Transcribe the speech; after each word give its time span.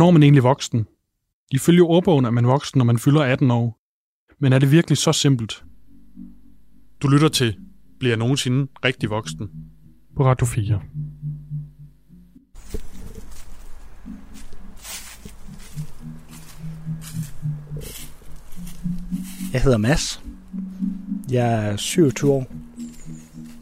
Hvornår 0.00 0.10
er 0.10 0.12
man 0.12 0.22
egentlig 0.22 0.42
voksen? 0.42 0.86
Ifølge 1.50 1.82
ordbogen 1.82 2.24
er 2.24 2.30
man 2.30 2.46
voksen, 2.46 2.78
når 2.78 2.84
man 2.84 2.98
fylder 2.98 3.20
18 3.20 3.50
år. 3.50 3.78
Men 4.38 4.52
er 4.52 4.58
det 4.58 4.72
virkelig 4.72 4.98
så 4.98 5.12
simpelt? 5.12 5.64
Du 7.02 7.08
lytter 7.08 7.28
til 7.28 7.56
Bliver 7.98 8.10
jeg 8.10 8.18
nogensinde 8.18 8.66
rigtig 8.84 9.10
voksen? 9.10 9.50
På 10.16 10.24
Radio 10.24 10.46
4. 10.46 10.80
Jeg 19.52 19.62
hedder 19.62 19.78
Mads. 19.78 20.22
Jeg 21.30 21.66
er 21.66 21.76
27 21.76 22.32
år. 22.32 22.46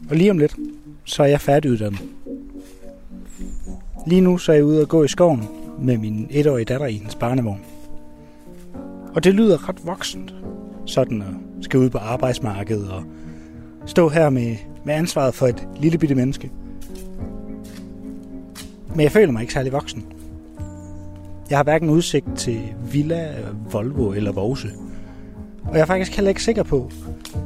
Og 0.09 0.15
lige 0.15 0.31
om 0.31 0.37
lidt, 0.37 0.55
så 1.05 1.23
er 1.23 1.27
jeg 1.27 1.41
færdiguddannet. 1.41 2.01
Lige 4.07 4.21
nu 4.21 4.37
så 4.37 4.51
er 4.51 4.55
jeg 4.55 4.65
ude 4.65 4.81
og 4.81 4.87
gå 4.89 5.03
i 5.03 5.07
skoven 5.07 5.58
med 5.81 5.97
min 5.97 6.27
etårige 6.29 6.65
datter 6.65 6.87
i 6.87 6.93
hendes 6.93 7.15
barnevogn. 7.15 7.61
Og 9.15 9.23
det 9.23 9.33
lyder 9.33 9.69
ret 9.69 9.85
voksent, 9.85 10.35
sådan 10.85 11.21
at 11.21 11.33
skal 11.61 11.79
ud 11.79 11.89
på 11.89 11.97
arbejdsmarkedet 11.97 12.91
og 12.91 13.03
stå 13.85 14.09
her 14.09 14.29
med, 14.29 14.55
med 14.83 14.93
ansvaret 14.93 15.33
for 15.33 15.47
et 15.47 15.67
lille 15.79 15.97
bitte 15.97 16.15
menneske. 16.15 16.51
Men 18.89 18.99
jeg 18.99 19.11
føler 19.11 19.31
mig 19.31 19.41
ikke 19.41 19.53
særlig 19.53 19.71
voksen. 19.71 20.05
Jeg 21.49 21.57
har 21.57 21.63
hverken 21.63 21.89
udsigt 21.89 22.25
til 22.37 22.61
Villa, 22.91 23.35
Volvo 23.71 24.11
eller 24.11 24.31
Vose. 24.31 24.69
Og 25.63 25.73
jeg 25.73 25.81
er 25.81 25.85
faktisk 25.85 26.15
heller 26.15 26.29
ikke 26.29 26.43
sikker 26.43 26.63
på, 26.63 26.91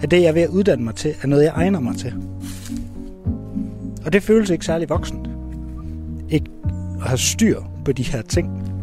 at 0.01 0.11
det, 0.11 0.21
jeg 0.21 0.27
er 0.27 0.33
ved 0.33 0.41
at 0.41 0.49
uddanne 0.49 0.83
mig 0.83 0.95
til, 0.95 1.15
er 1.21 1.27
noget, 1.27 1.43
jeg 1.43 1.53
egner 1.55 1.79
mig 1.79 1.95
til. 1.95 2.13
Og 4.05 4.13
det 4.13 4.23
føles 4.23 4.49
ikke 4.49 4.65
særlig 4.65 4.89
voksent. 4.89 5.29
Ikke 6.29 6.51
at 7.01 7.07
have 7.07 7.17
styr 7.17 7.61
på 7.85 7.91
de 7.91 8.03
her 8.03 8.21
ting. 8.21 8.73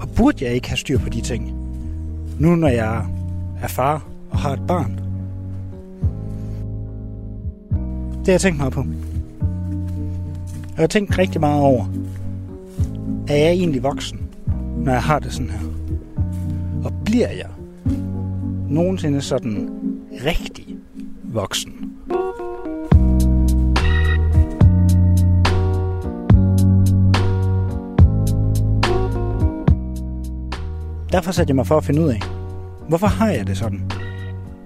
Og 0.00 0.08
burde 0.16 0.44
jeg 0.44 0.54
ikke 0.54 0.68
have 0.68 0.76
styr 0.76 0.98
på 0.98 1.08
de 1.08 1.20
ting? 1.20 1.52
Nu 2.38 2.56
når 2.56 2.68
jeg 2.68 3.06
er 3.62 3.68
far 3.68 4.06
og 4.30 4.38
har 4.38 4.52
et 4.52 4.66
barn. 4.66 5.00
Det 8.18 8.26
har 8.26 8.32
jeg 8.32 8.40
tænkt 8.40 8.58
meget 8.58 8.72
på. 8.72 8.80
Og 8.80 8.86
jeg 10.76 10.82
har 10.82 10.86
tænkt 10.86 11.18
rigtig 11.18 11.40
meget 11.40 11.62
over, 11.62 11.86
er 13.28 13.36
jeg 13.36 13.50
egentlig 13.50 13.82
voksen, 13.82 14.20
når 14.76 14.92
jeg 14.92 15.02
har 15.02 15.18
det 15.18 15.32
sådan 15.32 15.50
her? 15.50 15.68
Og 16.84 16.92
bliver 17.04 17.28
jeg 17.28 17.48
nogensinde 18.68 19.20
sådan 19.20 19.70
rigtig 20.24 20.76
voksen? 21.24 21.97
Derfor 31.12 31.32
satte 31.32 31.50
jeg 31.50 31.56
mig 31.56 31.66
for 31.66 31.76
at 31.76 31.84
finde 31.84 32.02
ud 32.02 32.08
af, 32.08 32.20
hvorfor 32.88 33.06
har 33.06 33.30
jeg 33.30 33.46
det 33.46 33.56
sådan? 33.56 33.90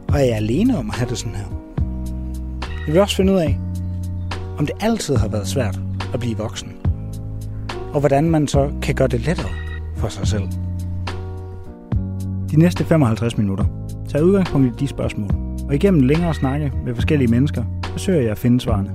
Og 0.08 0.14
er 0.14 0.24
jeg 0.24 0.36
alene 0.36 0.78
om 0.78 0.90
at 0.90 0.96
have 0.96 1.10
det 1.10 1.18
sådan 1.18 1.34
her? 1.34 1.46
Jeg 2.86 2.94
vil 2.94 3.00
også 3.00 3.16
finde 3.16 3.32
ud 3.32 3.38
af, 3.38 3.58
om 4.58 4.66
det 4.66 4.74
altid 4.80 5.16
har 5.16 5.28
været 5.28 5.48
svært 5.48 5.80
at 6.14 6.20
blive 6.20 6.36
voksen. 6.36 6.72
Og 7.92 8.00
hvordan 8.00 8.30
man 8.30 8.48
så 8.48 8.70
kan 8.82 8.94
gøre 8.94 9.08
det 9.08 9.20
lettere 9.20 9.50
for 9.96 10.08
sig 10.08 10.26
selv. 10.26 10.42
De 12.50 12.56
næste 12.56 12.84
55 12.84 13.38
minutter 13.38 13.64
tager 14.08 14.24
udgangspunkt 14.24 14.66
i 14.66 14.84
de 14.84 14.88
spørgsmål, 14.88 15.30
og 15.68 15.74
igennem 15.74 16.02
længere 16.02 16.34
snakke 16.34 16.72
med 16.84 16.94
forskellige 16.94 17.30
mennesker, 17.30 17.64
forsøger 17.84 18.20
jeg 18.20 18.30
at 18.30 18.38
finde 18.38 18.60
svarene. 18.60 18.90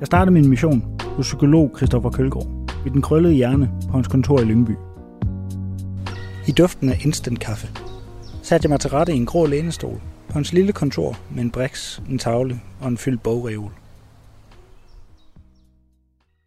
Jeg 0.00 0.06
startede 0.06 0.34
min 0.34 0.48
mission 0.48 0.84
hos 1.16 1.26
psykolog 1.26 1.72
Christoffer 1.76 2.10
Kølgaard 2.10 2.46
i 2.86 2.88
den 2.88 3.02
krøllede 3.02 3.34
hjerne 3.34 3.70
på 3.88 3.92
hans 3.92 4.08
kontor 4.08 4.40
i 4.40 4.44
Lyngby. 4.44 4.72
I 6.50 6.52
duften 6.52 6.88
af 6.88 6.98
instant 7.04 7.40
kaffe 7.40 7.68
satte 8.42 8.64
jeg 8.64 8.70
mig 8.70 8.80
til 8.80 8.90
rette 8.90 9.12
i 9.12 9.16
en 9.16 9.26
grå 9.26 9.46
lænestol 9.46 10.00
på 10.28 10.32
hans 10.32 10.52
lille 10.52 10.72
kontor 10.72 11.16
med 11.30 11.42
en 11.42 11.50
briks, 11.50 12.02
en 12.10 12.18
tavle 12.18 12.60
og 12.80 12.88
en 12.88 12.98
fyldt 12.98 13.22
bogreol. 13.22 13.72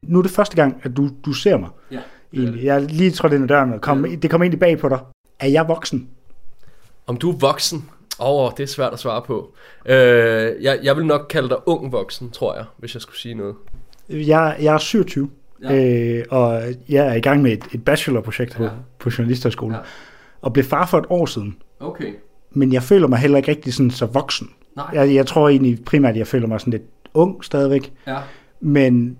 Nu 0.01 0.19
er 0.19 0.21
det 0.21 0.31
første 0.31 0.55
gang, 0.55 0.81
at 0.83 0.97
du, 0.97 1.09
du 1.25 1.33
ser 1.33 1.57
mig. 1.57 1.69
Ja, 1.91 1.99
Egentlig. 2.33 2.63
Jeg 2.63 2.75
er 2.75 2.79
lige 2.79 3.11
trådt 3.11 3.33
ind 3.33 3.43
ad 3.43 3.47
døren, 3.47 3.73
og 3.73 3.81
kom, 3.81 4.05
det 4.21 4.31
kom 4.31 4.41
egentlig 4.41 4.59
bag 4.59 4.79
på 4.79 4.89
dig. 4.89 4.99
Er 5.39 5.47
jeg 5.47 5.67
voksen? 5.67 6.09
Om 7.07 7.17
du 7.17 7.31
er 7.31 7.37
voksen? 7.37 7.89
Åh, 8.19 8.45
oh, 8.45 8.51
det 8.57 8.63
er 8.63 8.67
svært 8.67 8.93
at 8.93 8.99
svare 8.99 9.21
på. 9.21 9.53
Øh, 9.85 10.63
jeg, 10.63 10.79
jeg 10.83 10.97
vil 10.97 11.05
nok 11.05 11.25
kalde 11.29 11.49
dig 11.49 11.67
ung 11.67 11.91
voksen, 11.91 12.31
tror 12.31 12.55
jeg, 12.55 12.65
hvis 12.77 12.93
jeg 12.93 13.01
skulle 13.01 13.19
sige 13.19 13.35
noget. 13.35 13.55
Jeg, 14.09 14.57
jeg 14.61 14.73
er 14.73 14.77
27, 14.77 15.29
ja. 15.63 16.17
øh, 16.19 16.25
og 16.29 16.61
jeg 16.89 17.07
er 17.07 17.13
i 17.13 17.19
gang 17.19 17.41
med 17.41 17.51
et, 17.51 17.63
et 17.73 17.85
bachelorprojekt 17.85 18.55
på, 18.55 18.63
Ja. 18.63 18.69
på 18.99 19.09
Journalisterskolen, 19.17 19.75
Ja. 19.75 19.81
og 20.41 20.53
blev 20.53 20.65
far 20.65 20.85
for 20.85 20.97
et 20.97 21.05
år 21.09 21.25
siden. 21.25 21.57
Okay. 21.79 22.13
Men 22.51 22.73
jeg 22.73 22.83
føler 22.83 23.07
mig 23.07 23.19
heller 23.19 23.37
ikke 23.37 23.51
rigtig 23.51 23.73
sådan 23.73 23.91
så 23.91 24.05
voksen. 24.05 24.49
Nej. 24.75 24.85
Jeg, 24.93 25.15
jeg 25.15 25.25
tror 25.27 25.49
egentlig 25.49 25.85
primært, 25.85 26.11
at 26.11 26.17
jeg 26.17 26.27
føler 26.27 26.47
mig 26.47 26.59
sådan 26.59 26.71
lidt 26.71 26.83
ung 27.13 27.43
stadigvæk. 27.43 27.93
Ja. 28.07 28.17
Men 28.61 29.17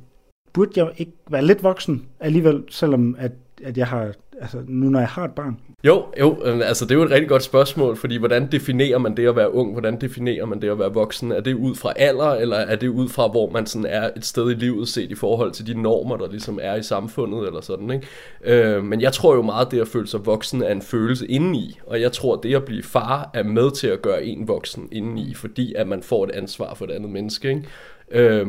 burde 0.54 0.72
jeg 0.76 0.90
ikke 0.98 1.12
være 1.30 1.46
lidt 1.46 1.64
voksen 1.64 2.06
alligevel, 2.20 2.64
selvom 2.70 3.16
at, 3.20 3.32
at 3.64 3.78
jeg 3.78 3.88
har, 3.88 4.12
altså 4.42 4.58
nu 4.68 4.90
når 4.90 5.00
jeg 5.00 5.08
har 5.08 5.26
et 5.26 5.32
barn? 5.32 5.60
Jo, 5.84 6.06
jo, 6.20 6.38
øh, 6.46 6.62
altså 6.68 6.86
det 6.86 6.92
er 6.92 6.96
jo 6.96 7.04
et 7.04 7.12
rigtig 7.12 7.30
godt 7.30 7.44
spørgsmål, 7.44 7.96
fordi 7.96 8.18
hvordan 8.18 8.52
definerer 8.52 8.98
man 8.98 9.18
det 9.18 9.28
at 9.28 9.36
være 9.36 9.54
ung? 9.54 9.72
Hvordan 9.72 10.02
definerer 10.02 10.46
man 10.46 10.62
det 10.62 10.70
at 10.70 10.80
være 10.80 10.94
voksen? 10.94 11.32
Er 11.32 11.42
det 11.42 11.54
ud 11.54 11.76
fra 11.76 11.94
alder, 11.96 12.32
eller 12.32 12.58
er 12.58 12.76
det 12.76 12.88
ud 12.88 13.10
fra, 13.10 13.28
hvor 13.28 13.50
man 13.50 13.66
sådan 13.66 13.86
er 13.86 14.10
et 14.16 14.26
sted 14.26 14.52
i 14.52 14.54
livet 14.54 14.88
set 14.88 15.12
i 15.12 15.16
forhold 15.16 15.52
til 15.52 15.68
de 15.68 15.82
normer, 15.82 16.18
der 16.18 16.30
ligesom 16.30 16.60
er 16.62 16.76
i 16.76 16.84
samfundet, 16.84 17.48
eller 17.48 17.62
sådan, 17.62 17.92
ikke? 17.92 18.08
Øh, 18.44 18.84
men 18.84 19.02
jeg 19.02 19.14
tror 19.14 19.36
jo 19.36 19.42
meget, 19.42 19.66
at 19.66 19.72
det 19.72 19.82
at 19.82 19.88
føle 19.88 20.08
sig 20.08 20.26
voksen 20.26 20.64
er 20.64 20.72
en 20.72 20.82
følelse 20.82 21.28
indeni, 21.28 21.80
og 21.88 22.02
jeg 22.02 22.12
tror, 22.12 22.36
at 22.36 22.44
det 22.44 22.56
at 22.56 22.66
blive 22.66 22.84
far 22.84 23.30
er 23.34 23.44
med 23.44 23.72
til 23.72 23.88
at 23.88 24.02
gøre 24.02 24.24
en 24.24 24.48
voksen 24.48 24.88
indeni, 24.92 25.34
fordi 25.34 25.74
at 25.74 25.88
man 25.88 26.04
får 26.04 26.24
et 26.24 26.32
ansvar 26.32 26.74
for 26.74 26.86
et 26.86 26.92
andet 26.92 27.10
menneske, 27.10 27.50
ikke? 27.50 27.64
Øh, 28.12 28.48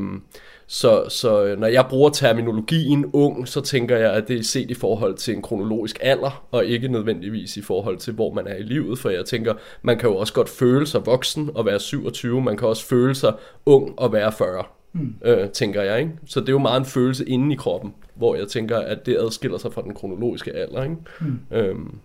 så, 0.66 1.04
så 1.08 1.44
øh, 1.44 1.58
når 1.58 1.66
jeg 1.66 1.86
bruger 1.88 2.10
terminologien 2.10 3.06
ung, 3.12 3.48
så 3.48 3.60
tænker 3.60 3.96
jeg, 3.96 4.12
at 4.12 4.28
det 4.28 4.38
er 4.38 4.42
set 4.42 4.70
i 4.70 4.74
forhold 4.74 5.14
til 5.14 5.34
en 5.34 5.42
kronologisk 5.42 5.98
alder, 6.00 6.44
og 6.50 6.64
ikke 6.64 6.88
nødvendigvis 6.88 7.56
i 7.56 7.62
forhold 7.62 7.98
til, 7.98 8.12
hvor 8.12 8.32
man 8.32 8.46
er 8.46 8.54
i 8.54 8.62
livet. 8.62 8.98
For 8.98 9.10
jeg 9.10 9.24
tænker, 9.24 9.54
man 9.82 9.98
kan 9.98 10.08
jo 10.08 10.16
også 10.16 10.32
godt 10.32 10.48
føle 10.48 10.86
sig 10.86 11.06
voksen 11.06 11.50
og 11.54 11.66
være 11.66 11.80
27, 11.80 12.42
man 12.42 12.56
kan 12.56 12.68
også 12.68 12.86
føle 12.86 13.14
sig 13.14 13.34
ung 13.66 13.98
og 13.98 14.12
være 14.12 14.32
40, 14.32 14.64
mm. 14.92 15.14
øh, 15.24 15.48
tænker 15.48 15.82
jeg. 15.82 16.00
Ikke? 16.00 16.12
Så 16.26 16.40
det 16.40 16.48
er 16.48 16.52
jo 16.52 16.58
meget 16.58 16.80
en 16.80 16.86
følelse 16.86 17.28
inde 17.28 17.52
i 17.52 17.56
kroppen, 17.56 17.94
hvor 18.14 18.34
jeg 18.36 18.48
tænker, 18.48 18.78
at 18.78 19.06
det 19.06 19.16
adskiller 19.16 19.58
sig 19.58 19.72
fra 19.72 19.82
den 19.82 19.94
kronologiske 19.94 20.52
alder. 20.52 20.82
Ikke? 20.82 20.96
Mm. 21.20 21.56
Øhm, 21.56 21.98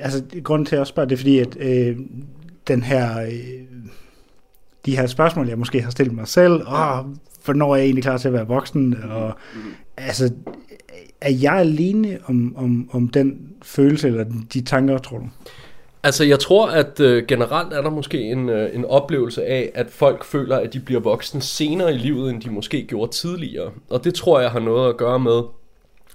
Altså, 0.00 0.24
grunden 0.44 0.66
til 0.66 0.70
at 0.70 0.76
jeg 0.76 0.80
også 0.80 0.90
spørger, 0.90 1.08
det 1.08 1.14
er 1.14 1.18
fordi, 1.18 1.38
at 1.38 1.56
øh, 1.60 1.96
den 2.68 2.82
her, 2.82 3.22
øh, 3.22 3.32
de 4.86 4.96
her 4.96 5.06
spørgsmål, 5.06 5.48
jeg 5.48 5.58
måske 5.58 5.82
har 5.82 5.90
stillet 5.90 6.14
mig 6.14 6.28
selv, 6.28 6.52
åh, 6.52 7.04
hvornår 7.48 7.72
er 7.72 7.76
jeg 7.76 7.84
egentlig 7.84 8.04
klar 8.04 8.18
til 8.18 8.28
at 8.28 8.34
være 8.34 8.46
voksen, 8.46 8.96
og 9.10 9.32
altså, 9.96 10.30
er 11.20 11.32
jeg 11.32 11.54
alene 11.54 12.18
om, 12.24 12.54
om, 12.56 12.90
om 12.92 13.08
den 13.08 13.38
følelse, 13.62 14.08
eller 14.08 14.24
de 14.52 14.60
tanker, 14.60 14.98
tror 14.98 15.18
du? 15.18 15.24
Altså, 16.02 16.24
jeg 16.24 16.38
tror, 16.38 16.68
at 16.68 17.00
øh, 17.00 17.26
generelt 17.26 17.72
er 17.72 17.82
der 17.82 17.90
måske 17.90 18.20
en, 18.20 18.48
øh, 18.48 18.74
en 18.74 18.84
oplevelse 18.84 19.44
af, 19.44 19.70
at 19.74 19.86
folk 19.90 20.24
føler, 20.24 20.56
at 20.56 20.72
de 20.72 20.80
bliver 20.80 21.00
voksne 21.00 21.42
senere 21.42 21.94
i 21.94 21.98
livet, 21.98 22.30
end 22.30 22.42
de 22.42 22.50
måske 22.50 22.86
gjorde 22.86 23.12
tidligere. 23.12 23.70
Og 23.90 24.04
det 24.04 24.14
tror 24.14 24.40
jeg 24.40 24.50
har 24.50 24.60
noget 24.60 24.88
at 24.88 24.96
gøre 24.96 25.18
med, 25.18 25.42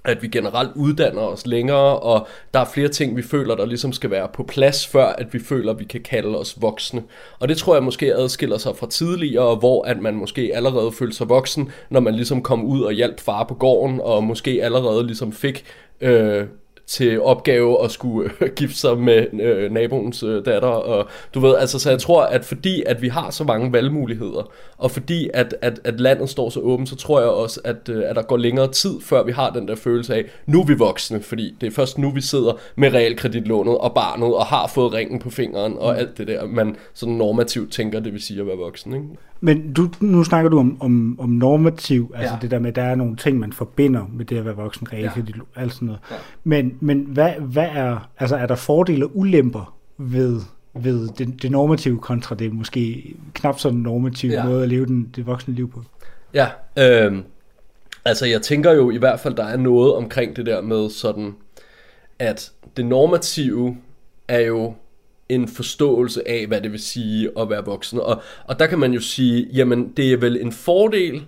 at 0.04 0.22
vi 0.22 0.28
generelt 0.28 0.70
uddanner 0.74 1.22
os 1.22 1.46
længere, 1.46 1.98
og 1.98 2.26
der 2.54 2.60
er 2.60 2.64
flere 2.64 2.88
ting, 2.88 3.16
vi 3.16 3.22
føler, 3.22 3.54
der 3.54 3.66
ligesom 3.66 3.92
skal 3.92 4.10
være 4.10 4.28
på 4.34 4.42
plads, 4.42 4.86
før 4.86 5.06
at 5.06 5.34
vi 5.34 5.38
føler, 5.38 5.72
at 5.72 5.78
vi 5.78 5.84
kan 5.84 6.00
kalde 6.00 6.38
os 6.38 6.62
voksne. 6.62 7.02
Og 7.38 7.48
det 7.48 7.56
tror 7.56 7.74
jeg 7.74 7.82
måske 7.82 8.14
adskiller 8.14 8.58
sig 8.58 8.76
fra 8.76 8.86
tidligere, 8.86 9.56
hvor 9.56 9.84
at 9.84 10.00
man 10.00 10.14
måske 10.14 10.50
allerede 10.54 10.92
følte 10.92 11.16
sig 11.16 11.28
voksen, 11.28 11.70
når 11.90 12.00
man 12.00 12.14
ligesom 12.14 12.42
kom 12.42 12.64
ud 12.64 12.82
og 12.82 12.92
hjalp 12.92 13.20
far 13.20 13.44
på 13.44 13.54
gården, 13.54 14.00
og 14.02 14.24
måske 14.24 14.60
allerede 14.62 15.06
ligesom 15.06 15.32
fik... 15.32 15.64
Øh, 16.00 16.46
til 16.86 17.20
opgave 17.20 17.84
at 17.84 17.90
skulle 17.90 18.30
øh, 18.40 18.50
gifte 18.56 18.78
sig 18.78 18.98
med 18.98 19.26
øh, 19.40 19.72
naboens 19.72 20.22
øh, 20.22 20.44
datter 20.44 20.68
og 20.68 21.08
du 21.34 21.40
ved 21.40 21.56
altså 21.56 21.78
så 21.78 21.90
jeg 21.90 21.98
tror 21.98 22.22
at 22.22 22.44
fordi 22.44 22.82
at 22.86 23.02
vi 23.02 23.08
har 23.08 23.30
så 23.30 23.44
mange 23.44 23.72
valgmuligheder 23.72 24.52
og 24.78 24.90
fordi 24.90 25.30
at, 25.34 25.54
at, 25.62 25.80
at 25.84 26.00
landet 26.00 26.30
står 26.30 26.50
så 26.50 26.60
åbent 26.60 26.88
så 26.88 26.96
tror 26.96 27.20
jeg 27.20 27.28
også 27.28 27.60
at, 27.64 27.88
øh, 27.88 28.02
at 28.06 28.16
der 28.16 28.22
går 28.22 28.36
længere 28.36 28.72
tid 28.72 29.00
før 29.00 29.22
vi 29.22 29.32
har 29.32 29.50
den 29.50 29.68
der 29.68 29.74
følelse 29.74 30.14
af 30.14 30.24
nu 30.46 30.60
er 30.60 30.66
vi 30.66 30.74
voksne 30.74 31.22
fordi 31.22 31.56
det 31.60 31.66
er 31.66 31.70
først 31.70 31.98
nu 31.98 32.10
vi 32.10 32.20
sidder 32.20 32.52
med 32.76 32.94
realkreditlånet 32.94 33.78
og 33.78 33.94
barnet 33.94 34.34
og 34.34 34.46
har 34.46 34.66
fået 34.66 34.92
ringen 34.92 35.18
på 35.18 35.30
fingeren 35.30 35.78
og 35.78 35.98
alt 35.98 36.18
det 36.18 36.28
der 36.28 36.46
man 36.46 36.76
sådan 36.94 37.14
normativt 37.14 37.72
tænker 37.72 38.00
det 38.00 38.12
vil 38.12 38.22
sige 38.22 38.40
at 38.40 38.46
være 38.46 38.56
voksen 38.56 38.94
ikke? 38.94 39.06
Men 39.44 39.72
du, 39.72 39.88
nu 40.00 40.24
snakker 40.24 40.50
du 40.50 40.58
om, 40.58 40.76
om, 40.82 41.20
om 41.20 41.28
normativ, 41.28 42.12
altså 42.14 42.34
Ja. 42.34 42.38
det 42.42 42.50
der 42.50 42.58
med, 42.58 42.68
at 42.68 42.76
der 42.76 42.82
er 42.82 42.94
nogle 42.94 43.16
ting, 43.16 43.38
man 43.38 43.52
forbinder 43.52 44.06
med 44.12 44.24
det 44.24 44.38
at 44.38 44.44
være 44.44 44.56
voksen, 44.56 44.92
realkredit, 44.92 45.36
ja. 45.36 45.60
alt 45.62 45.72
sådan 45.74 45.86
noget. 45.86 46.00
Ja. 46.10 46.16
Men, 46.44 46.76
men 46.80 47.00
hvad, 47.08 47.30
hvad 47.40 47.68
er, 47.72 48.10
altså 48.18 48.36
er 48.36 48.46
der 48.46 48.54
fordele 48.54 49.06
og 49.06 49.10
ulemper 49.14 49.74
ved, 49.98 50.40
ved 50.74 51.08
det, 51.08 51.42
det 51.42 51.50
normative 51.50 51.98
kontra 51.98 52.34
det 52.34 52.52
måske 52.52 53.14
knap 53.34 53.58
så 53.58 53.70
normative 53.70 54.32
ja. 54.32 54.44
måde 54.44 54.62
at 54.62 54.68
leve 54.68 54.86
den, 54.86 55.10
det 55.16 55.26
voksne 55.26 55.54
liv 55.54 55.70
på? 55.70 55.82
Ja, 56.34 56.48
øh, 56.78 57.18
Altså, 58.06 58.26
jeg 58.26 58.42
tænker 58.42 58.72
jo 58.72 58.90
i 58.90 58.96
hvert 58.96 59.20
fald, 59.20 59.34
der 59.34 59.44
er 59.44 59.56
noget 59.56 59.94
omkring 59.94 60.36
det 60.36 60.46
der 60.46 60.60
med 60.60 60.90
sådan, 60.90 61.34
at 62.18 62.52
det 62.76 62.86
normative 62.86 63.76
er 64.28 64.40
jo 64.40 64.74
en 65.28 65.48
forståelse 65.48 66.28
af, 66.28 66.46
hvad 66.46 66.60
det 66.60 66.72
vil 66.72 66.80
sige 66.80 67.30
at 67.38 67.50
være 67.50 67.64
voksen. 67.64 68.00
Og, 68.00 68.22
og 68.44 68.58
der 68.58 68.66
kan 68.66 68.78
man 68.78 68.92
jo 68.92 69.00
sige, 69.00 69.48
jamen 69.54 69.92
det 69.96 70.12
er 70.12 70.16
vel 70.16 70.40
en 70.40 70.52
fordel 70.52 71.24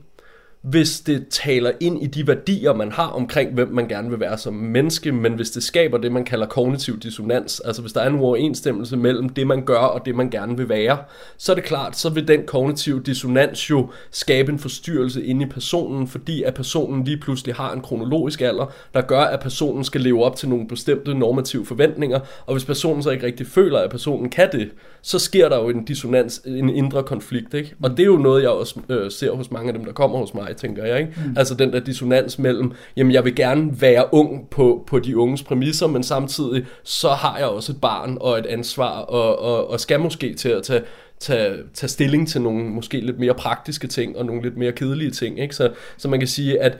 hvis 0.70 1.00
det 1.00 1.28
taler 1.30 1.70
ind 1.80 2.02
i 2.02 2.06
de 2.06 2.26
værdier, 2.26 2.74
man 2.74 2.92
har 2.92 3.06
omkring, 3.06 3.54
hvem 3.54 3.68
man 3.68 3.88
gerne 3.88 4.10
vil 4.10 4.20
være 4.20 4.38
som 4.38 4.54
menneske, 4.54 5.12
men 5.12 5.32
hvis 5.32 5.50
det 5.50 5.62
skaber 5.62 5.98
det, 5.98 6.12
man 6.12 6.24
kalder 6.24 6.46
kognitiv 6.46 7.00
dissonans, 7.00 7.60
altså 7.60 7.82
hvis 7.82 7.92
der 7.92 8.00
er 8.00 8.08
en 8.08 8.14
uoverensstemmelse 8.14 8.96
mellem 8.96 9.28
det, 9.28 9.46
man 9.46 9.64
gør 9.64 9.78
og 9.78 10.06
det, 10.06 10.14
man 10.14 10.30
gerne 10.30 10.56
vil 10.56 10.68
være, 10.68 10.98
så 11.36 11.52
er 11.52 11.54
det 11.54 11.64
klart, 11.64 11.96
så 11.96 12.10
vil 12.10 12.28
den 12.28 12.46
kognitive 12.46 13.02
dissonans 13.02 13.70
jo 13.70 13.90
skabe 14.10 14.52
en 14.52 14.58
forstyrrelse 14.58 15.24
inde 15.24 15.46
i 15.46 15.48
personen, 15.48 16.08
fordi 16.08 16.42
at 16.42 16.54
personen 16.54 17.04
lige 17.04 17.16
pludselig 17.16 17.54
har 17.54 17.72
en 17.72 17.80
kronologisk 17.80 18.40
alder, 18.40 18.72
der 18.94 19.00
gør, 19.00 19.20
at 19.20 19.40
personen 19.40 19.84
skal 19.84 20.00
leve 20.00 20.24
op 20.24 20.36
til 20.36 20.48
nogle 20.48 20.68
bestemte 20.68 21.14
normative 21.14 21.66
forventninger, 21.66 22.20
og 22.46 22.54
hvis 22.54 22.64
personen 22.64 23.02
så 23.02 23.10
ikke 23.10 23.26
rigtig 23.26 23.46
føler, 23.46 23.78
at 23.78 23.90
personen 23.90 24.30
kan 24.30 24.48
det, 24.52 24.70
så 25.02 25.18
sker 25.18 25.48
der 25.48 25.56
jo 25.56 25.68
en 25.68 25.84
dissonans, 25.84 26.38
en 26.38 26.68
indre 26.68 27.02
konflikt, 27.02 27.54
ikke? 27.54 27.74
Og 27.82 27.90
det 27.90 28.00
er 28.00 28.06
jo 28.06 28.16
noget, 28.16 28.42
jeg 28.42 28.50
også 28.50 28.80
øh, 28.88 29.10
ser 29.10 29.32
hos 29.32 29.50
mange 29.50 29.68
af 29.68 29.74
dem, 29.74 29.84
der 29.84 29.92
kommer 29.92 30.18
hos 30.18 30.34
mig, 30.34 30.55
tænker 30.56 30.84
jeg. 30.84 30.98
Ikke? 31.00 31.12
Mm. 31.16 31.34
Altså 31.36 31.54
den 31.54 31.72
der 31.72 31.80
dissonans 31.80 32.38
mellem, 32.38 32.72
jamen 32.96 33.12
jeg 33.12 33.24
vil 33.24 33.34
gerne 33.34 33.80
være 33.80 34.14
ung 34.14 34.50
på, 34.50 34.84
på 34.86 34.98
de 34.98 35.16
unges 35.16 35.42
præmisser, 35.42 35.86
men 35.86 36.02
samtidig 36.02 36.66
så 36.82 37.08
har 37.08 37.38
jeg 37.38 37.46
også 37.46 37.72
et 37.72 37.80
barn 37.80 38.18
og 38.20 38.38
et 38.38 38.46
ansvar, 38.46 38.90
og, 38.90 39.38
og, 39.38 39.70
og 39.70 39.80
skal 39.80 40.00
måske 40.00 40.34
til 40.34 40.48
at 40.48 40.62
tage, 40.62 40.82
tage, 41.20 41.56
tage 41.74 41.88
stilling 41.88 42.28
til 42.28 42.40
nogle 42.40 42.64
måske 42.64 43.00
lidt 43.00 43.18
mere 43.18 43.34
praktiske 43.34 43.86
ting, 43.86 44.18
og 44.18 44.26
nogle 44.26 44.42
lidt 44.42 44.56
mere 44.56 44.72
kedelige 44.72 45.10
ting. 45.10 45.40
Ikke? 45.40 45.56
Så, 45.56 45.72
så 45.96 46.08
man 46.08 46.18
kan 46.18 46.28
sige, 46.28 46.60
at 46.60 46.78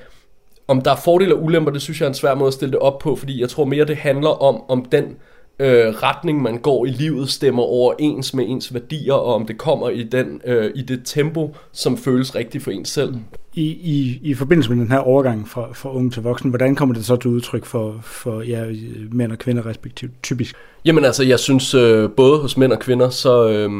om 0.68 0.82
der 0.82 0.90
er 0.90 0.96
fordele 0.96 1.34
og 1.34 1.42
ulemper, 1.42 1.72
det 1.72 1.82
synes 1.82 2.00
jeg 2.00 2.06
er 2.06 2.10
en 2.10 2.14
svær 2.14 2.34
måde 2.34 2.48
at 2.48 2.54
stille 2.54 2.72
det 2.72 2.80
op 2.80 2.98
på, 2.98 3.16
fordi 3.16 3.40
jeg 3.40 3.48
tror 3.48 3.64
mere, 3.64 3.84
det 3.84 3.96
handler 3.96 4.42
om, 4.42 4.62
om 4.68 4.84
den 4.84 5.16
øh, 5.58 5.88
retning, 5.88 6.42
man 6.42 6.58
går 6.58 6.86
i 6.86 6.90
livet, 6.90 7.30
stemmer 7.30 7.62
overens 7.62 8.34
med 8.34 8.44
ens 8.48 8.74
værdier, 8.74 9.14
og 9.14 9.34
om 9.34 9.46
det 9.46 9.58
kommer 9.58 9.88
i, 9.88 10.02
den, 10.02 10.40
øh, 10.46 10.70
i 10.74 10.82
det 10.82 11.00
tempo, 11.04 11.56
som 11.72 11.96
føles 11.96 12.34
rigtigt 12.34 12.64
for 12.64 12.70
en 12.70 12.84
selv. 12.84 13.14
I, 13.54 13.64
i, 13.64 14.20
I 14.22 14.34
forbindelse 14.34 14.70
med 14.70 14.80
den 14.80 14.92
her 14.92 14.98
overgang 14.98 15.48
fra, 15.48 15.68
fra 15.72 15.94
ung 15.94 16.12
til 16.12 16.22
voksen, 16.22 16.50
hvordan 16.50 16.74
kommer 16.74 16.94
det 16.94 17.04
så 17.04 17.16
til 17.16 17.30
udtryk 17.30 17.64
for, 17.64 17.98
for 18.02 18.42
ja, 18.42 18.64
mænd 19.12 19.32
og 19.32 19.38
kvinder 19.38 19.66
respektivt, 19.66 20.12
typisk? 20.22 20.56
Jamen 20.84 21.04
altså, 21.04 21.24
jeg 21.24 21.38
synes 21.38 21.74
øh, 21.74 22.10
både 22.10 22.38
hos 22.38 22.56
mænd 22.56 22.72
og 22.72 22.78
kvinder, 22.78 23.10
så, 23.10 23.48
øh, 23.48 23.70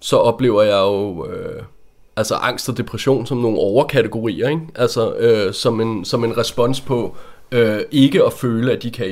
så 0.00 0.16
oplever 0.16 0.62
jeg 0.62 0.80
jo... 0.80 1.26
Øh, 1.26 1.62
altså 2.16 2.34
angst 2.34 2.68
og 2.68 2.78
depression 2.78 3.26
som 3.26 3.38
nogle 3.38 3.58
overkategorier, 3.58 4.48
ikke? 4.48 4.62
Altså 4.74 5.14
øh, 5.14 5.52
som, 5.52 5.80
en, 5.80 6.04
som 6.04 6.24
en 6.24 6.38
respons 6.38 6.80
på 6.80 7.16
øh, 7.52 7.80
ikke 7.90 8.24
at 8.24 8.32
føle, 8.32 8.72
at 8.72 8.82
de 8.82 8.90
kan 8.90 9.08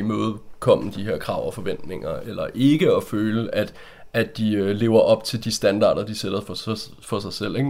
efterkomme 0.60 0.92
de 0.92 1.04
her 1.04 1.18
krav 1.18 1.46
og 1.46 1.54
forventninger, 1.54 2.10
eller 2.10 2.46
ikke 2.54 2.90
at 2.90 3.02
føle, 3.04 3.54
at, 3.54 3.74
at 4.12 4.36
de 4.36 4.52
øh, 4.52 4.76
lever 4.76 5.00
op 5.00 5.24
til 5.24 5.44
de 5.44 5.52
standarder, 5.52 6.04
de 6.04 6.14
sætter 6.14 6.40
for, 6.40 6.54
for 7.02 7.20
sig 7.20 7.32
selv. 7.32 7.56
Ikke? 7.56 7.68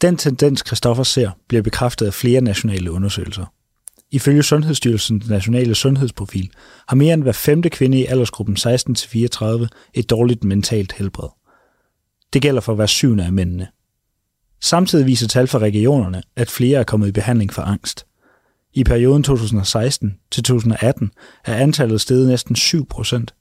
Den 0.00 0.16
tendens, 0.16 0.62
Christoffer 0.66 1.04
ser, 1.04 1.30
bliver 1.48 1.62
bekræftet 1.62 2.06
af 2.06 2.14
flere 2.14 2.40
nationale 2.40 2.90
undersøgelser. 2.92 3.44
Ifølge 4.10 4.42
Sundhedsstyrelsens 4.42 5.28
nationale 5.28 5.74
sundhedsprofil 5.74 6.50
har 6.88 6.96
mere 6.96 7.14
end 7.14 7.22
hver 7.22 7.32
femte 7.32 7.70
kvinde 7.70 8.00
i 8.00 8.06
aldersgruppen 8.06 8.56
16-34 8.56 9.66
et 9.94 10.10
dårligt 10.10 10.44
mentalt 10.44 10.92
helbred. 10.92 11.28
Det 12.32 12.42
gælder 12.42 12.60
for 12.60 12.74
hver 12.74 12.86
syvende 12.86 13.24
af 13.24 13.32
mændene. 13.32 13.68
Samtidig 14.60 15.06
viser 15.06 15.28
tal 15.28 15.46
fra 15.46 15.58
regionerne, 15.58 16.22
at 16.36 16.50
flere 16.50 16.78
er 16.78 16.84
kommet 16.84 17.08
i 17.08 17.12
behandling 17.12 17.52
for 17.52 17.62
angst. 17.62 18.06
I 18.76 18.84
perioden 18.84 19.22
2016 19.22 20.18
til 20.30 20.42
2018 20.42 21.10
er 21.44 21.54
antallet 21.54 22.00
steget 22.00 22.28
næsten 22.28 22.56
7 22.56 22.88
procent. 22.88 23.34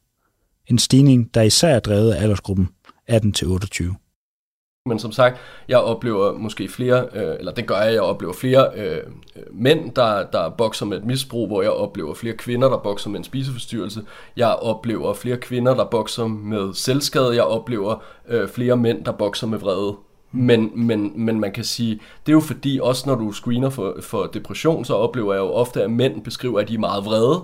En 0.67 0.79
stigning, 0.79 1.33
der 1.33 1.41
især 1.41 1.75
er 1.75 1.79
drevet 1.79 2.11
af 2.11 2.21
aldersgruppen 2.21 2.69
18-28. 3.11 4.81
Men 4.85 4.99
som 4.99 5.11
sagt, 5.11 5.37
jeg 5.67 5.77
oplever 5.77 6.37
måske 6.37 6.67
flere, 6.67 7.07
øh, 7.13 7.35
eller 7.39 7.51
det 7.51 7.67
gør 7.67 7.81
jeg, 7.81 7.93
jeg 7.93 8.01
oplever 8.01 8.33
flere 8.33 8.69
øh, 8.75 8.97
øh, 9.35 9.43
mænd, 9.51 9.91
der, 9.95 10.25
der 10.31 10.49
bokser 10.49 10.85
med 10.85 10.97
et 10.97 11.05
misbrug, 11.05 11.47
hvor 11.47 11.61
jeg 11.61 11.71
oplever 11.71 12.13
flere 12.13 12.37
kvinder, 12.37 12.69
der 12.69 12.77
bokser 12.77 13.09
med 13.09 13.19
en 13.19 13.23
spiseforstyrrelse. 13.23 14.01
Jeg 14.37 14.55
oplever 14.55 15.13
flere 15.13 15.37
kvinder, 15.37 15.75
der 15.75 15.85
bokser 15.85 16.27
med 16.27 16.73
selvskade. 16.73 17.35
Jeg 17.35 17.43
oplever 17.43 18.03
øh, 18.27 18.47
flere 18.47 18.77
mænd, 18.77 19.05
der 19.05 19.11
bokser 19.11 19.47
med 19.47 19.57
vrede. 19.57 19.95
Men, 20.35 20.71
men, 20.87 21.11
men 21.15 21.39
man 21.39 21.51
kan 21.51 21.63
sige, 21.63 21.99
det 22.25 22.31
er 22.31 22.33
jo 22.33 22.39
fordi, 22.39 22.79
også 22.83 23.03
når 23.09 23.15
du 23.15 23.31
screener 23.31 23.69
for, 23.69 23.97
for 24.01 24.25
depression, 24.25 24.85
så 24.85 24.93
oplever 24.93 25.33
jeg 25.33 25.39
jo 25.39 25.51
ofte, 25.51 25.83
at 25.83 25.91
mænd 25.91 26.23
beskriver, 26.23 26.59
at 26.59 26.67
de 26.67 26.73
er 26.73 26.79
meget 26.79 27.05
vrede, 27.05 27.43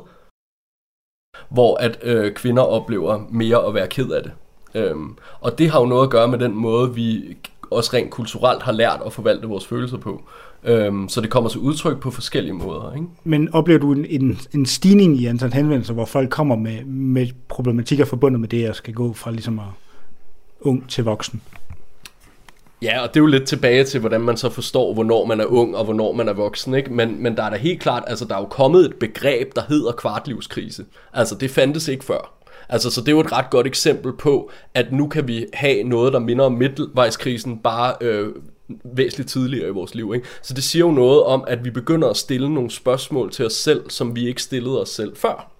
hvor 1.49 1.77
at 1.77 1.99
øh, 2.03 2.33
kvinder 2.33 2.63
oplever 2.63 3.19
mere 3.29 3.67
at 3.67 3.73
være 3.73 3.87
ked 3.87 4.11
af 4.11 4.23
det. 4.23 4.31
Øhm, 4.75 5.17
og 5.41 5.57
det 5.57 5.69
har 5.69 5.79
jo 5.79 5.85
noget 5.85 6.03
at 6.03 6.09
gøre 6.09 6.27
med 6.27 6.39
den 6.39 6.55
måde, 6.55 6.95
vi 6.95 7.37
også 7.71 7.91
rent 7.93 8.11
kulturelt 8.11 8.63
har 8.63 8.71
lært 8.71 9.01
at 9.05 9.13
forvalte 9.13 9.47
vores 9.47 9.67
følelser 9.67 9.97
på. 9.97 10.23
Øhm, 10.63 11.09
så 11.09 11.21
det 11.21 11.29
kommer 11.29 11.49
til 11.49 11.59
udtryk 11.59 11.99
på 11.99 12.11
forskellige 12.11 12.53
måder. 12.53 12.93
Ikke? 12.93 13.07
Men 13.23 13.53
oplever 13.53 13.79
du 13.79 13.93
en, 13.93 14.05
en, 14.05 14.39
en 14.53 14.65
stigning 14.65 15.17
i 15.17 15.25
antal 15.25 15.53
henvendelser, 15.53 15.93
hvor 15.93 16.05
folk 16.05 16.29
kommer 16.29 16.55
med, 16.55 16.85
med 16.85 17.27
problematikker 17.47 18.05
forbundet 18.05 18.39
med 18.39 18.49
det, 18.49 18.65
at 18.65 18.75
skal 18.75 18.93
gå 18.93 19.13
fra 19.13 19.31
ligesom 19.31 19.59
at 19.59 19.65
ung 20.61 20.89
til 20.89 21.03
voksen? 21.03 21.41
Ja, 22.81 23.01
og 23.01 23.07
det 23.07 23.15
er 23.15 23.21
jo 23.21 23.27
lidt 23.27 23.47
tilbage 23.47 23.83
til, 23.83 23.99
hvordan 23.99 24.21
man 24.21 24.37
så 24.37 24.49
forstår, 24.49 24.93
hvornår 24.93 25.25
man 25.25 25.39
er 25.39 25.45
ung 25.45 25.75
og 25.75 25.83
hvornår 25.83 26.11
man 26.11 26.27
er 26.27 26.33
voksen. 26.33 26.73
Ikke? 26.73 26.93
Men, 26.93 27.23
men 27.23 27.37
der 27.37 27.43
er 27.43 27.49
da 27.49 27.55
helt 27.55 27.81
klart, 27.81 28.03
altså 28.07 28.25
der 28.25 28.35
er 28.35 28.39
jo 28.39 28.45
kommet 28.45 28.85
et 28.85 28.95
begreb, 28.95 29.55
der 29.55 29.61
hedder 29.69 29.91
kvartlivskrise. 29.91 30.85
Altså 31.13 31.35
det 31.35 31.51
fandtes 31.51 31.87
ikke 31.87 32.05
før. 32.05 32.33
Altså, 32.69 32.91
så 32.91 33.01
det 33.01 33.07
er 33.07 33.11
jo 33.11 33.19
et 33.19 33.31
ret 33.31 33.49
godt 33.49 33.67
eksempel 33.67 34.13
på, 34.13 34.51
at 34.73 34.91
nu 34.91 35.07
kan 35.07 35.27
vi 35.27 35.45
have 35.53 35.83
noget, 35.83 36.13
der 36.13 36.19
minder 36.19 36.45
om 36.45 36.51
midtvejskrisen, 36.51 37.57
bare 37.57 37.95
øh, 38.01 38.27
væsentligt 38.83 39.29
tidligere 39.29 39.67
i 39.67 39.71
vores 39.71 39.95
liv. 39.95 40.11
Ikke? 40.15 40.27
Så 40.41 40.53
det 40.53 40.63
siger 40.63 40.85
jo 40.85 40.91
noget 40.91 41.23
om, 41.23 41.43
at 41.47 41.65
vi 41.65 41.69
begynder 41.69 42.09
at 42.09 42.17
stille 42.17 42.53
nogle 42.53 42.71
spørgsmål 42.71 43.31
til 43.31 43.45
os 43.45 43.53
selv, 43.53 43.89
som 43.89 44.15
vi 44.15 44.27
ikke 44.27 44.41
stillede 44.41 44.81
os 44.81 44.89
selv 44.89 45.15
før. 45.15 45.50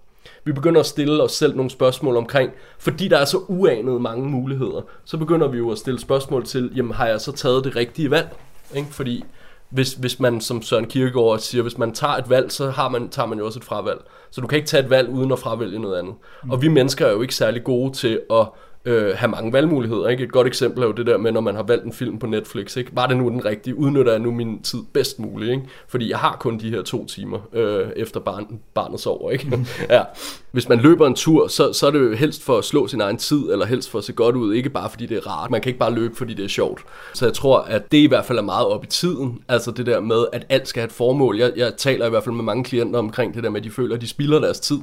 Vi 0.43 0.51
begynder 0.51 0.79
at 0.79 0.85
stille 0.85 1.23
os 1.23 1.31
selv 1.31 1.55
nogle 1.55 1.71
spørgsmål 1.71 2.17
omkring, 2.17 2.51
fordi 2.79 3.07
der 3.07 3.17
er 3.17 3.25
så 3.25 3.37
uanet 3.47 4.01
mange 4.01 4.29
muligheder, 4.29 4.81
så 5.05 5.17
begynder 5.17 5.47
vi 5.47 5.57
jo 5.57 5.71
at 5.71 5.77
stille 5.77 5.99
spørgsmål 5.99 6.45
til, 6.45 6.71
jamen 6.75 6.93
har 6.93 7.07
jeg 7.07 7.21
så 7.21 7.31
taget 7.31 7.63
det 7.63 7.75
rigtige 7.75 8.11
valg? 8.11 8.29
Ikke? 8.75 8.87
Fordi 8.91 9.23
hvis, 9.69 9.93
hvis 9.93 10.19
man, 10.19 10.41
som 10.41 10.61
Søren 10.61 10.85
Kierkegaard 10.85 11.39
siger, 11.39 11.61
hvis 11.61 11.77
man 11.77 11.91
tager 11.93 12.13
et 12.13 12.29
valg, 12.29 12.51
så 12.51 12.69
har 12.69 12.89
man, 12.89 13.09
tager 13.09 13.27
man 13.27 13.37
jo 13.37 13.45
også 13.45 13.59
et 13.59 13.63
fravalg. 13.63 14.01
Så 14.31 14.41
du 14.41 14.47
kan 14.47 14.55
ikke 14.55 14.67
tage 14.67 14.83
et 14.83 14.89
valg 14.89 15.09
uden 15.09 15.31
at 15.31 15.39
fravælge 15.39 15.79
noget 15.79 15.99
andet. 15.99 16.13
Mm. 16.43 16.51
Og 16.51 16.61
vi 16.61 16.67
mennesker 16.67 17.05
er 17.05 17.11
jo 17.11 17.21
ikke 17.21 17.35
særlig 17.35 17.63
gode 17.63 17.93
til 17.93 18.21
at 18.31 18.47
øh, 18.85 19.15
have 19.15 19.31
mange 19.31 19.53
valgmuligheder. 19.53 20.07
Ikke? 20.07 20.23
Et 20.23 20.31
godt 20.31 20.47
eksempel 20.47 20.83
er 20.83 20.87
jo 20.87 20.93
det 20.93 21.05
der 21.05 21.17
med, 21.17 21.31
når 21.31 21.41
man 21.41 21.55
har 21.55 21.63
valgt 21.63 21.85
en 21.85 21.93
film 21.93 22.19
på 22.19 22.27
Netflix. 22.27 22.77
Ikke? 22.77 22.91
Var 22.93 23.07
det 23.07 23.17
nu 23.17 23.29
den 23.29 23.45
rigtige? 23.45 23.75
Udnytter 23.75 24.11
jeg 24.11 24.21
nu 24.21 24.31
min 24.31 24.61
tid 24.61 24.79
bedst 24.93 25.19
muligt? 25.19 25.51
Ikke? 25.51 25.63
Fordi 25.87 26.09
jeg 26.09 26.17
har 26.17 26.37
kun 26.39 26.59
de 26.59 26.69
her 26.69 26.81
to 26.81 27.05
timer 27.05 27.39
øh, 27.53 27.89
efter 27.95 28.19
barn, 28.19 28.59
barnet 28.73 28.99
sover. 28.99 29.31
Ikke? 29.31 29.55
Mm. 29.55 29.65
ja. 29.89 30.03
Hvis 30.51 30.69
man 30.69 30.79
løber 30.79 31.07
en 31.07 31.15
tur, 31.15 31.47
så, 31.47 31.73
så 31.73 31.87
er 31.87 31.91
det 31.91 31.99
jo 31.99 32.15
helst 32.15 32.43
for 32.43 32.57
at 32.57 32.63
slå 32.63 32.87
sin 32.87 33.01
egen 33.01 33.17
tid, 33.17 33.51
eller 33.51 33.65
helst 33.65 33.89
for 33.89 33.97
at 33.97 34.03
se 34.03 34.13
godt 34.13 34.35
ud. 34.35 34.53
Ikke 34.53 34.69
bare 34.69 34.89
fordi 34.89 35.05
det 35.05 35.17
er 35.17 35.27
rart. 35.27 35.51
Man 35.51 35.61
kan 35.61 35.69
ikke 35.69 35.79
bare 35.79 35.93
løbe, 35.93 36.15
fordi 36.15 36.33
det 36.33 36.45
er 36.45 36.49
sjovt. 36.49 36.81
Så 37.13 37.25
jeg 37.25 37.33
tror, 37.33 37.59
at 37.59 37.91
det 37.91 37.97
i 37.97 38.05
hvert 38.05 38.25
fald 38.25 38.37
er 38.37 38.41
meget 38.41 38.67
op 38.67 38.83
i 38.83 38.87
tiden. 38.87 39.39
Altså 39.47 39.71
det 39.71 39.85
der 39.85 39.99
med, 39.99 40.25
at 40.33 40.45
alt 40.49 40.67
skal 40.67 40.79
have 40.79 40.87
et 40.87 40.91
formål. 40.91 41.37
Jeg, 41.37 41.51
jeg 41.55 41.73
taler 41.77 42.05
i 42.05 42.09
hvert 42.09 42.23
fald 42.23 42.35
med 42.35 42.43
mange 42.43 42.63
klienter 42.63 42.99
omkring 42.99 43.33
det 43.33 43.43
der 43.43 43.49
med, 43.49 43.59
at 43.59 43.63
de 43.63 43.71
føler, 43.71 43.95
at 43.95 44.01
de 44.01 44.07
spilder 44.07 44.39
deres 44.39 44.59
tid. 44.59 44.79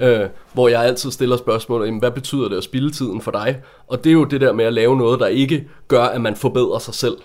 Øh, 0.00 0.20
hvor 0.52 0.68
jeg 0.68 0.82
altid 0.82 1.10
stiller 1.10 1.36
spørgsmålet, 1.36 1.98
hvad 1.98 2.10
betyder 2.10 2.48
det 2.48 2.56
at 2.56 2.64
spille 2.64 2.90
tiden 2.90 3.20
for 3.20 3.30
dig? 3.30 3.37
Og 3.86 4.04
det 4.04 4.10
er 4.10 4.14
jo 4.14 4.24
det 4.24 4.40
der 4.40 4.52
med 4.52 4.64
at 4.64 4.72
lave 4.72 4.96
noget, 4.96 5.20
der 5.20 5.26
ikke 5.26 5.68
gør, 5.88 6.02
at 6.02 6.20
man 6.20 6.36
forbedrer 6.36 6.78
sig 6.78 6.94
selv. 6.94 7.16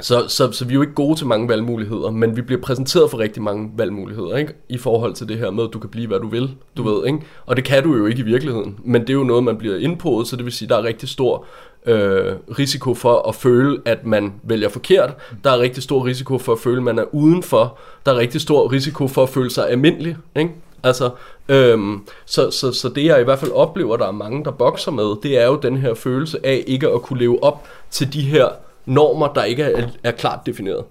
Så, 0.00 0.24
så, 0.28 0.52
så 0.52 0.64
vi 0.64 0.72
er 0.72 0.74
jo 0.74 0.80
ikke 0.80 0.94
gode 0.94 1.18
til 1.18 1.26
mange 1.26 1.48
valgmuligheder, 1.48 2.10
men 2.10 2.36
vi 2.36 2.42
bliver 2.42 2.60
præsenteret 2.60 3.10
for 3.10 3.18
rigtig 3.18 3.42
mange 3.42 3.70
valgmuligheder, 3.76 4.36
ikke? 4.36 4.54
I 4.68 4.78
forhold 4.78 5.14
til 5.14 5.28
det 5.28 5.38
her 5.38 5.50
med, 5.50 5.64
at 5.64 5.70
du 5.72 5.78
kan 5.78 5.90
blive, 5.90 6.06
hvad 6.06 6.20
du 6.20 6.28
vil, 6.28 6.50
du 6.76 6.82
mm. 6.82 6.88
ved, 6.88 7.06
ikke? 7.06 7.18
Og 7.46 7.56
det 7.56 7.64
kan 7.64 7.82
du 7.82 7.96
jo 7.96 8.06
ikke 8.06 8.20
i 8.20 8.24
virkeligheden, 8.24 8.78
men 8.84 9.00
det 9.00 9.10
er 9.10 9.14
jo 9.14 9.24
noget, 9.24 9.44
man 9.44 9.56
bliver 9.56 9.76
indpodet, 9.76 10.28
så 10.28 10.36
det 10.36 10.44
vil 10.44 10.52
sige, 10.52 10.68
der 10.68 10.76
er 10.76 10.82
rigtig 10.82 11.08
stor 11.08 11.46
øh, 11.86 12.32
risiko 12.58 12.94
for 12.94 13.28
at 13.28 13.34
føle, 13.34 13.78
at 13.84 14.06
man 14.06 14.32
vælger 14.42 14.68
forkert. 14.68 15.14
Der 15.44 15.50
er 15.50 15.58
rigtig 15.58 15.82
stor 15.82 16.06
risiko 16.06 16.38
for 16.38 16.52
at 16.52 16.58
føle, 16.58 16.76
at 16.76 16.82
man 16.82 16.98
er 16.98 17.14
udenfor. 17.14 17.78
Der 18.06 18.12
er 18.12 18.16
rigtig 18.16 18.40
stor 18.40 18.72
risiko 18.72 19.08
for 19.08 19.22
at 19.22 19.28
føle 19.28 19.50
sig 19.50 19.70
almindelig, 19.70 20.16
ikke? 20.36 20.50
Altså, 20.82 21.10
øhm, 21.48 22.06
så, 22.24 22.50
så, 22.50 22.72
så 22.72 22.88
det 22.88 23.04
jeg 23.04 23.20
i 23.20 23.24
hvert 23.24 23.38
fald 23.38 23.50
oplever, 23.50 23.96
der 23.96 24.06
er 24.06 24.12
mange, 24.12 24.44
der 24.44 24.50
bokser 24.50 24.90
med, 24.90 25.22
det 25.22 25.38
er 25.38 25.46
jo 25.46 25.56
den 25.56 25.76
her 25.76 25.94
følelse 25.94 26.46
af 26.46 26.64
ikke 26.66 26.88
at 26.88 27.02
kunne 27.02 27.18
leve 27.18 27.42
op 27.42 27.66
til 27.90 28.12
de 28.12 28.22
her 28.22 28.48
normer, 28.86 29.32
der 29.32 29.44
ikke 29.44 29.62
er, 29.62 29.88
er 30.02 30.10
klart 30.10 30.46
defineret. 30.46 30.84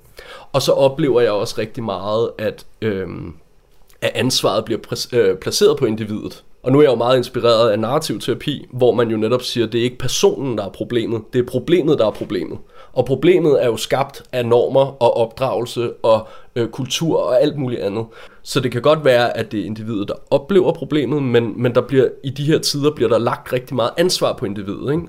Og 0.53 0.61
så 0.61 0.71
oplever 0.71 1.21
jeg 1.21 1.31
også 1.31 1.55
rigtig 1.57 1.83
meget, 1.83 2.31
at, 2.37 2.65
øhm, 2.81 3.33
at 4.01 4.11
ansvaret 4.15 4.65
bliver 4.65 4.79
øh, 5.13 5.37
placeret 5.37 5.77
på 5.77 5.85
individet. 5.85 6.43
Og 6.63 6.71
nu 6.71 6.77
er 6.77 6.83
jeg 6.83 6.91
jo 6.91 6.95
meget 6.95 7.17
inspireret 7.17 7.69
af 7.69 7.79
narrativ 7.79 8.19
terapi, 8.19 8.65
hvor 8.73 8.91
man 8.91 9.09
jo 9.09 9.17
netop 9.17 9.41
siger, 9.41 9.67
at 9.67 9.73
det 9.73 9.79
er 9.79 9.83
ikke 9.83 9.97
personen, 9.97 10.57
der 10.57 10.65
er 10.65 10.69
problemet, 10.69 11.21
det 11.33 11.39
er 11.39 11.45
problemet, 11.45 11.99
der 11.99 12.07
er 12.07 12.11
problemet. 12.11 12.57
Og 12.93 13.05
problemet 13.05 13.63
er 13.63 13.67
jo 13.67 13.77
skabt 13.77 14.23
af 14.31 14.45
normer 14.45 15.03
og 15.03 15.17
opdragelse 15.17 15.93
og 15.93 16.27
øh, 16.55 16.69
kultur 16.69 17.17
og 17.17 17.41
alt 17.41 17.57
muligt 17.57 17.81
andet. 17.81 18.05
Så 18.43 18.59
det 18.59 18.71
kan 18.71 18.81
godt 18.81 19.05
være, 19.05 19.37
at 19.37 19.51
det 19.51 19.59
er 19.59 19.65
individet, 19.65 20.07
der 20.07 20.13
oplever 20.31 20.73
problemet, 20.73 21.23
men, 21.23 21.61
men 21.61 21.75
der 21.75 21.81
bliver, 21.81 22.07
i 22.23 22.29
de 22.29 22.43
her 22.43 22.59
tider 22.59 22.91
bliver 22.91 23.09
der 23.09 23.17
lagt 23.17 23.53
rigtig 23.53 23.75
meget 23.75 23.91
ansvar 23.97 24.33
på 24.33 24.45
individet. 24.45 24.91
Ikke? 24.91 25.03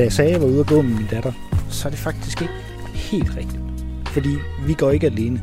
Da 0.00 0.04
jeg 0.04 0.12
sagde, 0.12 0.28
at 0.28 0.32
jeg 0.32 0.40
var 0.42 0.48
ude 0.48 0.60
at 0.60 0.66
gå 0.66 0.82
med 0.82 0.94
min 0.94 1.06
datter, 1.06 1.32
så 1.70 1.88
er 1.88 1.90
det 1.90 1.98
faktisk 1.98 2.42
ikke 2.42 2.54
helt 2.94 3.36
rigtigt. 3.36 3.62
Fordi 4.06 4.36
vi 4.66 4.74
går 4.74 4.90
ikke 4.90 5.06
alene. 5.06 5.42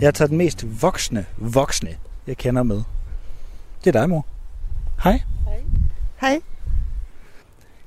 Jeg 0.00 0.06
har 0.06 0.12
taget 0.12 0.30
den 0.30 0.38
mest 0.38 0.82
voksne 0.82 1.26
voksne, 1.36 1.96
jeg 2.26 2.36
kender 2.36 2.62
med. 2.62 2.82
Det 3.84 3.96
er 3.96 4.00
dig, 4.00 4.08
mor. 4.08 4.26
Hej. 5.02 5.20
Hej. 5.44 5.62
Hej. 6.20 6.40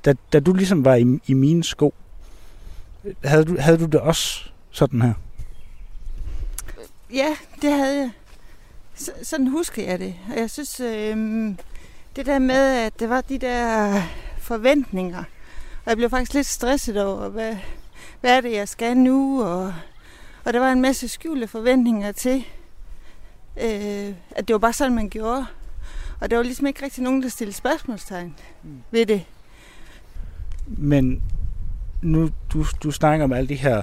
Da, 0.06 0.14
da 0.34 0.40
du 0.40 0.54
ligesom 0.54 0.86
var 0.86 0.96
i, 0.96 1.20
i 1.28 1.34
mine 1.34 1.64
sko, 1.64 1.94
havde 3.24 3.46
du, 3.46 3.56
havde 3.60 3.78
du 3.78 3.86
det 3.86 4.00
også 4.00 4.50
sådan 4.72 5.02
her? 5.02 5.14
Ja, 7.14 7.36
det 7.62 7.72
havde 7.72 8.00
jeg. 8.00 8.12
Så, 8.96 9.12
sådan 9.24 9.48
husker 9.48 9.84
jeg 9.84 10.00
det. 10.00 10.16
Og 10.34 10.40
jeg 10.40 10.50
synes, 10.50 10.80
øh, 10.80 11.18
det 12.16 12.26
der 12.26 12.40
med, 12.40 12.86
at 12.86 13.00
det 13.00 13.10
var 13.10 13.22
de 13.22 13.38
der 13.38 14.02
forventninger. 14.38 15.24
Og 15.86 15.90
jeg 15.90 15.98
blev 15.98 16.10
faktisk 16.10 16.34
lidt 16.34 16.48
stresset 16.48 17.04
over, 17.04 17.30
hvad, 17.30 17.58
hvad 18.22 18.38
er 18.38 18.42
det, 18.42 18.52
jeg 18.52 18.68
skal 18.68 18.98
nu? 18.98 19.44
Og, 19.44 19.74
og 20.44 20.54
der 20.54 20.60
var 20.60 20.72
en 20.72 20.82
masse 20.82 21.08
skjulte 21.08 21.48
forventninger 21.48 22.12
til, 22.12 22.46
øh, 23.58 24.14
at 24.32 24.48
det 24.48 24.54
var 24.54 24.58
bare 24.60 24.74
sådan, 24.74 24.96
man 24.96 25.10
gjorde. 25.10 25.46
Og 26.20 26.32
der 26.32 26.38
var 26.38 26.44
ligesom 26.44 26.68
ikke 26.68 26.84
rigtig 26.84 27.04
nogen, 27.04 27.24
der 27.24 27.30
stillede 27.30 27.58
spørgsmålstegn 27.58 28.36
mm. 28.64 28.82
ved 28.92 29.06
det. 29.06 29.26
Men 30.68 31.24
nu, 32.02 32.30
du, 32.54 32.66
du 32.84 32.92
snakker 32.92 33.24
om 33.24 33.34
alle 33.34 33.50
de 33.50 33.56
her 33.56 33.82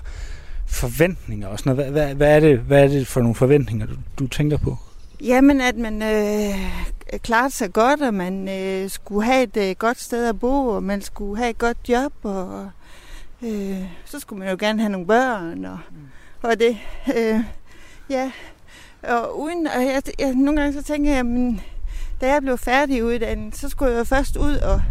forventninger 0.66 1.48
og 1.48 1.58
sådan 1.58 1.76
noget. 1.76 1.92
Hvad, 1.92 2.04
hvad, 2.04 2.14
hvad, 2.14 2.36
er, 2.36 2.40
det, 2.40 2.58
hvad 2.58 2.84
er 2.84 2.88
det 2.88 3.06
for 3.06 3.20
nogle 3.20 3.34
forventninger, 3.34 3.86
du, 3.86 3.94
du 4.18 4.26
tænker 4.26 4.56
på? 4.56 4.78
Jamen, 5.22 5.60
at 5.60 5.76
man 5.76 6.02
øh, 6.02 6.54
klarte 7.22 7.54
sig 7.54 7.72
godt, 7.72 8.02
og 8.02 8.14
man 8.14 8.48
øh, 8.48 8.90
skulle 8.90 9.26
have 9.26 9.42
et 9.42 9.56
øh, 9.56 9.76
godt 9.78 10.00
sted 10.00 10.28
at 10.28 10.40
bo, 10.40 10.66
og 10.66 10.82
man 10.82 11.02
skulle 11.02 11.38
have 11.38 11.50
et 11.50 11.58
godt 11.58 11.78
job, 11.88 12.12
og 12.22 12.70
øh, 13.42 13.84
så 14.04 14.20
skulle 14.20 14.38
man 14.38 14.50
jo 14.50 14.56
gerne 14.60 14.80
have 14.80 14.92
nogle 14.92 15.06
børn, 15.06 15.64
og, 15.64 15.78
mm. 15.90 15.96
og 16.42 16.60
det. 16.60 16.78
Øh, 17.16 17.40
ja, 18.10 18.32
og 19.02 19.40
uden, 19.40 19.66
og 19.66 19.84
jeg, 19.84 20.02
jeg, 20.18 20.34
nogle 20.34 20.60
gange 20.60 20.72
så 20.72 20.82
tænker 20.82 21.14
jeg, 21.14 21.26
men, 21.26 21.60
da 22.20 22.32
jeg 22.32 22.42
blev 22.42 22.58
færdig 22.58 23.04
uddannet, 23.04 23.56
så 23.56 23.68
skulle 23.68 23.96
jeg 23.96 24.06
først 24.06 24.36
ud 24.36 24.56
og, 24.56 24.82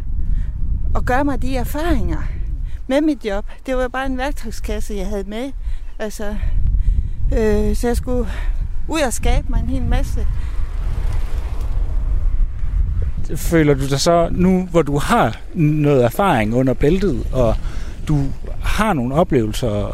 og 0.95 1.05
gøre 1.05 1.25
mig 1.25 1.41
de 1.41 1.57
erfaringer 1.57 2.21
med 2.87 3.01
mit 3.01 3.25
job. 3.25 3.45
Det 3.65 3.75
var 3.75 3.87
bare 3.87 4.05
en 4.05 4.17
værktøjskasse, 4.17 4.93
jeg 4.93 5.07
havde 5.07 5.23
med. 5.23 5.51
Altså, 5.99 6.35
øh, 7.33 7.75
så 7.75 7.87
jeg 7.87 7.97
skulle 7.97 8.29
ud 8.89 9.01
og 9.01 9.13
skabe 9.13 9.45
mig 9.49 9.59
en 9.59 9.69
hel 9.69 9.83
masse. 9.83 10.27
Føler 13.35 13.73
du 13.73 13.89
dig 13.89 13.99
så, 13.99 14.29
nu 14.31 14.67
hvor 14.71 14.81
du 14.81 14.97
har 14.97 15.37
noget 15.53 16.03
erfaring 16.03 16.55
under 16.55 16.73
bæltet, 16.73 17.27
og 17.33 17.55
du 18.07 18.25
har 18.63 18.93
nogle 18.93 19.15
oplevelser 19.15 19.85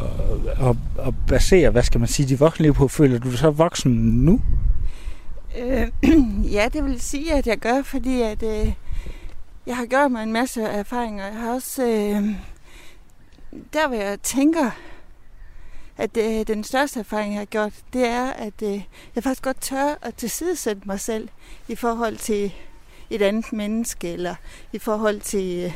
at, 0.70 0.76
at 1.08 1.14
basere, 1.28 1.70
hvad 1.70 1.84
skal 1.84 2.00
man 2.00 2.08
sige, 2.08 2.28
de 2.28 2.40
voksne 2.40 2.64
liv 2.64 2.74
på, 2.74 2.88
føler 2.88 3.20
du 3.20 3.30
dig 3.30 3.40
så 3.40 3.50
voksen 3.50 3.92
nu? 4.26 4.42
Øh, 5.60 5.88
ja, 6.56 6.68
det 6.74 6.86
vil 6.86 7.02
sige, 7.02 7.34
at 7.34 7.48
jeg 7.48 7.58
gør, 7.58 7.82
fordi 7.82 8.22
at, 8.22 8.44
øh, 8.44 8.74
jeg 9.68 9.78
har 9.78 9.86
gjort 9.86 10.12
mig 10.12 10.24
en 10.24 10.34
masse 10.34 10.62
erfaringer. 10.62 11.26
Jeg 11.26 11.36
har 11.36 11.54
også, 11.54 11.84
øh, 11.84 12.24
der 13.74 13.88
hvor 13.88 13.98
jeg 13.98 14.20
tænker, 14.24 14.72
at 15.98 16.18
øh, 16.18 16.48
den 16.48 16.64
største 16.64 17.00
erfaring, 17.00 17.34
jeg 17.34 17.40
har 17.40 17.46
gjort, 17.46 17.74
det 17.94 18.06
er, 18.06 18.32
at 18.32 18.62
øh, 18.64 18.84
jeg 19.16 19.24
faktisk 19.24 19.44
godt 19.44 19.62
tør 19.62 19.96
at 20.02 20.16
tilsidesætte 20.16 20.82
mig 20.86 21.00
selv 21.00 21.30
i 21.68 21.76
forhold 21.76 22.18
til 22.18 22.54
et 23.10 23.22
andet 23.22 23.54
menneske, 23.54 24.14
eller 24.14 24.36
i 24.74 24.80
forhold 24.80 25.22
til 25.22 25.64
øh, 25.66 25.74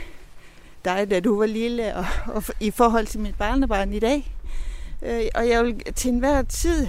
dig, 0.86 1.10
da 1.10 1.20
du 1.20 1.40
var 1.40 1.46
lille, 1.46 1.96
og, 1.96 2.06
og 2.28 2.44
i 2.60 2.72
forhold 2.72 3.08
til 3.08 3.20
mit 3.20 3.36
barnebarn 3.36 3.94
i 3.94 4.00
dag. 4.00 4.36
Øh, 5.02 5.26
og 5.36 5.50
jeg 5.50 5.66
vil 5.66 5.94
til 5.96 6.12
enhver 6.12 6.42
tid 6.42 6.88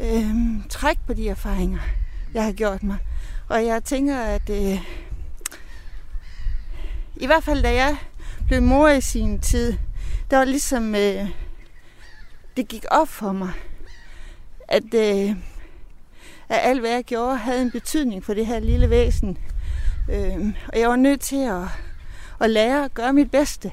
øh, 0.00 0.30
trække 0.68 1.02
på 1.06 1.12
de 1.12 1.28
erfaringer, 1.28 1.80
jeg 2.34 2.44
har 2.44 2.52
gjort 2.52 2.82
mig. 2.82 2.98
Og 3.48 3.64
jeg 3.64 3.84
tænker, 3.84 4.18
at 4.18 4.50
øh, 4.50 4.80
i 7.16 7.26
hvert 7.26 7.44
fald 7.44 7.62
da 7.62 7.74
jeg 7.74 7.96
blev 8.46 8.62
mor 8.62 8.88
i 8.88 9.00
sin 9.00 9.38
tid, 9.40 9.74
der 10.30 10.36
var 10.36 10.44
ligesom... 10.44 10.94
Øh, 10.94 11.28
det 12.58 12.68
gik 12.68 12.84
op 12.90 13.08
for 13.08 13.32
mig, 13.32 13.52
at, 14.68 14.94
øh, 14.94 15.30
at 16.48 16.60
alt 16.62 16.80
hvad 16.80 16.90
jeg 16.90 17.04
gjorde 17.04 17.36
havde 17.36 17.62
en 17.62 17.70
betydning 17.70 18.24
for 18.24 18.34
det 18.34 18.46
her 18.46 18.60
lille 18.60 18.90
væsen. 18.90 19.38
Øh, 20.10 20.46
og 20.72 20.78
jeg 20.78 20.88
var 20.88 20.96
nødt 20.96 21.20
til 21.20 21.46
at, 21.46 21.62
at 22.40 22.50
lære 22.50 22.84
at 22.84 22.94
gøre 22.94 23.12
mit 23.12 23.30
bedste. 23.30 23.72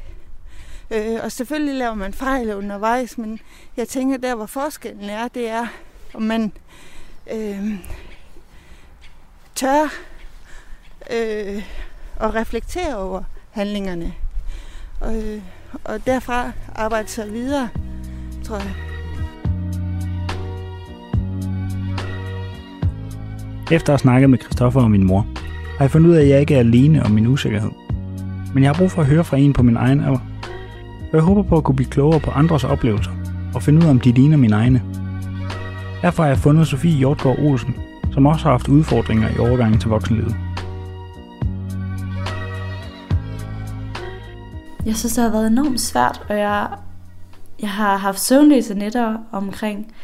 Øh, 0.92 1.20
og 1.24 1.32
selvfølgelig 1.32 1.76
laver 1.76 1.94
man 1.94 2.14
fejl 2.14 2.54
undervejs, 2.54 3.18
men 3.18 3.40
jeg 3.78 3.88
tænker, 3.88 4.18
der 4.18 4.36
hvor 4.36 4.46
forskellen 4.46 5.10
er, 5.10 5.28
det 5.28 5.50
er, 5.50 5.68
om 6.14 6.22
man 6.22 6.52
øh, 7.32 7.66
tør 9.56 9.84
øh, 11.12 11.64
at 12.20 12.36
reflektere 12.36 12.98
over 12.98 13.24
handlingerne. 13.52 14.14
Og, 15.00 15.24
øh, 15.24 15.42
og 15.84 16.06
derfra 16.06 16.52
arbejde 16.76 17.08
sig 17.08 17.34
videre 17.34 17.70
tror 18.46 18.56
jeg. 18.56 18.74
Efter 23.72 23.94
at 23.94 23.94
have 23.94 23.98
snakket 24.00 24.30
med 24.30 24.40
Christoffer 24.40 24.82
og 24.82 24.92
min 24.92 25.08
mor, 25.08 25.28
har 25.78 25.86
jeg 25.86 25.92
fundet 25.92 26.10
ud 26.10 26.16
af, 26.16 26.22
at 26.22 26.30
jeg 26.30 26.40
ikke 26.40 26.56
er 26.56 26.60
alene 26.60 27.04
om 27.04 27.12
min 27.12 27.28
usikkerhed. 27.28 27.70
Men 28.54 28.64
jeg 28.64 28.72
har 28.72 28.78
brug 28.78 28.92
for 28.92 29.02
at 29.02 29.08
høre 29.08 29.24
fra 29.24 29.38
en 29.38 29.54
på 29.54 29.64
min 29.64 29.76
egen 29.76 30.00
alder. 30.00 30.20
Og 31.12 31.14
jeg 31.14 31.22
håber 31.22 31.44
på 31.44 31.58
at 31.58 31.64
kunne 31.64 31.76
blive 31.76 31.90
klogere 31.90 32.20
på 32.20 32.32
andres 32.32 32.64
oplevelser, 32.64 33.12
og 33.56 33.62
finde 33.64 33.80
ud 33.80 33.86
af, 33.86 33.90
om 33.90 34.00
de 34.00 34.12
ligner 34.12 34.38
mine 34.38 34.56
egne. 34.56 34.84
Derfor 36.02 36.24
har 36.24 36.28
jeg 36.28 36.38
fundet 36.38 36.68
Sofie 36.68 36.98
Hjortgaard 36.98 37.40
Olsen, 37.40 37.76
som 38.14 38.26
også 38.26 38.44
har 38.44 38.52
haft 38.52 38.68
udfordringer 38.68 39.30
i 39.30 39.38
overgangen 39.40 39.80
til 39.80 39.90
voksenlivet. 39.90 40.36
Jeg 44.86 44.96
synes, 44.96 45.14
det 45.14 45.24
har 45.24 45.32
været 45.32 45.48
enormt 45.48 45.82
svært, 45.82 46.22
og 46.30 46.38
jeg 46.38 46.68
jeg 47.62 47.70
har 47.70 47.98
haft 47.98 48.20
søvnløse 48.20 48.74
nætter 48.74 49.18
omkring, 49.32 49.96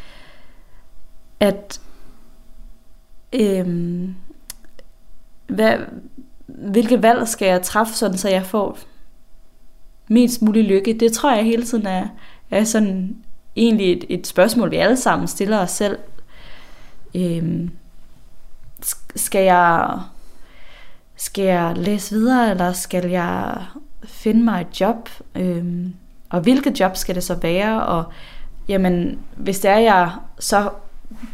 at 1.39 1.81
øhm, 3.33 4.15
hvad, 5.47 5.77
hvilke 6.45 7.01
valg 7.03 7.27
skal 7.27 7.47
jeg 7.47 7.61
træffe, 7.61 7.93
sådan 7.93 8.17
så 8.17 8.29
jeg 8.29 8.45
får 8.45 8.77
mest 10.07 10.41
mulig 10.41 10.63
lykke. 10.63 10.93
Det 10.99 11.11
tror 11.11 11.35
jeg 11.35 11.43
hele 11.43 11.63
tiden 11.63 11.85
er, 11.85 12.07
er 12.51 12.63
sådan 12.63 13.17
egentlig 13.55 13.91
et, 13.91 14.05
et 14.09 14.27
spørgsmål, 14.27 14.71
vi 14.71 14.75
alle 14.75 14.97
sammen 14.97 15.27
stiller 15.27 15.59
os 15.59 15.71
selv. 15.71 15.97
Øhm, 17.15 17.71
skal 19.15 19.43
jeg 19.43 19.99
skal 21.15 21.43
jeg 21.43 21.77
læse 21.77 22.15
videre, 22.15 22.51
eller 22.51 22.73
skal 22.73 23.09
jeg 23.09 23.65
finde 24.03 24.43
mig 24.43 24.61
et 24.61 24.81
job? 24.81 25.09
Øhm, 25.35 25.93
og 26.31 26.41
hvilket 26.41 26.79
job 26.79 26.95
skal 26.95 27.15
det 27.15 27.23
så 27.23 27.35
være? 27.35 27.85
Og 27.85 28.03
jamen, 28.67 29.19
hvis 29.35 29.59
det 29.59 29.71
er, 29.71 29.77
jeg 29.77 30.11
så 30.39 30.69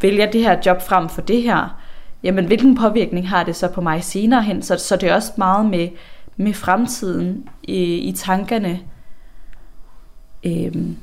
vælger 0.01 0.32
det 0.32 0.42
her 0.42 0.58
job 0.66 0.82
frem 0.82 1.10
for 1.10 1.22
det 1.22 1.42
her, 1.42 1.82
jamen 2.24 2.46
hvilken 2.46 2.77
påvirkning 2.77 3.30
har 3.30 3.44
det 3.44 3.56
så 3.56 3.68
på 3.68 3.82
mig 3.82 4.04
senere 4.04 4.44
hen? 4.44 4.62
Så, 4.62 4.77
så 4.77 4.96
det 4.96 5.10
er 5.10 5.16
også 5.16 5.32
meget 5.38 5.66
med, 5.66 5.89
med 6.38 6.54
fremtiden 6.54 7.50
i, 7.63 7.84
i 7.84 8.12
tankerne. 8.12 8.80
Øhm, 10.46 10.98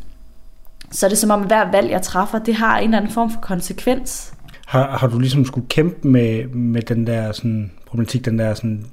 så 0.91 1.07
er 1.07 1.09
det 1.09 1.19
som 1.19 1.31
om, 1.31 1.41
at 1.41 1.47
hver 1.47 1.71
valg, 1.71 1.91
jeg 1.91 2.03
træffer, 2.03 2.39
det 2.39 2.55
har 2.55 2.79
en 2.79 2.85
eller 2.85 2.99
anden 2.99 3.13
form 3.13 3.31
for 3.31 3.41
konsekvens. 3.41 4.35
Har, 4.67 4.99
har 4.99 5.07
du 5.07 5.19
ligesom 5.19 5.45
skulle 5.45 5.67
kæmpe 5.69 6.09
med, 6.09 6.47
med 6.47 6.83
den 6.83 7.07
der 7.07 7.33
sådan, 7.33 7.71
problematik, 7.87 8.25
den 8.25 8.39
der 8.39 8.55
sådan 8.55 8.87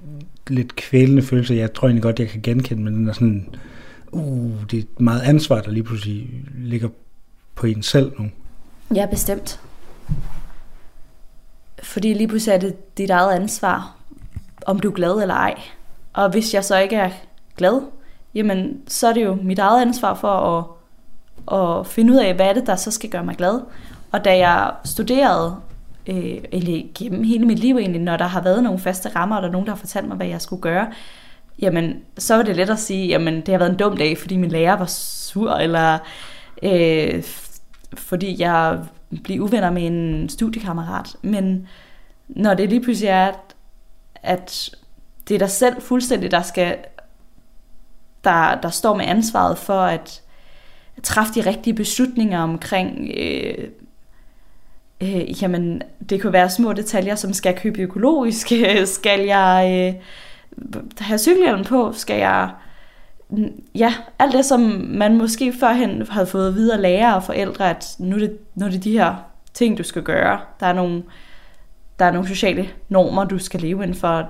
lidt 0.48 0.76
kvælende 0.76 1.22
følelse, 1.22 1.56
jeg 1.56 1.74
tror 1.74 1.88
egentlig 1.88 2.04
godt, 2.04 2.20
jeg 2.20 2.28
kan 2.30 2.42
genkende, 2.42 2.84
men 2.84 2.94
den 2.94 3.08
der 3.08 3.14
sådan, 3.14 3.50
uh, 4.12 4.52
det 4.72 4.80
er 4.80 4.84
meget 4.98 5.22
ansvar, 5.22 5.62
der 5.62 5.72
lige 5.72 5.84
pludselig 5.84 6.30
ligger 6.56 6.90
på 7.56 7.66
en 7.66 7.84
selv 7.84 8.12
nu. 8.20 8.30
Ja, 8.96 9.06
bestemt. 9.06 9.60
Fordi 11.84 12.14
lige 12.14 12.28
pludselig 12.28 12.54
er 12.54 12.60
det 12.60 12.98
dit 12.98 13.10
eget 13.10 13.36
ansvar, 13.36 13.96
om 14.66 14.80
du 14.80 14.90
er 14.90 14.94
glad 14.94 15.22
eller 15.22 15.36
ej. 15.36 15.62
Og 16.14 16.30
hvis 16.30 16.54
jeg 16.54 16.66
så 16.66 16.78
ikke 16.78 16.96
er 16.96 17.12
glad, 17.58 17.82
jamen 18.36 18.82
så 18.88 19.08
er 19.08 19.14
det 19.14 19.24
jo 19.24 19.38
mit 19.44 19.60
eget 19.60 19.82
ansvar 19.82 20.14
for 20.14 20.28
at, 20.28 20.66
at 21.60 21.88
finde 21.88 22.14
ud 22.14 22.18
af, 22.18 22.36
hvad 22.36 22.46
er 22.46 22.54
det, 22.54 22.68
der 22.68 22.76
så 22.76 22.92
skal 22.92 23.10
gøre 23.10 23.24
mig 23.24 23.36
glad. 23.36 23.62
Og 24.12 24.26
da 24.26 24.38
jeg 24.38 24.72
studerede, 24.86 25.56
øh, 26.08 26.38
eller 26.52 26.84
gennem 26.96 27.24
hele 27.24 27.46
mit 27.46 27.60
liv 27.60 27.78
egentlig, 27.78 28.02
når 28.02 28.18
der 28.18 28.28
har 28.28 28.42
været 28.42 28.64
nogle 28.64 28.80
faste 28.80 29.10
rammer, 29.10 29.36
og 29.36 29.42
der 29.42 29.48
er 29.48 29.52
nogen, 29.52 29.68
der 29.68 29.74
har 29.74 29.80
fortalt 29.80 30.08
mig, 30.08 30.18
hvad 30.18 30.28
jeg 30.28 30.42
skulle 30.42 30.62
gøre, 30.62 30.88
jamen 31.60 32.02
så 32.18 32.36
var 32.36 32.44
det 32.44 32.56
let 32.56 32.70
at 32.70 32.80
sige, 32.80 33.08
jamen 33.08 33.36
det 33.36 33.48
har 33.48 33.58
været 33.58 33.72
en 33.72 33.78
dum 33.78 33.98
dag, 33.98 34.18
fordi 34.18 34.38
min 34.38 34.52
lærer 34.52 34.78
var 34.78 34.86
sur, 34.86 35.52
eller 35.52 36.00
øh, 36.64 37.24
fordi 37.94 38.42
jeg 38.42 38.80
blev 39.24 39.42
uvenner 39.42 39.72
med 39.72 39.88
en 39.88 40.30
studiekammerat. 40.30 41.16
Men 41.22 41.68
når 42.28 42.54
det 42.54 42.70
lige 42.70 42.82
pludselig 42.82 43.08
er, 43.10 43.32
at, 44.16 44.70
det 45.28 45.36
er 45.36 45.40
dig 45.40 45.50
selv 45.50 45.82
fuldstændig, 45.82 46.32
der 46.32 46.42
skal 46.42 46.78
der, 48.24 48.60
der 48.62 48.70
står 48.70 48.96
med 48.96 49.06
ansvaret 49.06 49.58
for 49.58 49.82
at, 49.82 50.22
at 50.98 51.04
træffe 51.04 51.34
de 51.34 51.50
rigtige 51.50 51.74
beslutninger 51.74 52.40
omkring 52.40 53.12
øh, 53.18 53.68
øh, 55.02 55.44
jamen, 55.44 55.82
det 56.10 56.22
kunne 56.22 56.34
være 56.34 56.50
små 56.50 56.74
detaljer, 56.74 57.16
som 57.16 57.34
skal 57.34 57.50
jeg 57.50 57.60
købe 57.60 57.82
økologisk, 57.82 58.52
skal 58.98 59.20
jeg 59.20 59.94
øh, 59.96 60.02
have 61.00 61.18
cykelhjelm 61.18 61.64
på, 61.64 61.92
skal 61.94 62.18
jeg 62.18 62.50
ja, 63.76 63.94
alt 64.20 64.34
det, 64.34 64.46
som 64.46 64.60
man 64.88 65.18
måske 65.18 65.54
førhen 65.60 66.08
havde 66.10 66.28
fået 66.28 66.56
videre 66.56 66.82
lærer 66.82 67.14
og 67.14 67.24
forældre, 67.24 67.70
at 67.70 67.96
nu 68.00 68.16
er, 68.16 68.20
det, 68.20 68.38
nu 68.56 68.66
er 68.66 68.70
det 68.70 68.84
de 68.84 68.92
her 68.92 69.16
ting, 69.54 69.78
du 69.78 69.84
skal 69.84 70.04
gøre. 70.04 70.40
Der 70.60 70.66
er 70.66 70.74
nogle, 70.74 71.04
der 72.00 72.06
er 72.06 72.12
nogle 72.12 72.28
sociale 72.28 72.70
normer, 72.90 73.24
du 73.24 73.38
skal 73.38 73.60
leve 73.60 73.84
inden 73.84 73.98
for. 73.98 74.30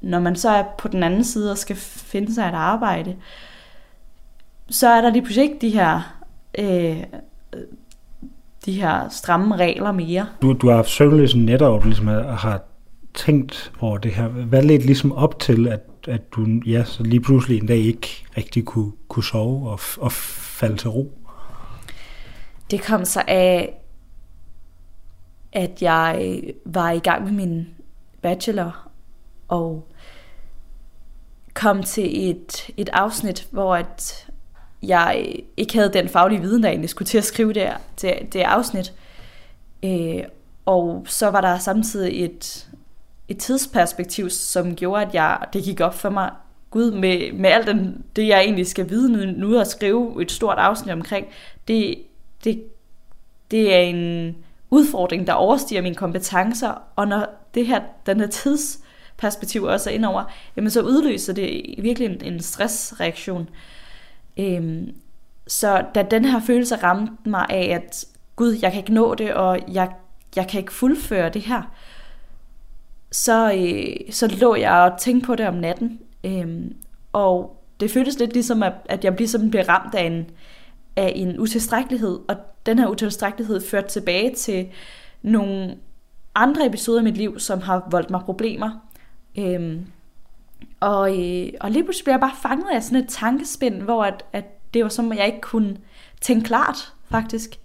Når 0.00 0.20
man 0.20 0.36
så 0.36 0.50
er 0.50 0.64
på 0.78 0.88
den 0.88 1.02
anden 1.02 1.24
side 1.24 1.50
og 1.50 1.58
skal 1.58 1.76
finde 1.76 2.34
sig 2.34 2.48
et 2.48 2.54
arbejde, 2.54 3.16
så 4.70 4.88
er 4.88 5.00
der 5.00 5.10
lige 5.10 5.22
pludselig 5.22 5.42
ikke 5.42 5.58
de 5.60 5.70
her, 5.70 6.16
øh, 6.58 7.02
de 8.66 8.72
her 8.72 9.08
stramme 9.08 9.56
regler 9.56 9.92
mere. 9.92 10.26
Du, 10.42 10.52
du 10.52 10.68
har 10.68 10.76
haft 10.76 10.90
søvnløse 10.90 11.38
netter, 11.38 11.66
og 11.66 11.82
du 11.82 11.86
ligesom 11.86 12.06
har 12.06 12.60
tænkt 13.14 13.72
over 13.80 13.98
det 13.98 14.12
her. 14.12 14.28
Hvad 14.28 14.62
ledte 14.62 14.86
ligesom 14.86 15.12
op 15.12 15.40
til, 15.40 15.68
at, 15.68 15.80
at 16.08 16.32
du 16.32 16.46
ja, 16.66 16.84
så 16.84 17.02
lige 17.02 17.20
pludselig 17.20 17.58
en 17.58 17.66
dag 17.66 17.78
ikke 17.78 18.24
rigtig 18.36 18.64
kunne, 18.64 18.92
kunne 19.08 19.24
sove 19.24 19.70
og, 19.70 19.80
og 19.98 20.12
falde 20.12 20.76
til 20.76 20.90
ro? 20.90 21.18
Det 22.70 22.82
kom 22.82 23.04
så 23.04 23.22
af, 23.28 23.74
at 25.52 25.82
jeg 25.82 26.40
var 26.64 26.90
i 26.90 26.98
gang 26.98 27.24
med 27.24 27.32
min 27.32 27.68
bachelor, 28.22 28.88
og 29.48 29.88
kom 31.54 31.82
til 31.82 32.30
et, 32.30 32.70
et 32.76 32.88
afsnit, 32.92 33.48
hvor 33.50 33.76
at 33.76 34.26
jeg 34.82 35.36
ikke 35.56 35.74
havde 35.74 35.92
den 35.92 36.08
faglige 36.08 36.40
viden, 36.40 36.62
der 36.62 36.68
egentlig 36.68 36.90
skulle 36.90 37.06
til 37.06 37.18
at 37.18 37.24
skrive 37.24 37.52
det, 37.52 37.68
det, 38.00 38.14
det 38.32 38.40
afsnit. 38.40 38.92
Øh, 39.84 40.22
og 40.66 41.04
så 41.08 41.30
var 41.30 41.40
der 41.40 41.58
samtidig 41.58 42.24
et, 42.24 42.68
et 43.32 43.38
tidsperspektiv, 43.38 44.30
som 44.30 44.76
gjorde, 44.76 45.06
at 45.06 45.14
jeg, 45.14 45.38
det 45.52 45.64
gik 45.64 45.80
op 45.80 45.94
for 45.94 46.10
mig, 46.10 46.30
gud, 46.70 46.90
med, 46.90 47.32
med 47.32 47.50
alt 47.50 47.66
den, 47.66 48.04
det, 48.16 48.28
jeg 48.28 48.40
egentlig 48.40 48.66
skal 48.66 48.90
vide 48.90 49.12
nu, 49.12 49.46
nu 49.48 49.58
og 49.58 49.66
skrive 49.66 50.22
et 50.22 50.32
stort 50.32 50.58
afsnit 50.58 50.92
omkring, 50.92 51.26
det, 51.68 51.98
det, 52.44 52.62
det 53.50 53.74
er 53.74 53.80
en 53.80 54.36
udfordring, 54.70 55.26
der 55.26 55.32
overstiger 55.32 55.82
mine 55.82 55.94
kompetencer, 55.94 56.82
og 56.96 57.08
når 57.08 57.26
det 57.54 57.66
her, 57.66 57.80
den 58.06 58.20
her 58.20 58.26
tidsperspektiv 58.26 59.62
også 59.62 59.90
er 59.90 59.94
indover, 59.94 60.24
jamen 60.56 60.70
så 60.70 60.82
udløser 60.82 61.32
det 61.32 61.74
virkelig 61.78 62.08
en, 62.08 62.32
en 62.34 62.40
stressreaktion. 62.40 63.48
Øhm, 64.36 64.94
så 65.46 65.84
da 65.94 66.02
den 66.02 66.24
her 66.24 66.40
følelse 66.40 66.76
ramte 66.76 67.12
mig 67.28 67.46
af, 67.50 67.80
at 67.82 68.04
gud, 68.36 68.58
jeg 68.62 68.70
kan 68.72 68.80
ikke 68.80 68.94
nå 68.94 69.14
det, 69.14 69.34
og 69.34 69.58
jeg, 69.72 69.90
jeg 70.36 70.48
kan 70.48 70.60
ikke 70.60 70.72
fuldføre 70.72 71.28
det 71.28 71.42
her, 71.42 71.62
så, 73.12 73.52
øh, 73.52 74.12
så 74.12 74.26
lå 74.26 74.54
jeg 74.54 74.72
og 74.72 75.00
tænkte 75.00 75.26
på 75.26 75.34
det 75.34 75.48
om 75.48 75.54
natten. 75.54 76.00
Øh, 76.24 76.70
og 77.12 77.62
det 77.80 77.90
føltes 77.90 78.18
lidt 78.18 78.32
ligesom, 78.32 78.62
at, 78.62 78.72
at 78.84 79.04
jeg 79.04 79.14
ligesom 79.18 79.50
blev 79.50 79.62
ramt 79.62 79.94
af 79.94 80.04
en, 80.04 80.30
af 80.96 81.12
en 81.16 81.38
utilstrækkelighed, 81.40 82.20
og 82.28 82.36
den 82.66 82.78
her 82.78 82.88
utilstrækkelighed 82.88 83.60
førte 83.60 83.88
tilbage 83.88 84.34
til 84.34 84.68
nogle 85.22 85.76
andre 86.34 86.66
episoder 86.66 87.00
i 87.00 87.04
mit 87.04 87.16
liv, 87.16 87.38
som 87.38 87.60
har 87.60 87.88
voldt 87.90 88.10
mig 88.10 88.20
problemer. 88.20 88.70
Øh, 89.38 89.80
og, 90.80 91.20
øh, 91.20 91.48
og 91.60 91.70
lige 91.70 91.84
pludselig 91.84 92.04
blev 92.04 92.12
jeg 92.12 92.20
bare 92.20 92.36
fanget 92.42 92.66
af 92.74 92.82
sådan 92.82 92.98
et 92.98 93.08
tankespind, 93.08 93.82
hvor 93.82 94.04
at, 94.04 94.24
at 94.32 94.74
det 94.74 94.82
var 94.82 94.88
som, 94.88 95.12
at 95.12 95.18
jeg 95.18 95.26
ikke 95.26 95.40
kunne 95.40 95.76
tænke 96.20 96.46
klart, 96.46 96.92
faktisk. 97.10 97.58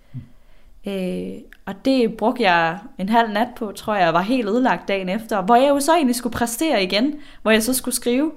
Øh, 0.88 1.42
og 1.66 1.86
det 1.86 2.18
brugte 2.18 2.44
jeg 2.44 2.80
en 2.98 3.10
halv 3.10 3.32
nat 3.32 3.48
på, 3.58 3.72
tror 3.72 3.96
jeg, 3.96 4.14
var 4.14 4.22
helt 4.22 4.50
ødelagt 4.50 4.88
dagen 4.88 5.10
efter, 5.10 5.42
hvor 5.42 5.56
jeg 5.56 5.70
jo 5.70 5.80
så 5.80 5.94
egentlig 5.94 6.16
skulle 6.16 6.34
præstere 6.34 6.84
igen, 6.84 7.16
hvor 7.42 7.52
jeg 7.52 7.64
så 7.64 7.74
skulle 7.74 7.96
skrive. 7.96 8.32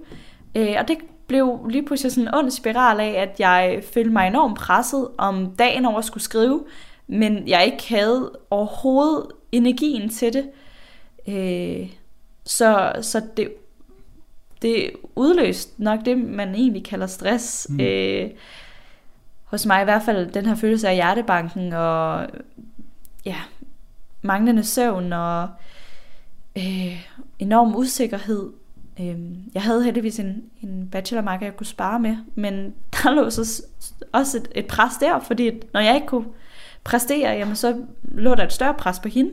Øh, 0.54 0.74
og 0.78 0.88
det 0.88 0.98
blev 1.26 1.66
lige 1.70 1.86
pludselig 1.86 2.12
sådan 2.12 2.28
en 2.28 2.34
ond 2.34 2.50
spiral 2.50 3.00
af, 3.00 3.10
at 3.10 3.40
jeg 3.40 3.82
følte 3.94 4.10
mig 4.10 4.26
enormt 4.26 4.58
presset 4.58 5.08
om 5.18 5.54
dagen 5.58 5.86
over 5.86 5.98
at 5.98 6.04
skulle 6.04 6.24
skrive, 6.24 6.64
men 7.06 7.48
jeg 7.48 7.66
ikke 7.66 7.88
havde 7.88 8.32
overhovedet 8.50 9.26
energien 9.52 10.08
til 10.08 10.32
det. 10.32 10.50
Øh, 11.28 11.88
så, 12.44 12.92
så 13.00 13.22
det, 13.36 13.52
det 14.62 14.90
udløste 15.16 15.84
nok 15.84 16.04
det, 16.04 16.18
man 16.18 16.54
egentlig 16.54 16.84
kalder 16.84 17.06
stress. 17.06 17.66
Mm. 17.70 17.80
Øh, 17.80 18.30
hos 19.50 19.66
mig 19.66 19.80
i 19.80 19.84
hvert 19.84 20.02
fald 20.02 20.30
den 20.30 20.46
her 20.46 20.54
følelse 20.54 20.88
af 20.88 20.94
hjertebanken 20.94 21.72
og 21.72 22.26
ja, 23.24 23.36
manglende 24.22 24.64
søvn 24.64 25.12
og 25.12 25.48
øh, 26.56 27.06
enorm 27.38 27.76
usikkerhed. 27.76 28.50
Øh, 29.00 29.16
jeg 29.54 29.62
havde 29.62 29.84
heldigvis 29.84 30.18
en, 30.18 30.44
en 30.62 30.88
bachelormarker, 30.92 31.46
jeg 31.46 31.56
kunne 31.56 31.66
spare 31.66 32.00
med, 32.00 32.16
men 32.34 32.74
der 33.02 33.14
lå 33.14 33.30
så 33.30 33.62
også 34.12 34.38
et, 34.38 34.48
et 34.54 34.66
pres 34.66 34.96
der, 35.00 35.20
fordi 35.20 35.50
når 35.72 35.80
jeg 35.80 35.94
ikke 35.94 36.06
kunne 36.06 36.26
præstere, 36.84 37.30
jamen 37.30 37.56
så 37.56 37.76
lå 38.02 38.34
der 38.34 38.44
et 38.44 38.52
større 38.52 38.74
pres 38.74 38.98
på 39.00 39.08
hende. 39.08 39.30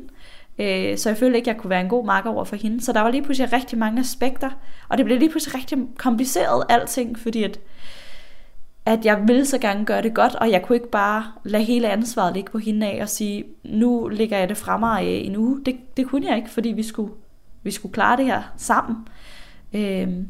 Øh, 0.60 0.98
så 0.98 1.10
jeg 1.10 1.18
følte 1.18 1.38
ikke, 1.38 1.50
at 1.50 1.56
jeg 1.56 1.62
kunne 1.62 1.70
være 1.70 1.82
en 1.82 1.90
god 1.90 2.06
marker 2.06 2.30
over 2.30 2.44
for 2.44 2.56
hende. 2.56 2.84
Så 2.84 2.94
der 2.94 3.02
var 3.02 3.12
lige 3.12 3.24
pludselig 3.24 3.54
rigtig 3.54 3.78
mange 3.78 4.00
aspekter, 4.00 4.50
og 4.90 4.98
det 4.98 5.06
blev 5.06 5.20
lige 5.20 5.30
pludselig 5.30 5.56
rigtig 5.56 5.78
kompliceret 5.98 6.64
alting, 6.70 7.20
fordi 7.20 7.44
at 7.44 7.60
at 8.88 9.06
jeg 9.06 9.24
ville 9.28 9.46
så 9.46 9.58
gerne 9.58 9.86
gøre 9.86 10.02
det 10.02 10.14
godt, 10.14 10.36
og 10.36 10.52
jeg 10.52 10.62
kunne 10.62 10.76
ikke 10.76 10.92
bare 10.92 11.24
lade 11.44 11.64
hele 11.64 11.90
ansvaret 11.90 12.34
ligge 12.34 12.52
på 12.52 12.58
hende 12.58 12.88
af 12.88 13.02
og 13.02 13.10
sige, 13.10 13.44
nu 13.64 14.08
ligger 14.08 14.38
jeg 14.38 14.50
det 14.50 14.58
fra 14.58 14.78
mig 14.78 15.04
øh, 15.04 15.26
en 15.26 15.36
uge. 15.36 15.62
Det, 15.66 15.76
det 15.98 16.08
kunne 16.08 16.28
jeg 16.28 16.38
ikke, 16.38 16.50
fordi 16.50 16.70
vi 16.70 16.84
skulle, 16.84 17.14
vi 17.64 17.72
skulle 17.72 17.94
klare 17.94 18.18
det 18.18 18.26
her 18.26 18.42
sammen. 18.58 18.96
Øhm, 19.74 20.30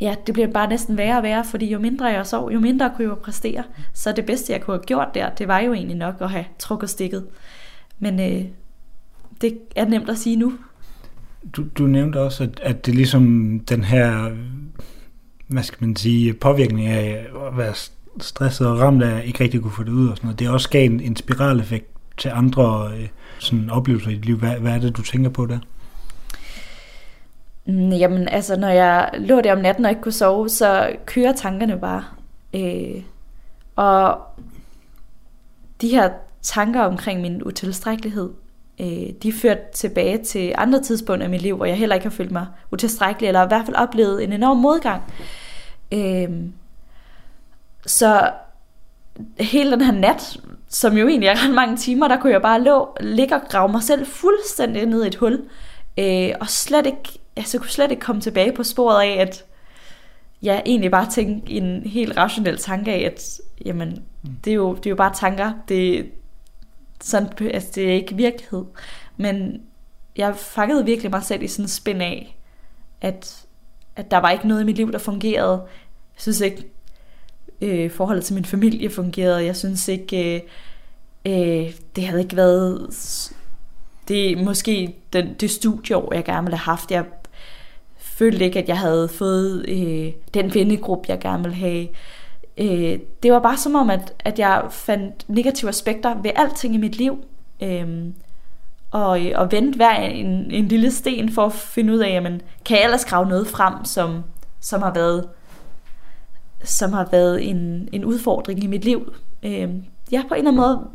ja, 0.00 0.14
det 0.26 0.34
bliver 0.34 0.48
bare 0.48 0.68
næsten 0.68 0.96
værre 0.96 1.16
og 1.16 1.22
værre, 1.22 1.44
fordi 1.44 1.66
jo 1.66 1.78
mindre 1.78 2.06
jeg 2.06 2.26
sov, 2.26 2.50
jo 2.50 2.60
mindre 2.60 2.92
kunne 2.96 3.08
jeg 3.08 3.18
præstere. 3.18 3.62
Så 3.92 4.12
det 4.12 4.26
bedste, 4.26 4.52
jeg 4.52 4.60
kunne 4.60 4.76
have 4.76 4.84
gjort 4.84 5.14
der, 5.14 5.30
det 5.30 5.48
var 5.48 5.58
jo 5.58 5.72
egentlig 5.72 5.96
nok 5.96 6.14
at 6.20 6.30
have 6.30 6.44
trukket 6.58 6.90
stikket. 6.90 7.26
Men 7.98 8.20
øh, 8.20 8.44
det 9.40 9.58
er 9.76 9.84
nemt 9.84 10.10
at 10.10 10.18
sige 10.18 10.36
nu. 10.36 10.52
Du, 11.56 11.64
du 11.78 11.86
nævnte 11.86 12.20
også, 12.20 12.44
at, 12.44 12.60
at 12.62 12.86
det 12.86 12.94
ligesom 12.94 13.60
den 13.60 13.84
her 13.84 14.30
hvad 15.46 15.62
skal 15.62 15.86
man 15.86 15.96
sige, 15.96 16.34
påvirkning 16.34 16.86
af 16.86 17.26
at 17.46 17.56
være 17.58 17.74
stresset 18.20 18.66
og 18.66 18.80
ramt 18.80 19.02
af 19.02 19.22
ikke 19.26 19.44
rigtig 19.44 19.62
kunne 19.62 19.72
få 19.72 19.82
det 19.82 19.92
ud 19.92 20.08
og 20.08 20.16
sådan 20.16 20.26
noget. 20.26 20.38
Det 20.38 20.46
er 20.46 20.50
også 20.50 20.70
gav 20.70 20.84
en, 20.84 21.00
en 21.00 21.16
spiraleffekt 21.16 21.86
til 22.18 22.30
andre 22.34 22.90
øh, 22.96 23.08
sådan 23.38 23.70
oplevelser 23.70 24.10
i 24.10 24.14
dit 24.14 24.24
liv. 24.24 24.36
Hvad, 24.36 24.54
hvad 24.54 24.72
er 24.72 24.78
det, 24.78 24.96
du 24.96 25.02
tænker 25.02 25.30
på 25.30 25.46
der? 25.46 25.58
Mm, 27.66 27.90
jamen, 27.90 28.28
altså, 28.28 28.56
når 28.56 28.68
jeg 28.68 29.10
lå 29.18 29.40
der 29.40 29.52
om 29.52 29.58
natten 29.58 29.84
og 29.84 29.90
ikke 29.90 30.02
kunne 30.02 30.12
sove, 30.12 30.48
så 30.48 30.96
kører 31.06 31.32
tankerne 31.32 31.78
bare. 31.78 32.04
Øh, 32.54 33.02
og 33.76 34.18
de 35.80 35.88
her 35.88 36.10
tanker 36.42 36.80
omkring 36.80 37.20
min 37.20 37.42
utilstrækkelighed, 37.42 38.30
øh, 38.80 39.12
de 39.22 39.32
ført 39.32 39.70
tilbage 39.70 40.18
til 40.18 40.52
andre 40.58 40.82
tidspunkter 40.82 41.26
i 41.26 41.30
mit 41.30 41.42
liv, 41.42 41.56
hvor 41.56 41.64
jeg 41.64 41.76
heller 41.76 41.94
ikke 41.94 42.06
har 42.06 42.10
følt 42.10 42.30
mig 42.30 42.46
utilstrækkelig, 42.72 43.28
eller 43.28 43.44
i 43.44 43.48
hvert 43.48 43.64
fald 43.66 43.76
oplevet 43.76 44.24
en 44.24 44.32
enorm 44.32 44.56
modgang. 44.56 45.02
Øh, 45.92 46.30
så 47.86 48.30
hele 49.40 49.70
den 49.70 49.80
her 49.80 49.92
nat, 49.92 50.36
som 50.68 50.96
jo 50.96 51.08
egentlig 51.08 51.28
er 51.28 51.44
ret 51.44 51.54
mange 51.54 51.76
timer, 51.76 52.08
der 52.08 52.20
kunne 52.20 52.32
jeg 52.32 52.42
bare 52.42 52.62
lå, 52.62 52.96
ligge 53.00 53.34
og 53.34 53.40
grave 53.48 53.72
mig 53.72 53.82
selv 53.82 54.06
fuldstændig 54.06 54.86
ned 54.86 55.04
i 55.04 55.06
et 55.06 55.16
hul, 55.16 55.42
øh, 55.98 56.30
og 56.40 56.48
slet 56.48 56.86
ikke, 56.86 57.18
altså 57.36 57.58
kunne 57.58 57.70
slet 57.70 57.90
ikke 57.90 58.00
komme 58.00 58.22
tilbage 58.22 58.52
på 58.52 58.62
sporet 58.62 59.02
af, 59.02 59.20
at 59.20 59.44
jeg 60.42 60.62
egentlig 60.66 60.90
bare 60.90 61.10
tænke 61.10 61.50
en 61.50 61.82
helt 61.86 62.16
rationel 62.16 62.58
tanke 62.58 62.92
af, 62.92 63.06
at 63.06 63.40
jamen, 63.64 64.04
det 64.44 64.50
er 64.50 64.54
jo, 64.54 64.74
det 64.74 64.86
er 64.86 64.90
jo 64.90 64.96
bare 64.96 65.14
tanker, 65.14 65.52
det, 65.68 66.06
sådan, 67.04 67.50
altså 67.54 67.68
det 67.74 67.90
er 67.90 67.94
ikke 67.94 68.16
virkelighed. 68.16 68.64
Men 69.16 69.62
jeg 70.16 70.36
fangede 70.36 70.84
virkelig 70.84 71.10
mig 71.10 71.22
selv 71.22 71.42
i 71.42 71.48
sådan 71.48 71.64
en 71.64 71.68
spænd 71.68 72.02
af, 72.02 72.38
at, 73.00 73.46
at 73.96 74.10
der 74.10 74.18
var 74.18 74.30
ikke 74.30 74.48
noget 74.48 74.62
i 74.62 74.64
mit 74.64 74.76
liv, 74.76 74.92
der 74.92 74.98
fungerede. 74.98 75.60
Jeg 76.14 76.20
synes 76.20 76.40
ikke, 76.40 76.64
øh, 77.60 77.90
forholdet 77.90 78.24
til 78.24 78.34
min 78.34 78.44
familie 78.44 78.90
fungerede. 78.90 79.44
Jeg 79.44 79.56
synes 79.56 79.88
ikke, 79.88 80.34
øh, 80.34 80.40
øh, 81.26 81.74
det 81.96 82.06
havde 82.06 82.22
ikke 82.22 82.36
været 82.36 82.90
det 84.08 84.32
er 84.32 84.44
måske 84.44 84.94
den, 85.12 85.34
det 85.34 85.50
studieår, 85.50 86.14
jeg 86.14 86.24
gerne 86.24 86.44
ville 86.44 86.56
have 86.56 86.76
haft. 86.76 86.90
Jeg 86.90 87.04
følte 87.98 88.44
ikke, 88.44 88.58
at 88.58 88.68
jeg 88.68 88.78
havde 88.78 89.08
fået 89.08 89.68
øh, 89.68 90.12
den 90.34 90.54
vennegruppe, 90.54 91.04
jeg 91.08 91.18
gerne 91.18 91.42
ville 91.42 91.56
have. 91.56 91.88
Øh, 92.58 92.98
det 93.22 93.32
var 93.32 93.40
bare 93.40 93.56
som 93.56 93.74
om, 93.74 93.90
at, 93.90 94.12
at 94.18 94.38
jeg 94.38 94.62
fandt 94.70 95.24
negative 95.28 95.68
aspekter 95.68 96.22
ved 96.22 96.30
alting 96.36 96.74
i 96.74 96.78
mit 96.78 96.96
liv. 96.96 97.24
Øh, 97.62 97.88
og, 98.90 99.20
og 99.34 99.52
vendte 99.52 99.76
hver 99.76 99.96
en, 99.96 100.50
en 100.50 100.68
lille 100.68 100.90
sten 100.90 101.32
for 101.32 101.46
at 101.46 101.52
finde 101.52 101.92
ud 101.92 101.98
af, 101.98 102.08
jamen, 102.08 102.40
kan 102.64 102.76
jeg 102.76 102.84
ellers 102.84 103.04
grave 103.04 103.28
noget 103.28 103.46
frem, 103.46 103.84
som, 103.84 104.22
som 104.60 104.82
har 104.82 104.92
været 104.92 105.28
som 106.64 106.92
har 106.92 107.08
været 107.10 107.50
en, 107.50 107.88
en 107.92 108.04
udfordring 108.04 108.64
i 108.64 108.66
mit 108.66 108.84
liv. 108.84 109.12
Øh, 109.42 109.68
jeg 110.12 110.24
på 110.28 110.34
en 110.34 110.46
eller 110.46 110.50
anden 110.50 110.56
måde 110.56 110.88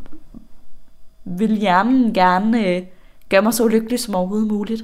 vil 1.25 1.57
hjernen 1.57 2.13
gerne 2.13 2.67
øh, 2.67 2.81
gøre 3.29 3.41
mig 3.41 3.53
så 3.53 3.63
ulykkelig 3.63 3.99
som 3.99 4.15
overhovedet 4.15 4.47
muligt. 4.47 4.83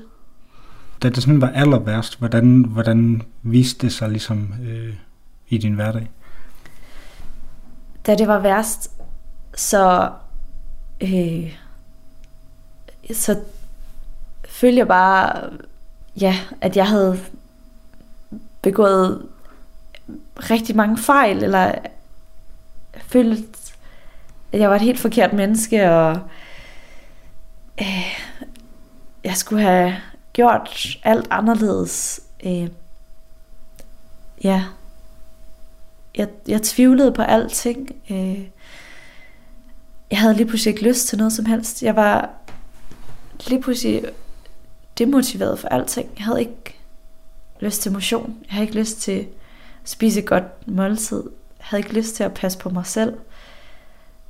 Da 1.04 1.10
det 1.10 1.24
sådan 1.24 1.42
var 1.42 1.50
aller 1.50 1.80
værst, 1.80 2.20
hvordan, 2.20 2.66
hvordan 2.70 3.22
viste 3.44 3.86
det 3.86 3.94
sig 3.94 4.10
ligesom 4.10 4.54
øh, 4.68 4.94
i 5.48 5.58
din 5.58 5.74
hverdag? 5.74 6.10
Da 8.06 8.16
det 8.16 8.28
var 8.28 8.40
værst, 8.40 8.92
så, 9.56 10.12
øh, 11.02 11.58
så 13.14 13.40
følte 14.50 14.78
jeg 14.78 14.88
bare, 14.88 15.50
ja, 16.22 16.36
at 16.62 16.78
jeg 16.78 16.88
havde 16.88 17.20
begået 18.62 19.26
rigtig 20.38 20.76
mange 20.76 20.98
fejl, 20.98 21.44
eller 21.44 21.76
følte, 22.98 23.44
at 24.52 24.60
jeg 24.60 24.70
var 24.70 24.76
et 24.76 24.82
helt 24.82 25.00
forkert 25.00 25.34
menneske, 25.34 25.92
og 25.92 26.20
øh, 27.82 28.20
jeg 29.24 29.36
skulle 29.36 29.62
have 29.62 29.96
gjort 30.34 30.98
alt 31.04 31.28
anderledes. 31.30 32.22
Øh, 32.46 32.70
ja. 34.44 34.64
Jeg, 36.18 36.28
jeg 36.48 36.62
tvivlede 36.62 37.12
på 37.12 37.22
alting. 37.22 37.96
Øh, 38.10 38.40
jeg 40.12 40.20
havde 40.20 40.36
lige 40.36 40.48
pludselig 40.48 40.72
ikke 40.72 40.88
lyst 40.88 41.08
til 41.08 41.18
noget 41.18 41.34
som 41.34 41.46
helst. 41.46 41.84
Jeg 41.84 41.96
var 41.96 42.30
lige 43.48 43.62
pludselig 43.62 44.06
demotiveret 44.98 45.60
for 45.60 45.68
alting. 45.68 46.10
Jeg 46.18 46.26
havde 46.26 46.40
ikke 46.40 46.80
lyst 47.60 47.82
til 47.82 47.92
motion. 47.92 48.38
Jeg 48.42 48.54
havde 48.54 48.68
ikke 48.68 48.80
lyst 48.80 49.02
til 49.02 49.12
at 49.12 49.28
spise 49.84 50.20
et 50.20 50.26
godt 50.26 50.68
måltid. 50.68 51.24
Jeg 51.60 51.66
havde 51.66 51.80
ikke 51.80 51.94
lyst 51.94 52.16
til 52.16 52.24
at 52.24 52.34
passe 52.34 52.58
på 52.58 52.70
mig 52.70 52.86
selv. 52.86 53.12
Jeg 53.12 53.20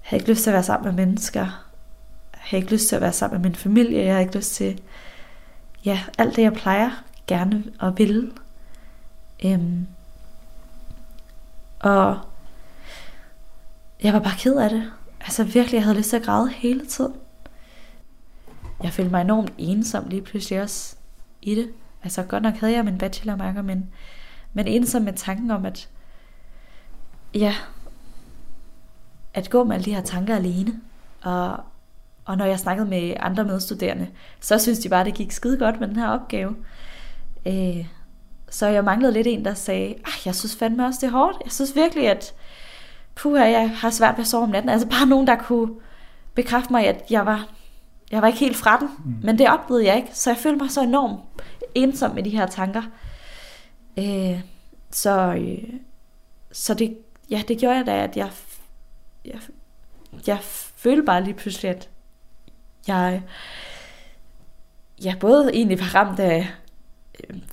havde 0.02 0.22
ikke 0.22 0.32
lyst 0.32 0.44
til 0.44 0.50
at 0.50 0.54
være 0.54 0.64
sammen 0.64 0.96
med 0.96 1.06
mennesker. 1.06 1.42
Jeg 2.34 2.42
havde 2.42 2.62
ikke 2.62 2.74
lyst 2.74 2.88
til 2.88 2.96
at 2.96 3.02
være 3.02 3.14
sammen 3.14 3.42
med 3.42 3.50
min 3.50 3.56
familie. 3.56 4.04
Jeg 4.04 4.14
havde 4.14 4.22
ikke 4.22 4.38
lyst 4.38 4.54
til 4.54 4.82
ja, 5.86 6.00
alt 6.18 6.36
det, 6.36 6.42
jeg 6.42 6.54
plejer 6.54 7.04
gerne 7.28 7.64
at 7.82 7.98
ville. 7.98 8.32
Øhm, 9.46 9.88
og 11.80 12.20
jeg 14.04 14.14
var 14.14 14.20
bare 14.20 14.38
ked 14.38 14.58
af 14.58 14.70
det. 14.70 14.92
Altså 15.22 15.44
virkelig, 15.44 15.74
jeg 15.74 15.84
havde 15.84 15.98
lyst 15.98 16.10
til 16.10 16.18
at 16.18 16.24
græde 16.24 16.50
hele 16.50 16.86
tiden. 16.86 17.14
Jeg 18.84 18.94
følte 18.94 19.12
mig 19.12 19.22
enormt 19.22 19.54
ensom 19.58 20.08
lige 20.08 20.22
pludselig 20.22 20.62
også 20.62 20.96
i 21.42 21.56
det. 21.56 21.72
Altså 22.04 22.24
godt 22.24 22.44
nok 22.44 22.54
havde 22.54 22.74
jeg 22.74 22.86
min 22.86 22.98
bachelormarker, 22.98 23.62
men, 23.62 23.90
men 24.54 24.68
ensom 24.68 25.02
med 25.02 25.14
tanken 25.14 25.52
om, 25.52 25.66
at 25.66 25.90
ja, 27.34 27.56
at 29.34 29.50
gå 29.50 29.64
med 29.64 29.76
alle 29.76 29.86
de 29.86 29.96
her 29.96 30.02
tanker 30.02 30.36
alene, 30.36 30.82
og 31.24 31.60
og 32.26 32.38
når 32.38 32.46
jeg 32.46 32.60
snakkede 32.60 32.90
med 32.90 33.14
andre 33.20 33.44
medstuderende, 33.44 34.08
så 34.40 34.60
synes 34.60 34.80
de 34.80 34.90
bare, 34.90 35.00
at 35.00 35.06
det 35.06 35.14
gik 35.14 35.32
skide 35.32 35.58
godt 35.58 35.80
med 35.80 35.88
den 35.88 35.96
her 35.96 36.08
opgave. 36.08 36.56
Øh, 37.46 37.88
så 38.56 38.68
jeg 38.68 38.84
manglede 38.84 39.14
lidt 39.14 39.28
en, 39.28 39.46
der 39.46 39.54
sagde, 39.54 39.96
jeg 40.26 40.36
synes 40.36 40.56
fandme 40.56 40.86
også, 40.86 41.00
det 41.02 41.08
er 41.08 41.12
hårdt. 41.12 41.38
Jeg 41.44 41.52
synes 41.52 41.76
virkelig, 41.76 42.10
at 42.10 42.34
puha, 43.16 43.44
jeg 43.44 43.70
har 43.70 43.90
svært 43.90 44.18
ved 44.18 44.22
at 44.22 44.28
sove 44.28 44.44
om 44.44 44.50
natten. 44.50 44.70
Altså 44.70 44.88
bare 44.88 45.06
nogen, 45.06 45.28
der 45.28 45.36
kunne 45.36 45.74
bekræfte 46.34 46.72
mig, 46.72 46.88
at 46.88 47.04
jeg 47.10 47.26
var, 47.26 47.50
jeg 48.12 48.22
var 48.22 48.28
ikke 48.28 48.40
helt 48.40 48.58
fra 48.58 48.80
den. 48.80 48.90
Mm. 49.06 49.16
Men 49.24 49.38
det 49.38 49.50
oplevede 49.50 49.86
jeg 49.86 49.98
ikke. 49.98 50.10
Så 50.14 50.30
jeg 50.30 50.38
følte 50.38 50.58
mig 50.58 50.72
så 50.72 50.82
enormt 50.82 51.20
ensom 51.76 52.16
med 52.16 52.24
de 52.24 52.30
her 52.30 52.46
tanker. 52.46 52.82
Øh, 53.98 54.42
så, 54.92 55.34
øh, 55.34 55.74
så 56.52 56.74
det, 56.74 56.98
ja, 57.30 57.42
det 57.48 57.58
gjorde 57.58 57.76
jeg 57.76 57.86
da, 57.86 58.04
at 58.04 58.18
jeg, 58.18 58.30
jeg, 59.26 59.40
jeg 60.28 60.40
følte 60.76 61.04
bare 61.04 61.24
lige 61.24 61.34
pludselig, 61.34 61.72
at 61.72 61.90
jeg 62.88 63.22
ja, 65.04 65.16
både 65.20 65.50
egentlig 65.54 65.80
var 65.80 65.96
ramt 65.96 66.20
af 66.20 66.48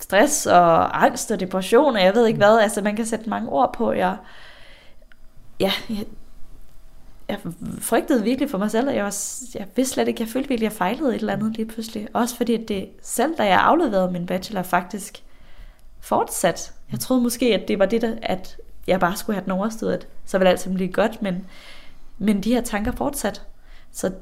stress 0.01 0.47
og 0.47 1.05
angst 1.05 1.31
og 1.31 1.41
depression, 1.41 1.97
og 1.97 2.03
jeg 2.03 2.15
ved 2.15 2.27
ikke 2.27 2.37
hvad, 2.37 2.59
altså 2.59 2.83
man 2.83 2.97
kan 2.97 3.07
sætte 3.07 3.31
mange 3.31 3.49
ord 3.49 3.75
på. 3.75 3.93
Jeg, 3.93 4.17
ja, 5.61 5.73
jeg, 5.89 6.05
jeg 7.29 7.39
frygtede 7.81 8.23
virkelig 8.23 8.51
for 8.51 8.59
mig 8.59 8.71
selv, 8.71 8.89
og 8.89 8.95
jeg, 8.95 9.05
var, 9.05 9.17
jeg 9.55 9.67
vidste 9.77 9.95
slet 9.95 10.09
ikke, 10.09 10.23
jeg 10.23 10.29
følte 10.29 10.49
virkelig, 10.49 10.67
at 10.67 10.73
jeg 10.73 10.79
fejlede 10.79 11.15
et 11.15 11.21
eller 11.21 11.33
andet 11.33 11.57
lige 11.57 11.67
pludselig. 11.67 12.09
Også 12.13 12.37
fordi 12.37 12.65
det 12.65 12.89
selv, 13.03 13.35
da 13.39 13.47
jeg 13.47 13.61
afleverede 13.61 14.13
min 14.13 14.27
bachelor, 14.27 14.63
faktisk 14.63 15.23
fortsat. 16.01 16.73
Jeg 16.93 17.01
troede 17.01 17.23
måske, 17.23 17.55
at 17.55 17.69
det 17.69 17.79
var 17.79 17.87
det, 17.87 18.03
der, 18.03 18.15
at 18.23 18.57
jeg 18.87 19.01
bare 19.01 19.17
skulle 19.17 19.37
have 19.37 19.45
den 19.45 19.53
overstået, 19.53 20.09
så 20.25 20.39
ville 20.39 20.51
alt 20.51 20.69
blive 20.75 20.93
godt, 20.93 21.23
men, 21.23 21.47
men 22.19 22.41
de 22.41 22.55
her 22.55 22.61
tanker 22.61 22.93
fortsat. 22.93 23.43
Så 23.93 24.13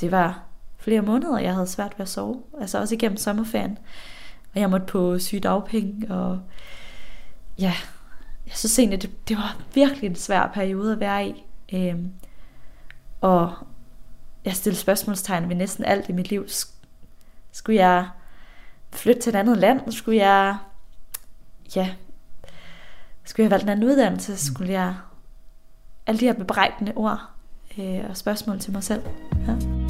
det 0.00 0.10
var 0.10 0.42
flere 0.78 1.02
måneder, 1.02 1.38
jeg 1.38 1.54
havde 1.54 1.66
svært 1.66 1.92
ved 1.98 2.02
at 2.02 2.08
sove. 2.08 2.42
Altså 2.60 2.78
også 2.78 2.94
igennem 2.94 3.16
sommerferien. 3.16 3.78
Og 4.54 4.60
jeg 4.60 4.70
måtte 4.70 4.86
på 4.86 5.18
sygedagpenge, 5.18 6.14
og 6.14 6.40
ja, 7.58 7.74
jeg 8.46 8.54
synes 8.54 8.78
egentlig, 8.78 9.02
det, 9.02 9.28
det 9.28 9.36
var 9.36 9.56
virkelig 9.74 10.06
en 10.06 10.16
svær 10.16 10.50
periode 10.54 10.92
at 10.92 11.00
være 11.00 11.28
i. 11.28 11.44
Øhm, 11.72 12.12
og 13.20 13.54
jeg 14.44 14.56
stillede 14.56 14.80
spørgsmålstegn 14.80 15.48
ved 15.48 15.56
næsten 15.56 15.84
alt 15.84 16.08
i 16.08 16.12
mit 16.12 16.30
liv. 16.30 16.46
Skulle 17.52 17.80
jeg 17.80 18.08
flytte 18.92 19.20
til 19.20 19.30
et 19.30 19.38
andet 19.38 19.58
land? 19.58 19.92
Skulle 19.92 20.18
jeg, 20.18 20.56
ja, 21.76 21.94
skulle 23.24 23.44
jeg 23.44 23.50
valgt 23.50 23.62
en 23.62 23.68
anden 23.68 23.88
uddannelse? 23.88 24.46
Skulle 24.46 24.72
jeg, 24.72 24.94
alle 26.06 26.20
de 26.20 26.24
her 26.24 26.32
bebrejdende 26.32 26.92
ord 26.96 27.20
øh, 27.78 28.04
og 28.08 28.16
spørgsmål 28.16 28.58
til 28.58 28.72
mig 28.72 28.84
selv. 28.84 29.02
Ja. 29.48 29.81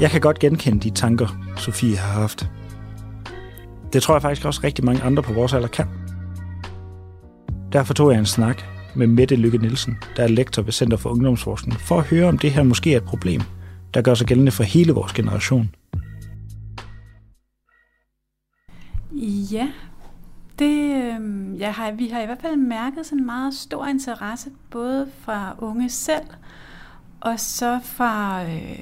Jeg 0.00 0.10
kan 0.10 0.20
godt 0.20 0.38
genkende 0.38 0.80
de 0.80 0.90
tanker, 0.90 1.26
Sofie 1.56 1.96
har 1.96 2.20
haft. 2.20 2.50
Det 3.92 4.02
tror 4.02 4.14
jeg 4.14 4.22
faktisk 4.22 4.46
også 4.46 4.60
rigtig 4.64 4.84
mange 4.84 5.02
andre 5.02 5.22
på 5.22 5.32
vores 5.32 5.52
alder 5.52 5.68
kan. 5.68 5.86
Derfor 7.72 7.94
tog 7.94 8.12
jeg 8.12 8.18
en 8.18 8.26
snak 8.26 8.62
med 8.94 9.06
Mette 9.06 9.36
Lykke 9.36 9.58
Nielsen, 9.58 9.98
der 10.16 10.22
er 10.22 10.28
lektor 10.28 10.62
ved 10.62 10.72
Center 10.72 10.96
for 10.96 11.10
Ungdomsforskning, 11.10 11.80
for 11.80 11.98
at 11.98 12.04
høre, 12.04 12.28
om 12.28 12.38
det 12.38 12.50
her 12.50 12.62
måske 12.62 12.92
er 12.92 12.96
et 12.96 13.04
problem, 13.04 13.40
der 13.94 14.02
gør 14.02 14.14
sig 14.14 14.26
gældende 14.26 14.52
for 14.52 14.62
hele 14.62 14.92
vores 14.92 15.12
generation. 15.12 15.70
Ja, 19.52 19.68
det, 20.58 20.94
øh, 20.94 21.60
jeg 21.60 21.74
har, 21.74 21.92
vi 21.92 22.08
har 22.08 22.22
i 22.22 22.26
hvert 22.26 22.40
fald 22.42 22.56
mærket 22.56 23.06
sådan 23.06 23.18
en 23.18 23.26
meget 23.26 23.54
stor 23.54 23.86
interesse, 23.86 24.50
både 24.70 25.08
fra 25.20 25.54
unge 25.58 25.90
selv, 25.90 26.26
og 27.20 27.40
så 27.40 27.80
fra 27.82 28.42
øh, 28.44 28.78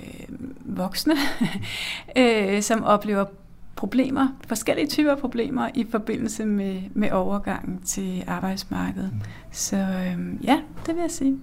voksne, 0.65 1.15
øh, 2.19 2.63
som 2.63 2.85
oplever 2.85 3.25
problemer, 3.77 4.29
forskellige 4.49 4.87
typer 4.87 5.15
problemer 5.15 5.69
i 5.75 5.87
forbindelse 5.91 6.45
med, 6.45 6.77
med 6.95 7.11
overgangen 7.11 7.79
til 7.85 8.25
arbejdsmarkedet. 8.27 9.11
Mm. 9.13 9.21
Så 9.53 9.77
øh, 9.77 10.45
ja, 10.45 10.61
det 10.87 10.95
vil 10.95 11.01
jeg 11.01 11.11
sige. 11.11 11.39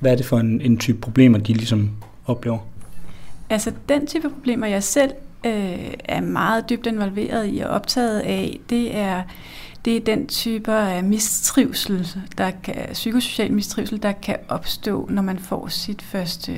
Hvad 0.00 0.12
er 0.12 0.16
det 0.16 0.26
for 0.26 0.38
en, 0.38 0.60
en 0.60 0.78
type 0.78 1.00
problemer, 1.00 1.38
de 1.38 1.52
ligesom 1.52 1.90
oplever? 2.26 2.58
Altså 3.50 3.72
den 3.88 4.06
type 4.06 4.30
problemer, 4.30 4.66
jeg 4.66 4.82
selv 4.82 5.12
øh, 5.46 5.94
er 6.04 6.20
meget 6.20 6.70
dybt 6.70 6.86
involveret 6.86 7.54
i 7.54 7.58
og 7.58 7.70
optaget 7.70 8.20
af, 8.20 8.60
det 8.70 8.96
er 8.96 9.22
det 9.84 9.96
er 9.96 10.00
den 10.00 10.26
type 10.26 10.72
af 10.72 11.04
mistrivsel, 11.04 12.08
der 12.38 12.50
kan, 12.50 12.74
psykosocial 12.92 13.52
mistrivsel, 13.52 14.02
der 14.02 14.12
kan 14.12 14.36
opstå, 14.48 15.08
når 15.10 15.22
man 15.22 15.38
får 15.38 15.68
sit 15.68 16.02
første 16.02 16.52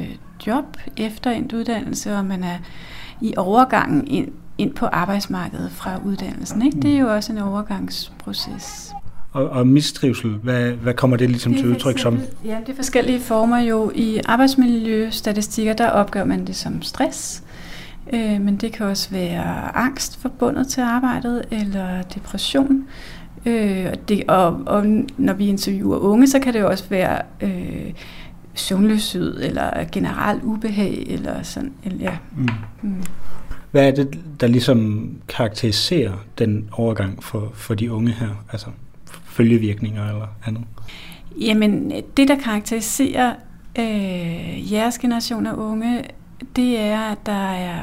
job 0.46 0.64
efter 0.96 1.30
en 1.30 1.50
uddannelse, 1.54 2.16
og 2.16 2.24
man 2.24 2.44
er 2.44 2.58
i 3.20 3.34
overgangen 3.36 4.06
ind, 4.06 4.28
ind 4.58 4.74
på 4.74 4.86
arbejdsmarkedet 4.86 5.70
fra 5.72 6.00
uddannelsen. 6.04 6.62
Ikke? 6.62 6.80
Det 6.80 6.94
er 6.94 6.98
jo 6.98 7.14
også 7.14 7.32
en 7.32 7.38
overgangsproces. 7.38 8.92
Og, 9.32 9.48
og 9.48 9.66
mistrivsel, 9.66 10.30
hvad, 10.30 10.72
hvad 10.72 10.94
kommer 10.94 11.16
det 11.16 11.30
ligesom 11.30 11.52
Det 11.52 11.60
til 11.60 11.70
udtryk 11.70 11.98
som? 11.98 12.18
Ja, 12.44 12.58
det 12.66 12.72
er 12.72 12.76
forskellige 12.76 13.20
former 13.20 13.58
jo. 13.58 13.92
I 13.94 14.20
arbejdsmiljøstatistikker, 14.24 15.72
der 15.72 15.90
opgør 15.90 16.24
man 16.24 16.46
det 16.46 16.56
som 16.56 16.82
stress. 16.82 17.42
Øh, 18.12 18.40
men 18.40 18.56
det 18.56 18.72
kan 18.72 18.86
også 18.86 19.10
være 19.10 19.76
angst 19.76 20.20
forbundet 20.20 20.68
til 20.68 20.80
arbejdet, 20.80 21.44
eller 21.50 22.02
depression. 22.02 22.84
Øh, 23.46 23.86
og, 23.92 24.08
det, 24.08 24.24
og, 24.28 24.62
og 24.66 24.86
når 25.16 25.32
vi 25.32 25.46
interviewer 25.46 25.98
unge, 25.98 26.26
så 26.26 26.38
kan 26.38 26.54
det 26.54 26.60
jo 26.60 26.68
også 26.68 26.88
være 26.88 27.22
øh, 27.40 27.92
søvnløshed, 28.54 29.42
eller 29.42 29.84
generelt 29.92 30.42
ubehag, 30.42 31.06
eller 31.08 31.42
sådan. 31.42 31.72
Eller, 31.84 32.00
ja. 32.00 32.16
Mm. 32.36 32.48
Mm. 32.82 33.02
Hvad 33.70 33.86
er 33.88 33.90
det, 33.90 34.20
der 34.40 34.46
ligesom 34.46 35.10
karakteriserer 35.28 36.12
den 36.38 36.68
overgang 36.72 37.24
for, 37.24 37.50
for 37.54 37.74
de 37.74 37.92
unge 37.92 38.12
her? 38.12 38.44
Altså 38.52 38.66
følgevirkninger 39.24 40.08
eller 40.08 40.26
andet? 40.46 40.62
Jamen, 41.40 41.92
det 42.16 42.28
der 42.28 42.38
karakteriserer 42.38 43.34
øh, 43.78 44.72
jeres 44.72 44.98
generation 44.98 45.46
af 45.46 45.52
unge, 45.54 46.04
det 46.56 46.80
er, 46.80 47.00
at 47.00 47.26
der 47.26 47.52
er 47.52 47.78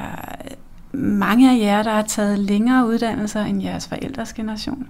mange 0.93 1.51
af 1.51 1.65
jer, 1.65 1.83
der 1.83 1.91
har 1.91 2.01
taget 2.01 2.39
længere 2.39 2.87
uddannelser 2.87 3.43
end 3.43 3.63
jeres 3.63 3.87
forældres 3.87 4.33
generation. 4.33 4.87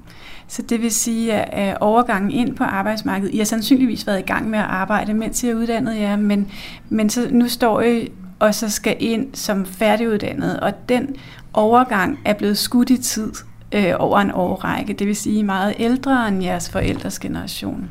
Så 0.48 0.62
det 0.62 0.82
vil 0.82 0.92
sige, 0.92 1.34
at 1.34 1.78
overgangen 1.82 2.32
ind 2.32 2.56
på 2.56 2.64
arbejdsmarkedet, 2.64 3.34
I 3.34 3.38
har 3.38 3.46
sandsynligvis 3.46 4.08
været 4.08 4.20
i 4.20 4.26
gang 4.26 4.50
med 4.50 4.60
at 4.60 4.66
arbejde, 4.66 5.14
mens 5.14 5.44
I 5.44 5.50
er 5.50 5.56
uddannet 5.56 6.00
jer, 6.00 6.16
men, 6.16 6.52
men 6.90 7.10
så 7.10 7.28
nu 7.32 7.50
står 7.50 7.82
I 7.82 8.12
og 8.40 8.56
så 8.56 8.70
skal 8.70 8.96
ind 9.00 9.36
som 9.36 9.66
færdiguddannet, 9.66 10.60
og 10.60 10.90
den 10.90 11.16
overgang 11.54 12.20
er 12.26 12.34
blevet 12.34 12.58
skudt 12.58 12.90
i 12.90 12.98
tid 12.98 13.32
øh, 13.72 13.94
over 14.00 14.20
en 14.20 14.32
årrække. 14.32 14.94
Det 14.94 15.08
vil 15.08 15.16
sige, 15.16 15.44
meget 15.44 15.74
ældre 15.80 16.28
end 16.28 16.44
jeres 16.44 16.70
forældres 16.70 17.20
generation 17.20 17.90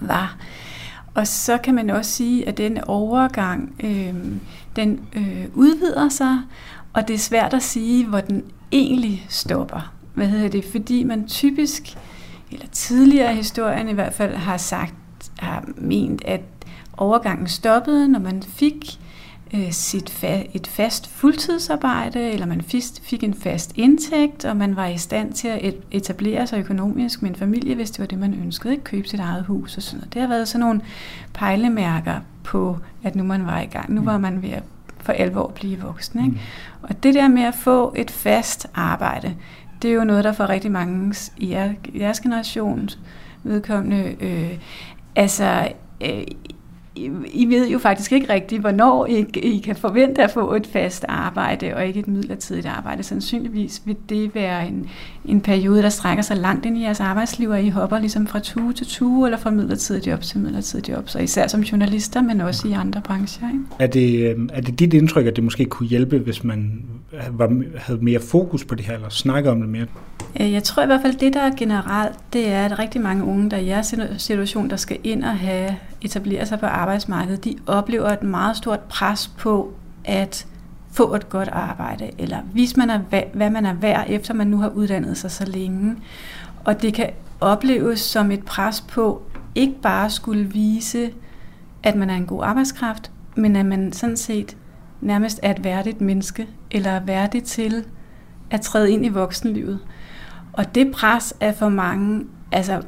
var. 0.00 0.36
Og 1.18 1.26
så 1.26 1.58
kan 1.58 1.74
man 1.74 1.90
også 1.90 2.10
sige, 2.10 2.48
at 2.48 2.58
den 2.58 2.78
overgang, 2.84 3.74
øh, 3.84 4.14
den 4.76 5.00
øh, 5.12 5.44
udvider 5.54 6.08
sig, 6.08 6.38
og 6.92 7.08
det 7.08 7.14
er 7.14 7.18
svært 7.18 7.54
at 7.54 7.62
sige, 7.62 8.06
hvor 8.06 8.20
den 8.20 8.44
egentlig 8.72 9.26
stopper. 9.28 9.92
Hvad 10.14 10.26
hedder 10.26 10.48
det? 10.48 10.64
Fordi 10.64 11.04
man 11.04 11.28
typisk, 11.28 11.96
eller 12.50 12.66
tidligere 12.66 13.32
i 13.32 13.36
historien 13.36 13.88
i 13.88 13.92
hvert 13.92 14.14
fald, 14.14 14.34
har 14.34 14.56
sagt, 14.56 14.94
har 15.38 15.64
ment, 15.76 16.24
at 16.24 16.40
overgangen 16.96 17.48
stoppede, 17.48 18.08
når 18.08 18.20
man 18.20 18.42
fik 18.42 18.98
øh, 19.54 19.70
sit 19.70 20.10
fa- 20.10 20.50
et 20.54 20.66
fast 20.66 21.08
fuldtidsarbejde, 21.10 22.30
eller 22.30 22.46
man 22.46 22.62
fik 23.02 23.24
en 23.24 23.34
fast 23.34 23.72
indtægt, 23.76 24.44
og 24.44 24.56
man 24.56 24.76
var 24.76 24.86
i 24.86 24.98
stand 24.98 25.32
til 25.32 25.48
at 25.48 25.58
et- 25.62 25.80
etablere 25.90 26.46
sig 26.46 26.58
økonomisk 26.58 27.22
med 27.22 27.30
en 27.30 27.36
familie, 27.36 27.74
hvis 27.74 27.90
det 27.90 28.00
var 28.00 28.06
det, 28.06 28.18
man 28.18 28.34
ønskede, 28.34 28.72
ikke 28.72 28.84
købe 28.84 29.08
sit 29.08 29.20
eget 29.20 29.44
hus 29.44 29.76
og 29.76 29.82
sådan 29.82 29.98
noget. 29.98 30.14
Det 30.14 30.20
har 30.22 30.28
været 30.28 30.48
sådan 30.48 30.60
nogle 30.60 30.80
pejlemærker 31.34 32.20
på, 32.44 32.78
at 33.02 33.16
nu 33.16 33.24
man 33.24 33.46
var 33.46 33.60
i 33.60 33.66
gang. 33.66 33.94
Nu 33.94 34.02
var 34.02 34.18
man 34.18 34.42
ved 34.42 34.50
at 34.50 34.62
for 35.00 35.12
alvor 35.12 35.52
blive 35.54 35.80
voksen. 35.80 36.24
Ikke? 36.24 36.40
Og 36.82 37.02
det 37.02 37.14
der 37.14 37.28
med 37.28 37.42
at 37.42 37.54
få 37.54 37.94
et 37.96 38.10
fast 38.10 38.66
arbejde, 38.74 39.34
det 39.82 39.90
er 39.90 39.94
jo 39.94 40.04
noget, 40.04 40.24
der 40.24 40.32
for 40.32 40.48
rigtig 40.48 40.72
mange 40.72 41.14
i 41.36 41.52
jer- 41.54 41.98
jeres 41.98 42.20
generations 42.20 42.98
vedkommende, 43.42 44.16
øh, 44.20 44.58
altså, 45.16 45.68
øh, 46.00 46.22
i- 46.98 47.10
I 47.42 47.46
ved 47.46 47.68
jo 47.68 47.78
faktisk 47.78 48.12
ikke 48.12 48.32
rigtigt, 48.32 48.60
hvornår 48.60 49.06
I, 49.06 49.26
I 49.42 49.58
kan 49.58 49.76
forvente 49.76 50.22
at 50.22 50.30
få 50.30 50.54
et 50.54 50.66
fast 50.66 51.04
arbejde, 51.08 51.74
og 51.76 51.86
ikke 51.86 52.00
et 52.00 52.08
midlertidigt 52.08 52.66
arbejde. 52.66 53.02
Sandsynligvis 53.02 53.82
vil 53.84 53.96
det 54.08 54.34
være 54.34 54.68
en, 54.68 54.90
en 55.28 55.40
periode, 55.40 55.82
der 55.82 55.88
strækker 55.88 56.22
sig 56.22 56.36
langt 56.36 56.66
ind 56.66 56.78
i 56.78 56.82
jeres 56.82 57.00
arbejdsliv, 57.00 57.48
og 57.50 57.62
I 57.62 57.68
hopper 57.68 57.98
ligesom 57.98 58.26
fra 58.26 58.38
tue 58.38 58.72
til 58.72 58.86
tue, 58.86 59.26
eller 59.26 59.38
fra 59.38 59.50
midlertidigt 59.50 60.06
job 60.06 60.20
til 60.20 60.38
midlertidigt 60.40 60.88
job, 60.88 61.08
så 61.08 61.18
især 61.18 61.46
som 61.46 61.60
journalister, 61.60 62.22
men 62.22 62.40
også 62.40 62.68
i 62.68 62.72
andre 62.72 63.00
brancher. 63.00 63.48
Ikke? 63.48 63.60
Er 63.78 63.86
det, 63.86 64.36
øh, 64.36 64.48
er 64.52 64.60
det 64.60 64.78
dit 64.78 64.94
indtryk, 64.94 65.26
at 65.26 65.36
det 65.36 65.44
måske 65.44 65.64
kunne 65.64 65.88
hjælpe, 65.88 66.18
hvis 66.18 66.44
man 66.44 66.82
var, 67.30 67.62
havde 67.76 67.98
mere 68.04 68.20
fokus 68.20 68.64
på 68.64 68.74
det 68.74 68.84
her, 68.86 68.94
eller 68.94 69.08
snakke 69.08 69.50
om 69.50 69.60
det 69.60 69.68
mere? 69.68 69.86
Øh, 70.40 70.52
Jeg 70.52 70.62
tror 70.62 70.82
i 70.82 70.86
hvert 70.86 71.00
fald, 71.02 71.14
det 71.14 71.34
der 71.34 71.40
er 71.40 71.50
generelt, 71.56 72.16
det 72.32 72.48
er, 72.52 72.64
at 72.64 72.78
rigtig 72.78 73.00
mange 73.00 73.24
unge, 73.24 73.50
der 73.50 73.56
er 73.56 73.60
i 73.60 73.66
jeres 73.66 73.86
situ- 73.86 74.18
situation, 74.18 74.70
der 74.70 74.76
skal 74.76 74.96
ind 75.04 75.24
og 75.24 75.38
have 75.38 75.76
etablere 76.02 76.46
sig 76.46 76.60
på 76.60 76.66
arbejdsmarkedet, 76.66 77.44
de 77.44 77.54
oplever 77.66 78.08
et 78.08 78.22
meget 78.22 78.56
stort 78.56 78.80
pres 78.80 79.30
på 79.38 79.72
at 80.04 80.46
få 80.90 81.14
et 81.14 81.28
godt 81.28 81.48
arbejde, 81.48 82.10
eller 82.18 82.38
vise, 82.52 82.76
man 82.76 82.90
er, 82.90 83.00
hvad 83.34 83.50
man 83.50 83.66
er 83.66 83.74
værd, 83.74 84.04
efter 84.08 84.34
man 84.34 84.46
nu 84.46 84.58
har 84.58 84.68
uddannet 84.68 85.16
sig 85.16 85.30
så 85.30 85.44
længe. 85.44 85.96
Og 86.64 86.82
det 86.82 86.94
kan 86.94 87.10
opleves 87.40 88.00
som 88.00 88.30
et 88.30 88.44
pres 88.44 88.80
på 88.80 89.22
ikke 89.54 89.80
bare 89.82 90.10
skulle 90.10 90.44
vise, 90.44 91.10
at 91.82 91.96
man 91.96 92.10
er 92.10 92.14
en 92.14 92.26
god 92.26 92.44
arbejdskraft, 92.44 93.10
men 93.36 93.56
at 93.56 93.66
man 93.66 93.92
sådan 93.92 94.16
set 94.16 94.56
nærmest 95.00 95.40
er 95.42 95.50
et 95.50 95.64
værdigt 95.64 96.00
menneske, 96.00 96.48
eller 96.70 96.90
er 96.90 97.00
værdig 97.04 97.44
til 97.44 97.84
at 98.50 98.60
træde 98.60 98.90
ind 98.90 99.06
i 99.06 99.08
voksenlivet. 99.08 99.78
Og 100.52 100.74
det 100.74 100.92
pres 100.92 101.34
er 101.40 101.52
for 101.52 101.68
mange, 101.68 102.24
altså 102.52 102.82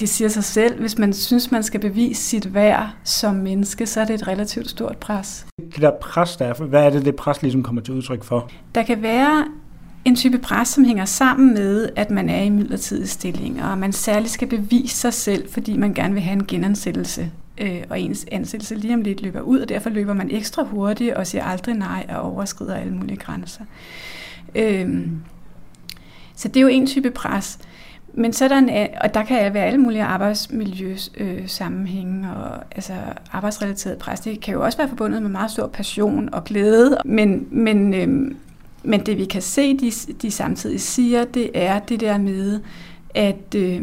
det 0.00 0.08
siger 0.08 0.28
sig 0.28 0.44
selv, 0.44 0.80
hvis 0.80 0.98
man 0.98 1.12
synes, 1.12 1.50
man 1.50 1.62
skal 1.62 1.80
bevise 1.80 2.22
sit 2.22 2.54
værd 2.54 2.90
som 3.04 3.34
menneske, 3.34 3.86
så 3.86 4.00
er 4.00 4.04
det 4.04 4.14
et 4.14 4.28
relativt 4.28 4.70
stort 4.70 4.96
pres. 4.96 5.46
Det 5.74 5.82
der 5.82 5.90
pres, 6.00 6.36
der 6.36 6.44
er, 6.46 6.64
hvad 6.64 6.84
er 6.84 6.90
det, 6.90 7.04
det 7.04 7.16
pres 7.16 7.42
ligesom 7.42 7.62
kommer 7.62 7.82
til 7.82 7.94
udtryk 7.94 8.24
for? 8.24 8.50
Der 8.74 8.82
kan 8.82 9.02
være 9.02 9.44
en 10.04 10.16
type 10.16 10.38
pres, 10.38 10.68
som 10.68 10.84
hænger 10.84 11.04
sammen 11.04 11.54
med, 11.54 11.88
at 11.96 12.10
man 12.10 12.28
er 12.28 12.42
i 12.42 12.48
midlertidige 12.48 13.06
stillinger, 13.06 13.68
og 13.68 13.78
man 13.78 13.92
særligt 13.92 14.32
skal 14.32 14.48
bevise 14.48 14.96
sig 14.96 15.14
selv, 15.14 15.48
fordi 15.50 15.76
man 15.76 15.94
gerne 15.94 16.14
vil 16.14 16.22
have 16.22 16.32
en 16.32 16.46
genansættelse, 16.46 17.30
øh, 17.58 17.82
og 17.90 18.00
ens 18.00 18.26
ansættelse 18.32 18.74
lige 18.74 18.94
om 18.94 19.00
lidt 19.00 19.22
løber 19.22 19.40
ud, 19.40 19.60
og 19.60 19.68
derfor 19.68 19.90
løber 19.90 20.14
man 20.14 20.30
ekstra 20.30 20.62
hurtigt 20.62 21.14
og 21.14 21.26
siger 21.26 21.44
aldrig 21.44 21.74
nej 21.74 22.06
og 22.08 22.22
overskrider 22.22 22.74
alle 22.74 22.92
mulige 22.94 23.16
grænser. 23.16 23.64
Øhm, 24.54 25.22
så 26.36 26.48
det 26.48 26.56
er 26.56 26.60
jo 26.60 26.68
en 26.68 26.86
type 26.86 27.10
pres. 27.10 27.58
Men 28.14 28.32
så 28.32 28.44
er 28.44 28.48
der 28.48 28.58
en, 28.58 28.70
øh, 28.70 28.86
og 29.00 29.14
der 29.14 29.22
kan 29.22 29.54
være 29.54 29.64
alle 29.64 29.78
mulige 29.78 30.04
arbejdsmiljøsammenhænge, 30.04 31.42
øh, 31.42 31.48
sammenhænge 31.48 32.28
og 32.30 32.64
altså 32.70 32.92
arbejdsrelateret 33.32 33.98
pres. 33.98 34.20
Det 34.20 34.40
kan 34.40 34.54
jo 34.54 34.64
også 34.64 34.78
være 34.78 34.88
forbundet 34.88 35.22
med 35.22 35.30
meget 35.30 35.50
stor 35.50 35.66
passion 35.66 36.28
og 36.32 36.44
glæde. 36.44 36.98
Men, 37.04 37.46
men, 37.50 37.94
øh, 37.94 38.34
men 38.82 39.00
det 39.06 39.18
vi 39.18 39.24
kan 39.24 39.42
se, 39.42 39.76
de, 39.76 39.92
de 40.22 40.30
samtidig 40.30 40.80
siger, 40.80 41.24
det 41.24 41.50
er 41.54 41.78
det 41.78 42.00
der 42.00 42.18
med, 42.18 42.60
at 43.14 43.54
øh, 43.56 43.82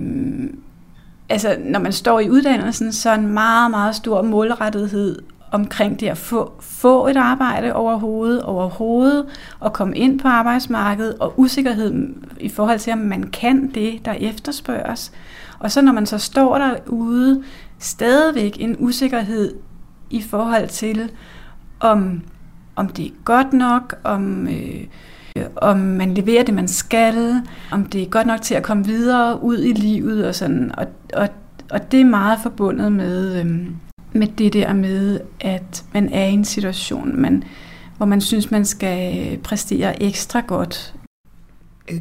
altså, 1.30 1.58
når 1.66 1.80
man 1.80 1.94
står 1.94 2.20
i 2.20 2.30
uddannelsen, 2.30 2.94
så 2.94 3.10
er 3.10 3.16
en 3.16 3.28
meget, 3.28 3.72
meget 3.72 3.96
stor 3.96 4.22
målrettethed 4.22 5.20
omkring 5.52 6.00
det 6.00 6.08
at 6.08 6.18
få, 6.18 6.54
få 6.60 7.08
et 7.08 7.18
arbejde 7.18 7.74
overhovedet, 7.74 8.42
overhovedet, 8.42 9.26
og 9.60 9.74
komme 9.74 9.98
ind 9.98 10.20
på 10.20 10.28
arbejdsmarkedet, 10.28 11.16
og 11.20 11.40
usikkerhed 11.40 12.10
i 12.40 12.50
forhold 12.50 12.80
til, 12.80 12.94
om 12.94 13.00
man 13.00 13.24
kan 13.24 13.72
det, 13.74 14.06
der 14.06 14.14
efterspørges. 14.14 15.12
Og 15.60 15.72
så 15.72 15.82
når 15.82 15.92
man 15.92 16.06
så 16.06 16.18
står 16.18 16.58
derude, 16.58 17.44
stadigvæk 17.80 18.58
en 18.60 18.76
usikkerhed 18.80 19.56
i 20.10 20.22
forhold 20.22 20.68
til, 20.68 21.12
om, 21.80 22.22
om 22.76 22.88
det 22.88 23.06
er 23.06 23.12
godt 23.26 23.54
nok, 23.54 23.96
om, 24.04 24.48
øh, 24.48 24.86
om 25.56 25.78
man 25.78 26.14
leverer 26.14 26.44
det, 26.44 26.54
man 26.54 26.68
skal, 26.68 27.42
om 27.72 27.86
det 27.86 28.02
er 28.02 28.10
godt 28.10 28.28
nok 28.28 28.42
til 28.42 28.56
at 28.56 28.64
komme 28.64 28.86
videre 28.86 29.44
ud 29.44 29.58
i 29.58 29.74
livet 29.74 30.28
og 30.28 30.36
sådan. 30.36 30.72
Og, 30.78 30.88
og, 31.14 31.30
og 31.72 31.92
det 31.92 32.02
er 32.02 32.06
meget 32.06 32.40
forbundet 32.44 32.92
med, 32.92 33.46
øh, 33.46 33.68
med 34.20 34.28
det 34.28 34.54
der 34.54 34.74
med, 34.74 35.20
at 35.40 35.84
man 35.94 36.14
er 36.14 36.26
i 36.26 36.32
en 36.32 36.46
situation, 36.46 37.22
man, 37.22 37.44
hvor 37.98 38.06
man 38.06 38.22
synes, 38.22 38.52
man 38.52 38.66
skal 38.66 39.38
præstere 39.44 40.04
ekstra 40.04 40.42
godt. 40.48 40.94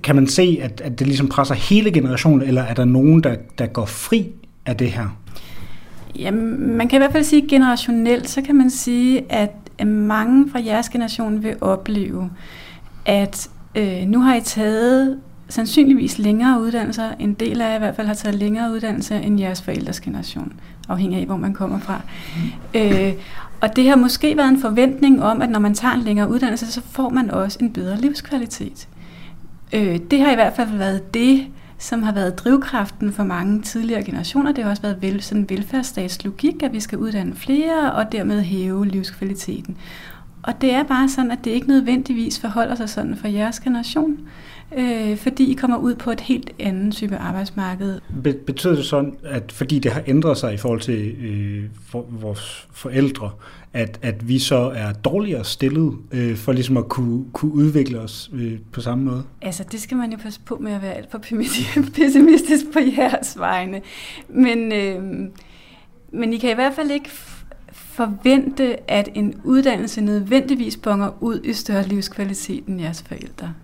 Kan 0.02 0.14
man 0.14 0.26
se, 0.26 0.58
at, 0.62 0.80
at 0.80 0.98
det 0.98 1.06
ligesom 1.06 1.28
presser 1.28 1.54
hele 1.54 1.92
generationen, 1.92 2.48
eller 2.48 2.62
er 2.62 2.74
der 2.74 2.84
nogen, 2.84 3.22
der, 3.22 3.36
der 3.58 3.66
går 3.66 3.86
fri 3.86 4.26
af 4.66 4.76
det 4.76 4.90
her? 4.90 5.18
Jamen, 6.18 6.76
man 6.76 6.88
kan 6.88 6.96
i 6.96 7.00
hvert 7.00 7.12
fald 7.12 7.24
sige 7.24 7.48
generationelt, 7.48 8.28
så 8.28 8.42
kan 8.42 8.56
man 8.56 8.70
sige, 8.70 9.32
at 9.32 9.50
mange 9.86 10.50
fra 10.50 10.60
jeres 10.66 10.88
generation 10.88 11.42
vil 11.42 11.56
opleve, 11.60 12.30
at 13.06 13.48
øh, 13.74 14.02
nu 14.06 14.20
har 14.20 14.36
I 14.36 14.40
taget 14.40 15.18
sandsynligvis 15.48 16.18
længere 16.18 16.60
uddannelser. 16.60 17.10
En 17.18 17.34
del 17.34 17.60
af 17.60 17.68
jer 17.68 17.74
i 17.74 17.78
hvert 17.78 17.96
fald 17.96 18.06
har 18.06 18.14
taget 18.14 18.34
længere 18.34 18.72
uddannelse 18.72 19.14
end 19.14 19.40
jeres 19.40 19.62
forældres 19.62 20.00
generation, 20.00 20.52
afhængig 20.88 21.18
af, 21.18 21.26
hvor 21.26 21.36
man 21.36 21.54
kommer 21.54 21.78
fra. 21.78 22.00
Mm. 22.74 22.80
Øh, 22.80 23.12
og 23.60 23.76
det 23.76 23.88
har 23.88 23.96
måske 23.96 24.36
været 24.36 24.48
en 24.48 24.60
forventning 24.60 25.22
om, 25.22 25.42
at 25.42 25.50
når 25.50 25.58
man 25.58 25.74
tager 25.74 25.94
en 25.94 26.00
længere 26.00 26.30
uddannelse, 26.30 26.72
så 26.72 26.80
får 26.90 27.08
man 27.08 27.30
også 27.30 27.58
en 27.60 27.72
bedre 27.72 27.96
livskvalitet. 27.96 28.88
Øh, 29.72 29.98
det 30.10 30.20
har 30.20 30.32
i 30.32 30.34
hvert 30.34 30.56
fald 30.56 30.76
været 30.76 31.14
det, 31.14 31.46
som 31.78 32.02
har 32.02 32.12
været 32.12 32.38
drivkraften 32.38 33.12
for 33.12 33.24
mange 33.24 33.62
tidligere 33.62 34.04
generationer. 34.04 34.52
Det 34.52 34.64
har 34.64 34.70
også 34.70 34.82
været 34.82 35.02
vel, 35.02 35.22
sådan 35.22 35.50
velfærdsstatslogik, 35.50 36.62
at 36.62 36.72
vi 36.72 36.80
skal 36.80 36.98
uddanne 36.98 37.34
flere 37.34 37.92
og 37.92 38.12
dermed 38.12 38.42
hæve 38.42 38.86
livskvaliteten. 38.86 39.76
Og 40.42 40.60
det 40.60 40.74
er 40.74 40.82
bare 40.82 41.08
sådan, 41.08 41.30
at 41.30 41.44
det 41.44 41.50
ikke 41.50 41.68
nødvendigvis 41.68 42.40
forholder 42.40 42.74
sig 42.74 42.88
sådan 42.88 43.16
for 43.16 43.28
jeres 43.28 43.60
generation 43.60 44.18
øh, 44.76 45.16
fordi 45.16 45.50
I 45.50 45.54
kommer 45.54 45.76
ud 45.76 45.94
på 45.94 46.10
et 46.10 46.20
helt 46.20 46.50
andet 46.58 46.94
type 46.94 47.16
arbejdsmarked. 47.16 48.00
Be- 48.22 48.32
betyder 48.32 48.74
det 48.74 48.84
sådan, 48.84 49.16
at 49.24 49.52
fordi 49.52 49.78
det 49.78 49.92
har 49.92 50.02
ændret 50.06 50.38
sig 50.38 50.54
i 50.54 50.56
forhold 50.56 50.80
til 50.80 51.16
øh, 51.20 51.64
for, 51.86 52.06
vores 52.10 52.68
forældre, 52.72 53.30
at, 53.72 53.98
at 54.02 54.28
vi 54.28 54.38
så 54.38 54.56
er 54.56 54.92
dårligere 54.92 55.44
stillet 55.44 55.94
øh, 56.12 56.36
for 56.36 56.52
ligesom 56.52 56.76
at 56.76 56.88
kunne, 56.88 57.24
kunne 57.32 57.52
udvikle 57.52 58.00
os 58.00 58.30
øh, 58.34 58.58
på 58.72 58.80
samme 58.80 59.04
måde? 59.04 59.22
Altså, 59.42 59.64
det 59.72 59.80
skal 59.80 59.96
man 59.96 60.10
jo 60.12 60.18
passe 60.22 60.40
på 60.40 60.56
med 60.56 60.72
at 60.72 60.82
være 60.82 60.94
alt 60.94 61.10
for 61.10 61.18
pessimistisk 61.94 62.64
på 62.72 62.78
jeres 62.98 63.38
vegne. 63.38 63.80
Men, 64.28 64.72
øh, 64.72 65.02
men 66.12 66.32
I 66.32 66.38
kan 66.38 66.50
i 66.50 66.54
hvert 66.54 66.74
fald 66.74 66.90
ikke 66.90 67.10
forvente, 67.72 68.90
at 68.90 69.08
en 69.14 69.40
uddannelse 69.44 70.00
nødvendigvis 70.00 70.76
bonger 70.76 71.22
ud 71.22 71.40
i 71.44 71.52
større 71.52 71.82
livskvalitet 71.82 72.66
end 72.66 72.80
jeres 72.80 73.02
forældre. 73.02 73.54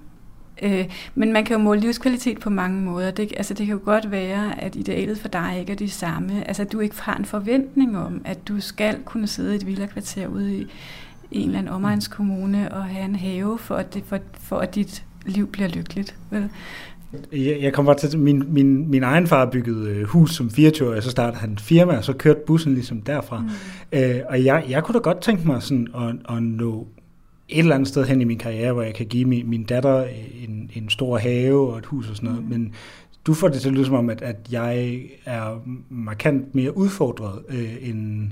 Øh, 0.62 0.84
men 1.14 1.32
man 1.32 1.44
kan 1.44 1.56
jo 1.56 1.62
måle 1.62 1.80
livskvalitet 1.80 2.40
på 2.40 2.50
mange 2.50 2.80
måder. 2.80 3.10
Det, 3.10 3.32
altså, 3.36 3.54
det 3.54 3.66
kan 3.66 3.74
jo 3.74 3.80
godt 3.84 4.10
være, 4.10 4.62
at 4.62 4.76
idealet 4.76 5.18
for 5.18 5.28
dig 5.28 5.56
ikke 5.60 5.72
er 5.72 5.76
det 5.76 5.92
samme. 5.92 6.48
Altså, 6.48 6.62
at 6.62 6.72
du 6.72 6.80
ikke 6.80 7.00
har 7.00 7.16
en 7.16 7.24
forventning 7.24 7.98
om, 7.98 8.20
at 8.24 8.48
du 8.48 8.60
skal 8.60 8.98
kunne 9.04 9.26
sidde 9.26 9.52
i 9.52 9.56
et 9.56 9.66
villakvarter 9.66 10.26
ude 10.26 10.56
i 10.56 10.66
en 11.30 11.46
eller 11.46 11.58
anden 11.58 11.72
omegnskommune 11.72 12.72
og 12.72 12.84
have 12.84 13.04
en 13.04 13.16
have, 13.16 13.58
for 13.58 13.74
at, 13.74 13.94
det, 13.94 14.02
for, 14.06 14.18
for 14.40 14.58
at 14.58 14.74
dit 14.74 15.04
liv 15.26 15.46
bliver 15.46 15.68
lykkeligt. 15.68 16.16
Vel? 16.30 16.48
Jeg, 17.32 17.58
jeg 17.60 17.72
kommer 17.72 17.94
til, 17.94 18.18
min, 18.18 18.44
min, 18.48 18.90
min 18.90 19.02
egen 19.02 19.26
far 19.26 19.46
byggede 19.46 19.90
øh, 19.90 20.04
hus 20.04 20.34
som 20.34 20.50
24 20.50 20.96
og 20.96 21.02
så 21.02 21.10
startede 21.10 21.40
han 21.40 21.58
firma, 21.58 21.96
og 21.96 22.04
så 22.04 22.12
kørte 22.12 22.40
bussen 22.46 22.74
ligesom 22.74 23.00
derfra. 23.00 23.38
Mm. 23.40 23.48
Øh, 23.92 24.20
og 24.28 24.44
jeg, 24.44 24.64
jeg 24.68 24.84
kunne 24.84 24.94
da 24.94 24.98
godt 24.98 25.20
tænke 25.20 25.46
mig 25.46 25.62
sådan 25.62 25.88
at, 25.94 26.36
at 26.36 26.42
nå 26.42 26.86
et 27.48 27.58
eller 27.58 27.74
andet 27.74 27.88
sted 27.88 28.04
hen 28.04 28.20
i 28.20 28.24
min 28.24 28.38
karriere, 28.38 28.72
hvor 28.72 28.82
jeg 28.82 28.94
kan 28.94 29.06
give 29.06 29.24
min, 29.24 29.50
min 29.50 29.64
datter 29.64 30.04
en, 30.48 30.70
en 30.74 30.88
stor 30.88 31.18
have 31.18 31.72
og 31.72 31.78
et 31.78 31.86
hus 31.86 32.10
og 32.10 32.16
sådan 32.16 32.30
noget, 32.30 32.44
mm. 32.44 32.50
men 32.50 32.74
du 33.26 33.34
får 33.34 33.48
det 33.48 33.60
til 33.60 33.68
at 33.68 33.74
lyde 33.74 33.84
som 33.84 33.94
om, 33.94 34.10
at, 34.10 34.22
at 34.22 34.36
jeg 34.50 35.00
er 35.24 35.62
markant 35.90 36.54
mere 36.54 36.76
udfordret, 36.76 37.42
øh, 37.48 37.76
end, 37.80 38.30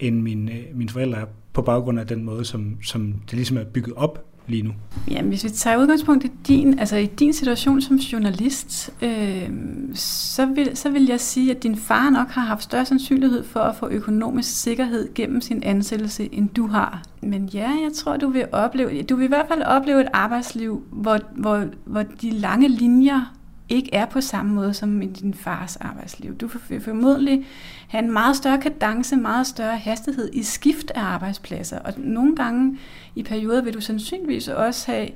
end 0.00 0.22
min, 0.22 0.48
øh, 0.48 0.64
mine 0.74 0.90
forældre 0.90 1.18
er, 1.18 1.26
på 1.52 1.62
baggrund 1.62 2.00
af 2.00 2.06
den 2.06 2.24
måde, 2.24 2.44
som, 2.44 2.76
som 2.82 3.14
det 3.30 3.32
ligesom 3.32 3.56
er 3.56 3.64
bygget 3.64 3.94
op 3.96 4.24
lige 4.46 4.62
nu? 4.62 4.70
Jamen, 5.10 5.28
hvis 5.28 5.44
vi 5.44 5.48
tager 5.48 5.76
udgangspunkt 5.76 6.24
i 6.24 6.30
din, 6.48 6.78
altså 6.78 6.96
i 6.96 7.06
din 7.06 7.32
situation 7.32 7.80
som 7.80 7.96
journalist, 7.96 8.90
øh, 9.02 9.50
så, 9.94 10.46
vil, 10.46 10.76
så 10.76 10.90
vil 10.90 11.06
jeg 11.06 11.20
sige, 11.20 11.50
at 11.50 11.62
din 11.62 11.76
far 11.76 12.10
nok 12.10 12.28
har 12.28 12.42
haft 12.42 12.62
større 12.62 12.84
sandsynlighed 12.84 13.44
for 13.44 13.60
at 13.60 13.76
få 13.76 13.88
økonomisk 13.88 14.60
sikkerhed 14.60 15.14
gennem 15.14 15.40
sin 15.40 15.62
ansættelse, 15.62 16.28
end 16.32 16.48
du 16.48 16.66
har. 16.66 17.02
Men 17.20 17.46
ja, 17.46 17.68
jeg 17.68 17.90
tror, 17.94 18.16
du 18.16 18.28
vil 18.28 18.44
opleve, 18.52 19.02
du 19.02 19.16
vil 19.16 19.24
i 19.24 19.28
hvert 19.28 19.46
fald 19.48 19.62
opleve 19.62 20.00
et 20.00 20.08
arbejdsliv, 20.12 20.82
hvor, 20.90 21.18
hvor, 21.36 21.64
hvor 21.84 22.02
de 22.02 22.30
lange 22.30 22.68
linjer 22.68 23.34
ikke 23.68 23.94
er 23.94 24.06
på 24.06 24.20
samme 24.20 24.54
måde 24.54 24.74
som 24.74 25.02
i 25.02 25.06
din 25.06 25.34
fars 25.34 25.76
arbejdsliv. 25.76 26.36
Du 26.36 26.50
vil 26.68 26.80
formodentlig 26.80 27.46
have 27.88 28.04
en 28.04 28.12
meget 28.12 28.36
større 28.36 28.60
kadence, 28.60 29.16
meget 29.16 29.46
større 29.46 29.76
hastighed 29.76 30.30
i 30.32 30.42
skift 30.42 30.90
af 30.94 31.02
arbejdspladser. 31.02 31.78
Og 31.78 31.92
nogle 31.96 32.36
gange 32.36 32.78
i 33.14 33.22
perioder 33.22 33.62
vil 33.62 33.74
du 33.74 33.80
sandsynligvis 33.80 34.48
også 34.48 34.92
have, 34.92 35.08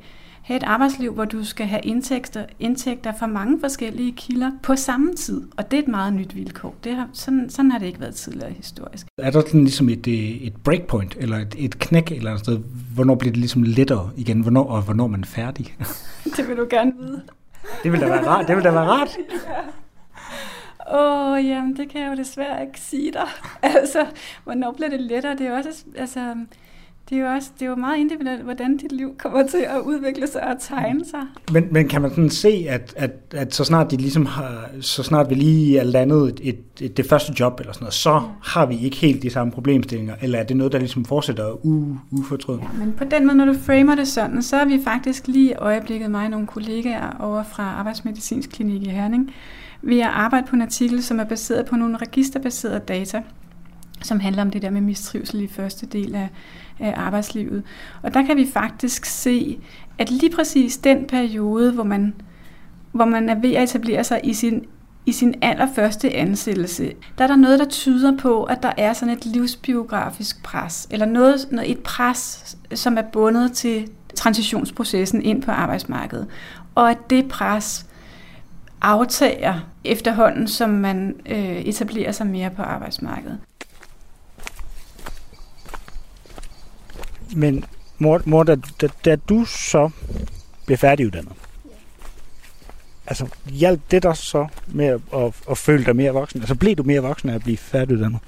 have 0.43 0.57
et 0.57 0.63
arbejdsliv, 0.63 1.13
hvor 1.13 1.25
du 1.25 1.45
skal 1.45 1.67
have 1.67 1.81
indtægter, 1.85 2.45
indtægter 2.61 3.13
fra 3.19 3.27
mange 3.27 3.61
forskellige 3.61 4.13
kilder 4.13 4.51
på 4.63 4.77
samme 4.77 5.15
tid. 5.15 5.43
Og 5.57 5.71
det 5.71 5.79
er 5.79 5.83
et 5.83 5.89
meget 5.89 6.13
nyt 6.13 6.35
vilkår. 6.35 6.75
Det 6.85 6.95
har, 6.95 7.09
sådan, 7.13 7.51
sådan 7.51 7.71
har 7.71 7.79
det 7.79 7.87
ikke 7.87 8.01
været 8.01 8.15
tidligere 8.15 8.53
historisk. 8.53 9.07
Er 9.19 9.31
der 9.31 9.41
sådan 9.41 9.65
ligesom 9.65 9.89
et, 9.89 10.07
et 10.47 10.55
breakpoint, 10.65 11.17
eller 11.21 11.37
et, 11.37 11.55
et 11.59 11.79
knæk 11.79 12.13
eller 12.13 12.31
andet 12.31 12.45
sted? 12.45 12.59
Hvornår 12.95 13.15
bliver 13.15 13.33
det 13.33 13.41
ligesom 13.41 13.63
lettere 13.63 14.11
igen? 14.17 14.41
Hvornår, 14.41 14.65
og 14.65 14.83
hvornår 14.83 15.05
er 15.05 15.09
man 15.09 15.25
færdig? 15.25 15.77
det 16.37 16.49
vil 16.49 16.57
du 16.57 16.67
gerne 16.71 16.93
vide. 17.01 17.23
Det 17.83 17.93
vil 17.93 18.01
da 18.01 18.07
være 18.09 18.27
rart. 18.27 18.49
Det 18.49 18.57
vil 18.57 18.65
da 18.65 18.71
være 18.71 18.85
rart. 18.85 19.17
Åh, 20.91 21.33
oh, 21.33 21.47
jamen, 21.47 21.77
det 21.77 21.89
kan 21.89 22.01
jeg 22.01 22.11
jo 22.11 22.17
desværre 22.17 22.67
ikke 22.67 22.81
sige 22.81 23.13
dig. 23.13 23.29
altså, 23.77 24.07
hvornår 24.45 24.73
bliver 24.73 24.91
det 24.91 25.01
lettere? 25.01 25.33
Det 25.33 25.41
er 25.41 25.51
jo 25.51 25.57
også, 25.57 25.85
altså, 25.97 26.35
det 27.11 27.19
er 27.19 27.23
jo 27.23 27.27
også 27.27 27.51
det 27.59 27.65
er 27.65 27.71
jo 27.71 27.77
meget 27.77 27.99
individuelt, 27.99 28.43
hvordan 28.43 28.77
dit 28.77 28.93
liv 28.93 29.15
kommer 29.19 29.47
til 29.47 29.59
at 29.69 29.81
udvikle 29.85 30.27
sig 30.27 30.49
og 30.49 30.57
tegne 30.61 31.05
sig. 31.05 31.21
Men, 31.53 31.69
men 31.71 31.89
kan 31.89 32.03
man 32.03 32.11
sådan 32.11 32.31
se, 32.31 32.67
at, 32.69 32.95
at, 32.97 33.11
at 33.35 33.55
så 33.55 33.65
snart 33.65 33.91
de 33.91 33.97
ligesom 33.97 34.27
har, 34.27 34.71
så 34.81 35.03
snart 35.03 35.31
vi 35.31 35.35
lige 35.35 35.79
er 35.79 35.85
landet 35.85 36.29
et, 36.29 36.41
et, 36.43 36.59
et, 36.81 36.97
det 36.97 37.07
første 37.07 37.33
job 37.41 37.61
eller 37.61 37.73
sådan 37.73 37.85
noget, 37.85 37.95
så 37.95 38.13
ja. 38.13 38.21
har 38.43 38.67
vi 38.67 38.79
ikke 38.79 38.97
helt 38.97 39.23
de 39.23 39.31
samme 39.31 39.53
problemstillinger, 39.53 40.15
eller 40.23 40.39
er 40.39 40.45
det 40.45 40.57
noget, 40.57 40.73
der 40.73 40.79
ligesom 40.79 41.05
fortsætter 41.05 41.67
u, 41.67 41.97
ufortrødt? 42.11 42.61
Ja, 42.61 42.85
men 42.85 42.93
på 42.93 43.05
den 43.05 43.27
måde, 43.27 43.37
når 43.37 43.45
du 43.45 43.55
framer 43.55 43.95
det 43.95 44.09
sådan, 44.09 44.43
så 44.43 44.57
er 44.57 44.65
vi 44.65 44.81
faktisk 44.85 45.27
lige 45.27 45.51
i 45.51 45.55
øjeblikket 45.55 46.11
mig 46.11 46.25
og 46.25 46.31
nogle 46.31 46.47
kollegaer 46.47 47.17
over 47.21 47.43
fra 47.43 47.63
Arbejdsmedicinsk 47.63 48.51
Klinik 48.51 48.83
i 48.83 48.89
Herning, 48.89 49.35
vi 49.83 49.99
har 49.99 50.11
arbejdet 50.11 50.49
på 50.49 50.57
en 50.57 50.63
artikel, 50.63 51.03
som 51.03 51.21
er 51.21 51.25
baseret 51.25 51.67
på 51.67 51.77
nogle 51.77 51.97
registerbaserede 51.97 52.79
data, 52.89 53.23
som 54.03 54.21
handler 54.21 54.43
om 54.43 54.51
det 54.51 54.63
der 54.63 54.71
med 54.71 54.81
mistrivsel 54.81 55.41
i 55.41 55.47
første 55.47 55.87
del 55.87 56.15
af 56.15 56.29
Øh, 56.83 56.93
arbejdslivet. 57.07 57.63
Og 58.03 58.15
der 58.15 58.27
kan 58.27 58.37
vi 58.37 58.47
faktisk 58.53 59.05
se, 59.05 59.59
at 59.99 60.11
lige 60.11 60.31
præcis 60.37 60.77
den 60.77 61.07
periode, 61.07 61.73
hvor 61.73 61.85
man, 61.85 62.15
hvor 62.93 63.05
man 63.05 63.29
er 63.29 63.35
ved 63.35 63.53
at 63.55 63.63
etablere 63.63 64.05
sig 64.05 64.21
i 64.25 64.35
sin 64.35 64.65
i 65.09 65.13
sin 65.13 65.35
allerførste 65.43 66.17
ansættelse, 66.17 66.93
der 67.19 67.25
er 67.25 67.29
der 67.29 67.37
noget, 67.37 67.59
der 67.59 67.65
tyder 67.65 68.17
på, 68.17 68.45
at 68.45 68.63
der 68.63 68.73
er 68.77 68.93
sådan 68.93 69.15
et 69.15 69.27
livsbiografisk 69.27 70.43
pres, 70.43 70.89
eller 70.91 71.07
noget, 71.07 71.49
noget 71.51 71.71
et 71.71 71.79
pres, 71.79 72.57
som 72.75 72.99
er 72.99 73.03
bundet 73.03 73.53
til 73.53 73.89
transitionsprocessen 74.15 75.23
ind 75.23 75.43
på 75.43 75.51
arbejdsmarkedet. 75.51 76.27
Og 76.75 76.91
at 76.91 76.99
det 77.11 77.29
pres 77.29 77.87
aftager 78.81 79.55
efterhånden, 79.85 80.49
som 80.49 80.71
man 80.71 81.15
øh, 81.27 81.57
etablerer 81.57 82.13
sig 82.13 82.27
mere 82.27 82.51
på 82.51 82.63
arbejdsmarkedet. 82.63 83.39
Men 87.37 87.65
mor, 87.99 88.23
mor 88.25 88.43
da, 88.43 88.57
da, 88.81 88.89
da 89.05 89.17
du 89.17 89.45
så 89.45 89.91
blev 90.67 90.79
færdiguddannet, 90.79 91.33
altså 93.07 93.27
hjalp 93.47 93.81
det 93.91 94.03
dig 94.03 94.17
så 94.17 94.47
med 94.67 94.87
at, 94.87 95.01
at, 95.15 95.33
at 95.51 95.59
føle 95.59 95.85
dig 95.85 95.97
mere 95.97 96.13
voksen? 96.13 96.41
Altså 96.41 96.55
blev 96.55 96.77
du 96.77 96.83
mere 96.83 97.01
voksen 97.01 97.31
af 97.31 97.35
at 97.35 97.43
blive 97.43 97.57
færdiguddannet? 97.57 98.21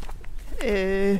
Øh, 0.66 1.18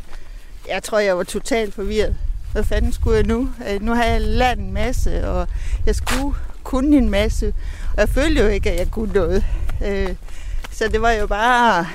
jeg 0.68 0.82
tror, 0.82 0.98
jeg 0.98 1.16
var 1.16 1.24
totalt 1.24 1.74
forvirret. 1.74 2.16
Hvad 2.52 2.64
fanden 2.64 2.92
skulle 2.92 3.16
jeg 3.16 3.26
nu? 3.26 3.48
Øh, 3.68 3.82
nu 3.82 3.94
har 3.94 4.04
jeg 4.04 4.20
lært 4.20 4.58
en 4.58 4.72
masse, 4.72 5.28
og 5.28 5.48
jeg 5.86 5.94
skulle 5.94 6.36
kunne 6.62 6.96
en 6.96 7.10
masse. 7.10 7.54
Og 7.92 8.00
jeg 8.00 8.08
følte 8.08 8.42
jo 8.42 8.48
ikke, 8.48 8.70
at 8.70 8.78
jeg 8.78 8.90
kunne 8.90 9.12
noget. 9.12 9.44
Øh, 9.84 10.14
så 10.70 10.88
det 10.88 11.02
var 11.02 11.10
jo 11.10 11.26
bare 11.26 11.78
at 11.78 11.86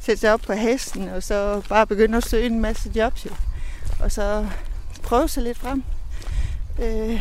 sætte 0.00 0.20
sig 0.20 0.32
op 0.32 0.40
på 0.40 0.52
hesten, 0.52 1.08
og 1.08 1.22
så 1.22 1.62
bare 1.68 1.86
begynde 1.86 2.16
at 2.16 2.28
søge 2.28 2.46
en 2.46 2.60
masse 2.60 2.90
jobs. 2.96 3.26
Jo. 3.26 3.30
Og 4.00 4.12
så 4.12 4.46
prøve 5.02 5.28
sig 5.28 5.42
lidt 5.42 5.58
frem. 5.58 5.82
Øh, 6.82 7.20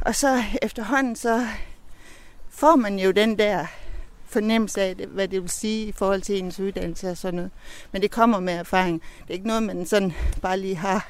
og 0.00 0.14
så 0.14 0.44
efterhånden, 0.62 1.16
så 1.16 1.46
får 2.50 2.76
man 2.76 2.98
jo 2.98 3.10
den 3.10 3.38
der 3.38 3.66
fornemmelse 4.26 4.82
af, 4.82 4.94
hvad 4.94 5.28
det 5.28 5.42
vil 5.42 5.50
sige 5.50 5.86
i 5.86 5.92
forhold 5.92 6.22
til 6.22 6.38
ens 6.38 6.60
uddannelse 6.60 7.10
og 7.10 7.16
sådan 7.16 7.34
noget. 7.34 7.50
Men 7.92 8.02
det 8.02 8.10
kommer 8.10 8.40
med 8.40 8.52
erfaring. 8.52 9.02
Det 9.22 9.28
er 9.28 9.34
ikke 9.34 9.46
noget, 9.46 9.62
man 9.62 9.86
sådan 9.86 10.12
bare 10.42 10.58
lige 10.58 10.76
har. 10.76 11.08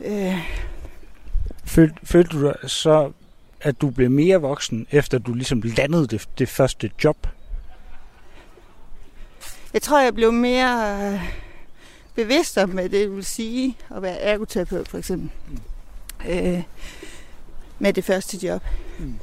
Øh. 0.00 0.38
Følte, 1.64 2.06
følte 2.06 2.38
du 2.38 2.52
så, 2.68 3.12
at 3.60 3.80
du 3.80 3.90
blev 3.90 4.10
mere 4.10 4.40
voksen, 4.40 4.86
efter 4.90 5.18
du 5.18 5.34
ligesom 5.34 5.62
landede 5.62 6.06
det, 6.06 6.28
det 6.38 6.48
første 6.48 6.90
job? 7.04 7.26
Jeg 9.72 9.82
tror, 9.82 10.00
jeg 10.00 10.14
blev 10.14 10.32
mere 10.32 11.20
bevidst 12.14 12.58
om, 12.58 12.70
hvad 12.70 12.88
det 12.88 13.16
vil 13.16 13.24
sige 13.24 13.76
at 13.96 14.02
være 14.02 14.20
ergoterapeut, 14.20 14.88
for 14.88 14.98
eksempel. 14.98 15.30
Mm. 15.48 15.58
Øh, 16.30 16.62
med 17.78 17.92
det 17.92 18.04
første 18.04 18.46
job. 18.46 18.62
Mm. 18.98 19.18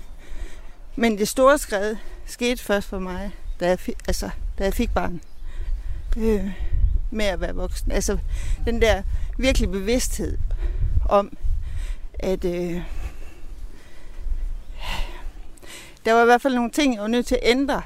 Men 0.96 1.18
det 1.18 1.28
store 1.28 1.58
skred 1.58 1.96
skete 2.26 2.64
først 2.64 2.88
for 2.88 3.00
mig, 3.00 3.32
da 3.60 3.68
jeg, 3.68 3.80
fik, 3.80 3.96
altså, 4.08 4.30
da 4.58 4.64
jeg 4.64 4.74
fik 4.74 4.94
barn. 4.94 5.22
Øh, 6.18 6.52
med 7.12 7.26
at 7.26 7.42
være 7.42 7.56
voksen. 7.56 7.92
Altså 7.92 8.18
den 8.66 8.82
der 8.82 9.04
virkelig 9.38 9.72
bevidsthed 9.72 10.38
om, 11.10 11.38
at 12.20 12.46
øh, 12.46 12.82
der 16.06 16.14
var 16.14 16.22
i 16.22 16.26
hvert 16.26 16.42
fald 16.42 16.56
nogle 16.56 16.72
ting, 16.72 16.94
jeg 16.94 17.02
var 17.02 17.08
nødt 17.08 17.26
til 17.28 17.36
at 17.36 17.50
ændre 17.50 17.82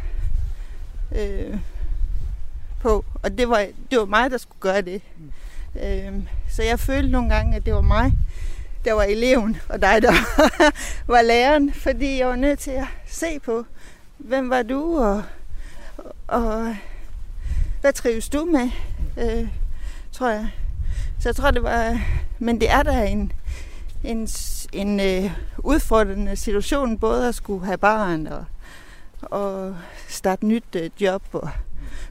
øh. 1.16 1.58
Og 3.24 3.38
det 3.38 3.50
var, 3.50 3.68
det 3.92 4.00
var 4.00 4.06
mig, 4.06 4.32
der 4.32 4.38
skulle 4.38 4.60
gøre 4.60 4.82
det. 4.82 5.02
Mm. 5.18 5.32
Øhm, 5.82 6.28
så 6.50 6.64
jeg 6.64 6.80
følte 6.80 7.12
nogle 7.12 7.36
gange, 7.36 7.56
at 7.56 7.66
det 7.66 7.74
var 7.74 7.82
mig, 7.82 8.14
der 8.86 8.94
var 8.94 9.04
eleven, 9.04 9.58
og 9.70 9.82
dig, 9.82 10.02
der 10.02 10.14
var 11.14 11.22
læreren. 11.22 11.74
Fordi 11.74 12.20
jeg 12.20 12.28
var 12.28 12.36
nødt 12.36 12.60
til 12.60 12.72
at 12.72 12.86
se 13.08 13.40
på, 13.40 13.66
hvem 14.18 14.50
var 14.50 14.64
du, 14.64 14.98
og, 15.00 15.24
og 16.28 16.76
hvad 17.82 17.94
trives 17.94 18.30
du 18.30 18.46
med, 18.46 18.70
øh, 19.18 19.48
tror 20.12 20.30
jeg. 20.30 20.50
Så 21.20 21.30
jeg 21.30 21.36
tror, 21.36 21.52
det 21.52 21.64
var... 21.64 22.02
Men 22.40 22.62
det 22.62 22.72
er 22.72 22.84
der 22.84 23.04
en, 23.04 23.32
en, 24.04 24.28
en 24.74 25.00
øh, 25.00 25.32
udfordrende 25.58 26.36
situation, 26.36 27.00
både 27.00 27.28
at 27.28 27.36
skulle 27.36 27.66
have 27.66 27.78
barn 27.78 28.28
og, 28.28 28.46
og 29.22 29.76
starte 30.08 30.46
nyt 30.46 30.76
øh, 30.76 30.90
job 31.02 31.24
og 31.32 31.50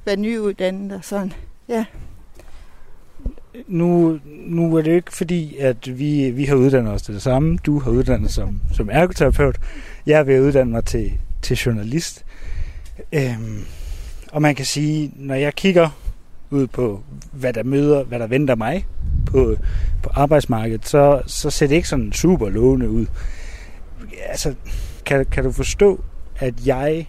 være 0.05 0.16
nyuddannet 0.16 0.93
og 0.93 1.05
sådan. 1.05 1.33
Ja. 1.68 1.85
Nu, 3.66 4.18
nu 4.26 4.76
er 4.76 4.83
det 4.83 4.95
ikke 4.95 5.16
fordi, 5.16 5.57
at 5.57 5.99
vi, 5.99 6.30
vi 6.30 6.45
har 6.45 6.55
uddannet 6.55 6.93
os 6.93 7.03
til 7.03 7.14
det 7.14 7.22
samme. 7.22 7.59
Du 7.66 7.78
har 7.78 7.91
uddannet 7.91 8.30
som, 8.30 8.61
som 8.72 8.89
ergoterapeut. 8.93 9.59
Jeg 10.07 10.20
er 10.20 10.22
ved 10.22 10.35
at 10.35 10.41
uddanne 10.41 10.72
mig 10.72 10.85
til, 10.85 11.12
til 11.43 11.57
journalist. 11.57 12.24
Øhm, 13.12 13.64
og 14.33 14.43
man 14.43 14.55
kan 14.55 14.64
sige, 14.64 15.12
når 15.16 15.35
jeg 15.35 15.55
kigger 15.55 15.89
ud 16.51 16.66
på, 16.66 17.03
hvad 17.33 17.53
der 17.53 17.62
møder, 17.62 18.05
hvad 18.05 18.18
der 18.18 18.26
venter 18.26 18.55
mig 18.55 18.87
på, 19.26 19.57
på 20.03 20.11
arbejdsmarkedet, 20.12 20.89
så, 20.89 21.22
så 21.26 21.51
ser 21.51 21.66
det 21.66 21.74
ikke 21.74 21.89
sådan 21.89 22.12
super 22.12 22.49
lovende 22.49 22.91
ud. 22.91 23.07
Altså, 24.26 24.55
kan, 25.07 25.26
kan 25.26 25.45
du 25.45 25.53
forstå, 25.53 26.05
at 26.37 26.66
jeg 26.66 27.07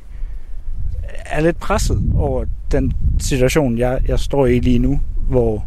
er 1.25 1.41
lidt 1.41 1.59
presset 1.59 2.11
over 2.15 2.45
den 2.71 2.93
situation, 3.19 3.77
jeg, 3.77 4.01
jeg 4.07 4.19
står 4.19 4.45
i 4.45 4.59
lige 4.59 4.79
nu, 4.79 4.99
hvor 5.29 5.65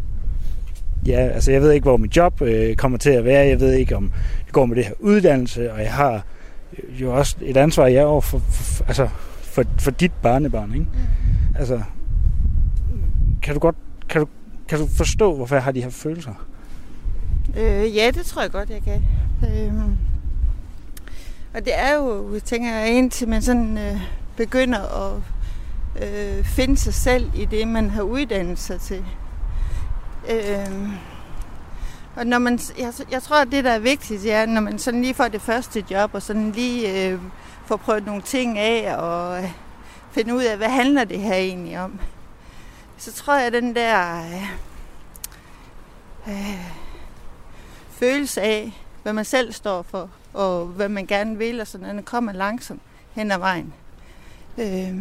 ja, 1.07 1.29
altså 1.29 1.53
jeg 1.53 1.61
ved 1.61 1.73
ikke, 1.73 1.85
hvor 1.85 1.97
mit 1.97 2.17
job 2.17 2.43
øh, 2.43 2.77
kommer 2.77 2.99
til 2.99 3.11
at 3.11 3.25
være. 3.25 3.47
Jeg 3.47 3.61
ved 3.61 3.73
ikke, 3.73 3.97
om 3.97 4.13
det 4.47 4.53
går 4.53 4.67
med 4.67 4.77
det 4.77 4.85
her 4.85 4.93
uddannelse, 5.01 5.73
og 5.73 5.81
jeg 5.81 5.93
har 5.93 6.25
jo 6.89 7.17
også 7.17 7.37
et 7.41 7.57
ansvar, 7.57 7.87
jeg 7.87 8.07
over 8.07 8.21
for, 8.21 8.39
for, 8.39 8.85
altså, 8.85 9.09
for, 9.43 9.65
for 9.79 9.91
dit 9.91 10.13
barnebarn, 10.23 10.73
ikke? 10.73 10.87
Mm. 10.93 11.57
Altså, 11.59 11.83
kan 13.43 13.55
du 13.55 13.61
godt, 13.61 13.77
kan 14.09 14.21
du, 14.21 14.29
kan 14.69 14.79
du 14.79 14.87
forstå, 14.87 15.37
hvorfor 15.37 15.55
jeg 15.55 15.65
har 15.65 15.73
de 15.73 15.83
her 15.83 15.91
følelser? 15.91 16.47
Øh, 17.57 17.97
ja, 17.97 18.11
det 18.15 18.27
tror 18.27 18.43
jeg 18.43 18.51
godt, 18.51 18.71
jeg 18.71 18.83
kan. 18.83 19.03
Øh, 19.43 19.75
og 21.55 21.65
det 21.65 21.73
er 21.79 21.95
jo, 21.95 22.41
tænker 22.45 22.75
jeg, 22.75 22.99
indtil 22.99 23.29
man 23.29 23.43
sådan 23.43 23.79
øh, 23.79 24.01
begynder 24.37 24.79
at 24.79 25.23
øh, 26.03 26.45
finde 26.45 26.77
sig 26.77 26.95
selv 26.95 27.31
i 27.35 27.45
det, 27.45 27.69
man 27.69 27.91
har 27.91 28.03
uddannet 28.03 28.59
sig 28.59 28.81
til. 28.81 29.05
Øh, 30.31 30.89
og 32.17 32.27
når 32.27 32.39
man, 32.39 32.59
jeg, 32.79 32.93
jeg 33.11 33.23
tror, 33.23 33.37
at 33.37 33.49
det, 33.53 33.65
der 33.65 33.71
er 33.71 33.79
vigtigt, 33.79 34.27
er, 34.27 34.47
når 34.47 34.61
man 34.61 34.79
sådan 34.79 35.03
lige 35.03 35.15
får 35.15 35.29
det 35.29 35.43
første 35.43 35.85
job, 35.91 36.15
og 36.15 36.23
sådan 36.23 36.53
lige 36.53 37.09
øh, 37.09 37.21
får 37.67 37.77
prøvet 37.77 38.07
nogle 38.07 38.23
ting 38.23 38.59
af, 38.59 38.97
og 38.97 39.43
øh, 39.43 39.51
finde 40.11 40.35
ud 40.35 40.43
af, 40.43 40.57
hvad 40.57 40.69
handler 40.69 41.05
det 41.05 41.21
her 41.21 41.35
egentlig 41.35 41.81
om. 41.81 42.01
Så 42.97 43.13
tror 43.13 43.35
jeg, 43.35 43.47
at 43.47 43.53
den 43.53 43.75
der 43.75 44.21
øh, 44.21 44.51
øh, 46.29 46.67
følelse 47.91 48.41
af, 48.41 48.73
hvad 49.03 49.13
man 49.13 49.25
selv 49.25 49.53
står 49.53 49.83
for, 49.83 50.11
og 50.35 50.67
hvad 50.67 50.89
man 50.89 51.07
gerne 51.07 51.39
vil, 51.39 51.61
og 51.61 51.67
sådan, 51.67 51.97
den 51.97 52.03
kommer 52.03 52.33
langsomt 52.33 52.83
hen 53.13 53.31
ad 53.31 53.39
vejen. 53.39 53.75
Øh, 54.59 54.97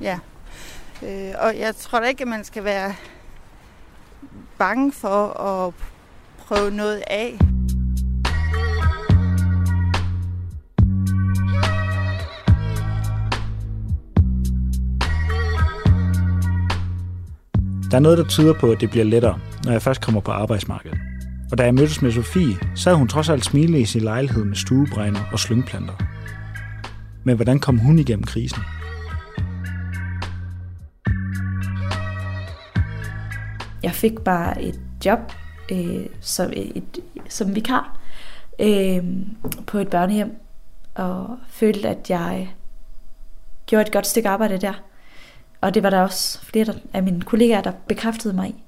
ja. 0.00 0.18
Øh, 1.02 1.34
og 1.38 1.58
jeg 1.58 1.76
tror 1.76 2.00
da 2.00 2.06
ikke, 2.06 2.22
at 2.22 2.28
man 2.28 2.44
skal 2.44 2.64
være 2.64 2.94
bange 4.58 4.92
for 4.92 5.40
at 5.40 5.74
prøve 6.38 6.70
noget 6.70 7.02
af. 7.06 7.38
Der 17.90 17.96
er 17.96 18.00
noget, 18.00 18.18
der 18.18 18.24
tyder 18.24 18.52
på, 18.60 18.72
at 18.72 18.80
det 18.80 18.90
bliver 18.90 19.04
lettere, 19.04 19.38
når 19.64 19.72
jeg 19.72 19.82
først 19.82 20.00
kommer 20.00 20.20
på 20.20 20.30
arbejdsmarkedet. 20.30 20.98
Og 21.52 21.58
da 21.58 21.64
jeg 21.64 21.74
mødtes 21.74 22.02
med 22.02 22.12
Sofie, 22.12 22.56
sad 22.74 22.94
hun 22.94 23.08
trods 23.08 23.28
alt 23.28 23.44
smilende 23.44 23.80
i 23.80 23.84
sin 23.84 24.02
lejlighed 24.02 24.44
med 24.44 24.56
stuebrænder 24.56 25.20
og 25.32 25.38
slyngplanter. 25.38 25.94
Men 27.24 27.36
hvordan 27.36 27.58
kom 27.60 27.78
hun 27.78 27.98
igennem 27.98 28.24
krisen? 28.24 28.62
Jeg 33.82 33.92
fik 33.92 34.20
bare 34.20 34.62
et 34.62 34.80
job 35.04 35.32
øh, 35.72 36.06
som, 36.20 36.52
et, 36.52 36.98
som 37.28 37.54
vikar 37.54 37.98
øh, 38.58 39.04
på 39.66 39.78
et 39.78 39.88
børnehjem, 39.88 40.36
og 40.94 41.38
følte, 41.48 41.88
at 41.88 42.10
jeg 42.10 42.54
gjorde 43.66 43.82
et 43.82 43.92
godt 43.92 44.06
stykke 44.06 44.28
arbejde 44.28 44.58
der. 44.58 44.72
Og 45.60 45.74
det 45.74 45.82
var 45.82 45.90
der 45.90 46.00
også 46.00 46.40
flere 46.40 46.74
af 46.92 47.02
mine 47.02 47.22
kollegaer, 47.22 47.60
der 47.60 47.72
bekræftede 47.88 48.34
mig 48.34 48.48
i. 48.48 48.64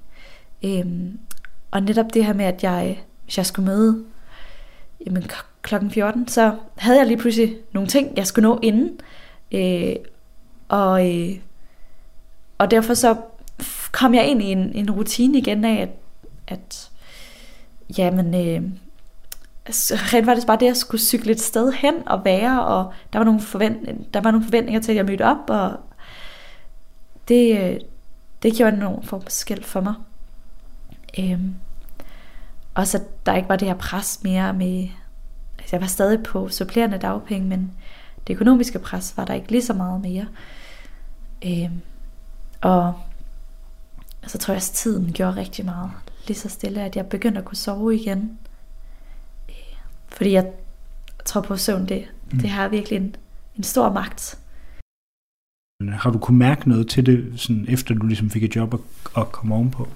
Øhm, 0.79 1.19
og 1.71 1.83
netop 1.83 2.13
det 2.13 2.25
her 2.25 2.33
med, 2.33 2.45
at 2.45 2.63
jeg, 2.63 3.03
hvis 3.23 3.37
jeg 3.37 3.45
skulle 3.45 3.65
møde 3.65 4.03
jamen, 5.05 5.23
klokken 5.61 5.91
14, 5.91 6.27
så 6.27 6.55
havde 6.77 6.97
jeg 6.97 7.07
lige 7.07 7.17
pludselig 7.17 7.57
nogle 7.71 7.89
ting, 7.89 8.17
jeg 8.17 8.27
skulle 8.27 8.49
nå 8.49 8.59
inden. 8.61 8.99
Øh, 9.51 9.95
og, 10.69 11.09
øh, 11.09 11.35
og 12.57 12.71
derfor 12.71 12.93
så 12.93 13.15
kom 13.91 14.15
jeg 14.15 14.27
ind 14.27 14.41
i 14.41 14.45
en, 14.45 14.71
en 14.75 14.91
rutine 14.91 15.37
igen 15.37 15.65
af, 15.65 15.81
at, 15.81 15.89
at 16.47 16.89
jamen, 17.97 18.35
øh, 18.35 18.69
altså, 19.65 19.95
rent 19.95 20.25
var 20.25 20.33
det 20.33 20.47
bare 20.47 20.57
det, 20.57 20.65
at 20.65 20.69
jeg 20.69 20.77
skulle 20.77 21.01
cykle 21.01 21.31
et 21.31 21.41
sted 21.41 21.71
hen 21.71 22.07
og 22.07 22.25
være, 22.25 22.65
og 22.65 22.93
der 23.13 23.19
var 23.19 23.25
nogle, 23.25 23.41
forvent, 23.41 24.13
der 24.13 24.21
var 24.21 24.31
nogle 24.31 24.45
forventninger 24.45 24.81
til, 24.81 24.91
at 24.91 24.95
jeg 24.95 25.05
mødte 25.05 25.25
op, 25.25 25.49
og 25.49 25.71
det, 27.27 27.61
øh, 27.61 27.79
det 28.43 28.55
gjorde 28.55 28.75
enormt 28.75 29.07
forskel 29.07 29.63
for 29.63 29.81
mig. 29.81 29.93
Øhm, 31.19 31.55
og 32.73 32.87
så 32.87 33.03
der 33.25 33.35
ikke 33.35 33.49
var 33.49 33.55
det 33.55 33.67
her 33.67 33.75
pres 33.75 34.19
mere 34.23 34.53
med, 34.53 34.87
altså 35.59 35.75
jeg 35.75 35.81
var 35.81 35.87
stadig 35.87 36.23
på 36.23 36.49
supplerende 36.49 36.97
dagpenge, 36.97 37.47
men 37.47 37.71
det 38.27 38.33
økonomiske 38.33 38.79
pres 38.79 39.17
var 39.17 39.25
der 39.25 39.33
ikke 39.33 39.51
lige 39.51 39.63
så 39.63 39.73
meget 39.73 40.01
mere. 40.01 40.25
Øhm, 41.45 41.81
og 42.61 42.93
så 44.27 44.37
tror 44.37 44.53
jeg, 44.53 44.57
at 44.57 44.71
tiden 44.73 45.13
gjorde 45.13 45.35
rigtig 45.35 45.65
meget. 45.65 45.91
Lige 46.27 46.37
så 46.37 46.49
stille, 46.49 46.81
at 46.81 46.95
jeg 46.95 47.09
begyndte 47.09 47.39
at 47.39 47.45
kunne 47.45 47.57
sove 47.57 47.95
igen. 47.95 48.39
Øh, 49.49 49.55
fordi 50.07 50.31
jeg 50.31 50.51
tror 51.25 51.41
på, 51.41 51.57
søvn, 51.57 51.85
det, 51.85 52.07
mm. 52.31 52.39
det 52.39 52.49
har 52.49 52.67
virkelig 52.67 52.97
en, 52.97 53.15
en 53.57 53.63
stor 53.63 53.93
magt. 53.93 54.37
Har 55.89 56.11
du 56.11 56.19
kunne 56.19 56.37
mærke 56.37 56.69
noget 56.69 56.89
til 56.89 57.05
det, 57.05 57.39
sådan 57.39 57.65
efter 57.69 57.95
du 57.95 58.05
ligesom 58.05 58.29
fik 58.29 58.43
et 58.43 58.55
job 58.55 58.73
og, 58.73 58.81
og 59.13 59.31
kom 59.31 59.51
ovenpå? 59.51 59.87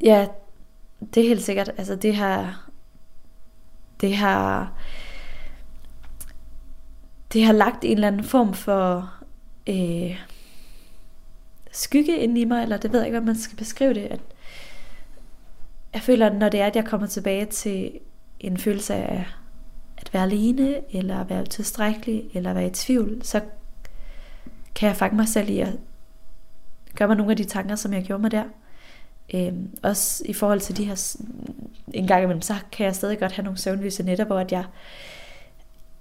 Ja, 0.00 0.26
det 1.14 1.22
er 1.22 1.28
helt 1.28 1.42
sikkert. 1.42 1.70
Altså 1.76 1.96
det 1.96 2.16
har, 2.16 2.68
det 4.00 4.16
har, 4.16 4.72
det 7.32 7.44
har 7.44 7.52
lagt 7.52 7.84
en 7.84 7.92
eller 7.92 8.08
anden 8.08 8.24
form 8.24 8.54
for 8.54 9.12
øh, 9.66 10.16
skygge 11.72 12.16
ind 12.16 12.38
i 12.38 12.44
mig, 12.44 12.62
eller 12.62 12.76
det 12.76 12.92
ved 12.92 13.00
jeg 13.00 13.06
ikke, 13.06 13.18
hvordan 13.18 13.34
man 13.34 13.42
skal 13.42 13.56
beskrive 13.56 13.94
det. 13.94 14.06
At 14.06 14.20
jeg 15.94 16.02
føler, 16.02 16.26
at 16.26 16.34
når 16.34 16.48
det 16.48 16.60
er, 16.60 16.66
at 16.66 16.76
jeg 16.76 16.84
kommer 16.84 17.06
tilbage 17.06 17.44
til 17.44 17.98
en 18.40 18.58
følelse 18.58 18.94
af 18.94 19.26
at 19.96 20.14
være 20.14 20.22
alene, 20.22 20.94
eller 20.94 21.20
at 21.20 21.30
være 21.30 21.44
tilstrækkelig, 21.44 22.24
eller 22.34 22.50
at 22.50 22.56
være 22.56 22.66
i 22.66 22.70
tvivl, 22.70 23.24
så 23.24 23.40
kan 24.74 24.88
jeg 24.88 24.96
fange 24.96 25.16
mig 25.16 25.28
selv 25.28 25.48
i 25.48 25.58
at 25.58 25.78
gøre 26.94 27.08
mig 27.08 27.16
nogle 27.16 27.32
af 27.32 27.36
de 27.36 27.44
tanker, 27.44 27.76
som 27.76 27.92
jeg 27.92 28.02
gjorde 28.02 28.22
mig 28.22 28.30
der. 28.30 28.44
Øhm, 29.34 29.78
også 29.82 30.22
i 30.26 30.32
forhold 30.32 30.60
til 30.60 30.76
de 30.76 30.84
her, 30.84 31.16
en 31.94 32.06
gang 32.06 32.22
imellem, 32.22 32.42
så 32.42 32.54
kan 32.72 32.86
jeg 32.86 32.94
stadig 32.94 33.18
godt 33.18 33.32
have 33.32 33.44
nogle 33.44 33.58
søvnløse 33.58 34.02
nætter, 34.02 34.24
hvor 34.24 34.38
at 34.38 34.52
jeg, 34.52 34.64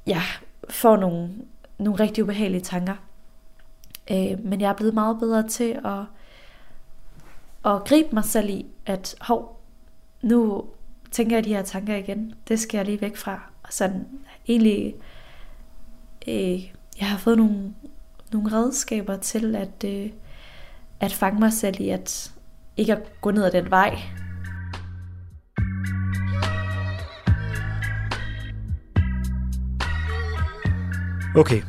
jeg 0.06 0.22
får 0.70 0.98
nogle, 0.98 1.30
nogle 1.78 2.00
rigtig 2.00 2.24
ubehagelige 2.24 2.62
tanker. 2.62 2.96
Øh, 4.12 4.46
men 4.46 4.62
jeg 4.62 4.70
er 4.70 4.74
blevet 4.74 4.94
meget 4.94 5.20
bedre 5.20 5.48
til 5.48 5.80
at, 5.86 6.04
at 7.66 7.84
gribe 7.84 8.10
mig 8.14 8.26
selv 8.26 8.50
i, 8.50 8.66
at 8.86 9.16
hov, 9.22 9.62
nu 10.22 10.66
tænker 11.12 11.36
jeg 11.36 11.46
de 11.46 11.54
her 11.54 11.62
tanker 11.62 11.96
igen. 11.96 12.34
Det 12.48 12.60
skal 12.60 12.78
jeg 12.78 12.86
lige 12.86 13.02
væk 13.02 13.18
fra. 13.18 13.52
Og 13.64 13.74
sådan 13.74 14.08
egentlig, 14.48 14.96
øh, 16.28 16.64
jeg 17.00 17.10
har 17.10 17.18
fået 17.18 17.38
nogle, 17.38 17.74
nogle 18.32 18.52
redskaber 18.52 19.18
til 19.18 19.56
at, 19.56 19.84
øh, 19.86 20.10
at 21.00 21.14
fange 21.14 21.40
mig 21.40 21.54
selv 21.54 21.82
i, 21.82 21.90
at 21.90 22.32
ikke 22.78 22.96
at 22.96 23.22
gå 23.22 23.32
ned 23.32 23.44
ad 23.44 23.52
den 23.52 23.72
vej. 23.72 24.00
Okay. 31.36 31.62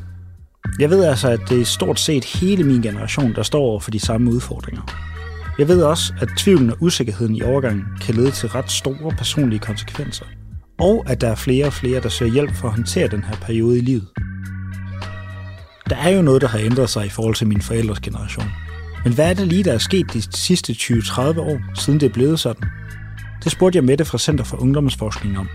Jeg 0.78 0.90
ved 0.90 1.04
altså, 1.04 1.28
at 1.28 1.40
det 1.48 1.60
er 1.60 1.64
stort 1.64 2.00
set 2.00 2.24
hele 2.24 2.64
min 2.64 2.82
generation, 2.82 3.34
der 3.34 3.42
står 3.42 3.60
over 3.60 3.80
for 3.80 3.90
de 3.90 4.00
samme 4.00 4.30
udfordringer. 4.30 4.82
Jeg 5.58 5.68
ved 5.68 5.82
også, 5.82 6.12
at 6.20 6.28
tvivlen 6.36 6.70
og 6.70 6.76
usikkerheden 6.80 7.36
i 7.36 7.42
overgangen 7.42 7.84
kan 8.00 8.14
lede 8.14 8.30
til 8.30 8.48
ret 8.48 8.70
store 8.70 9.12
personlige 9.18 9.58
konsekvenser. 9.58 10.24
Og 10.78 11.04
at 11.06 11.20
der 11.20 11.28
er 11.28 11.34
flere 11.34 11.66
og 11.66 11.72
flere, 11.72 12.00
der 12.00 12.08
søger 12.08 12.32
hjælp 12.32 12.54
for 12.54 12.68
at 12.68 12.74
håndtere 12.74 13.08
den 13.08 13.24
her 13.24 13.36
periode 13.36 13.78
i 13.78 13.80
livet. 13.80 14.08
Der 15.90 15.96
er 15.96 16.08
jo 16.08 16.22
noget, 16.22 16.42
der 16.42 16.48
har 16.48 16.58
ændret 16.58 16.90
sig 16.90 17.06
i 17.06 17.08
forhold 17.08 17.34
til 17.34 17.46
min 17.46 17.60
forældres 17.60 18.00
generation. 18.00 18.46
Men 19.04 19.14
hvad 19.14 19.30
er 19.30 19.34
det 19.34 19.46
lige, 19.46 19.64
der 19.64 19.72
er 19.72 19.78
sket 19.78 20.12
de 20.12 20.22
sidste 20.36 20.72
20-30 20.72 21.20
år, 21.40 21.60
siden 21.74 22.00
det 22.00 22.08
er 22.08 22.12
blevet 22.12 22.40
sådan? 22.40 22.68
Det 23.44 23.52
spurgte 23.52 23.76
jeg 23.76 23.84
Mette 23.84 24.04
fra 24.04 24.18
Center 24.18 24.44
for 24.44 24.56
Ungdomsforskning 24.56 25.38
om. 25.38 25.48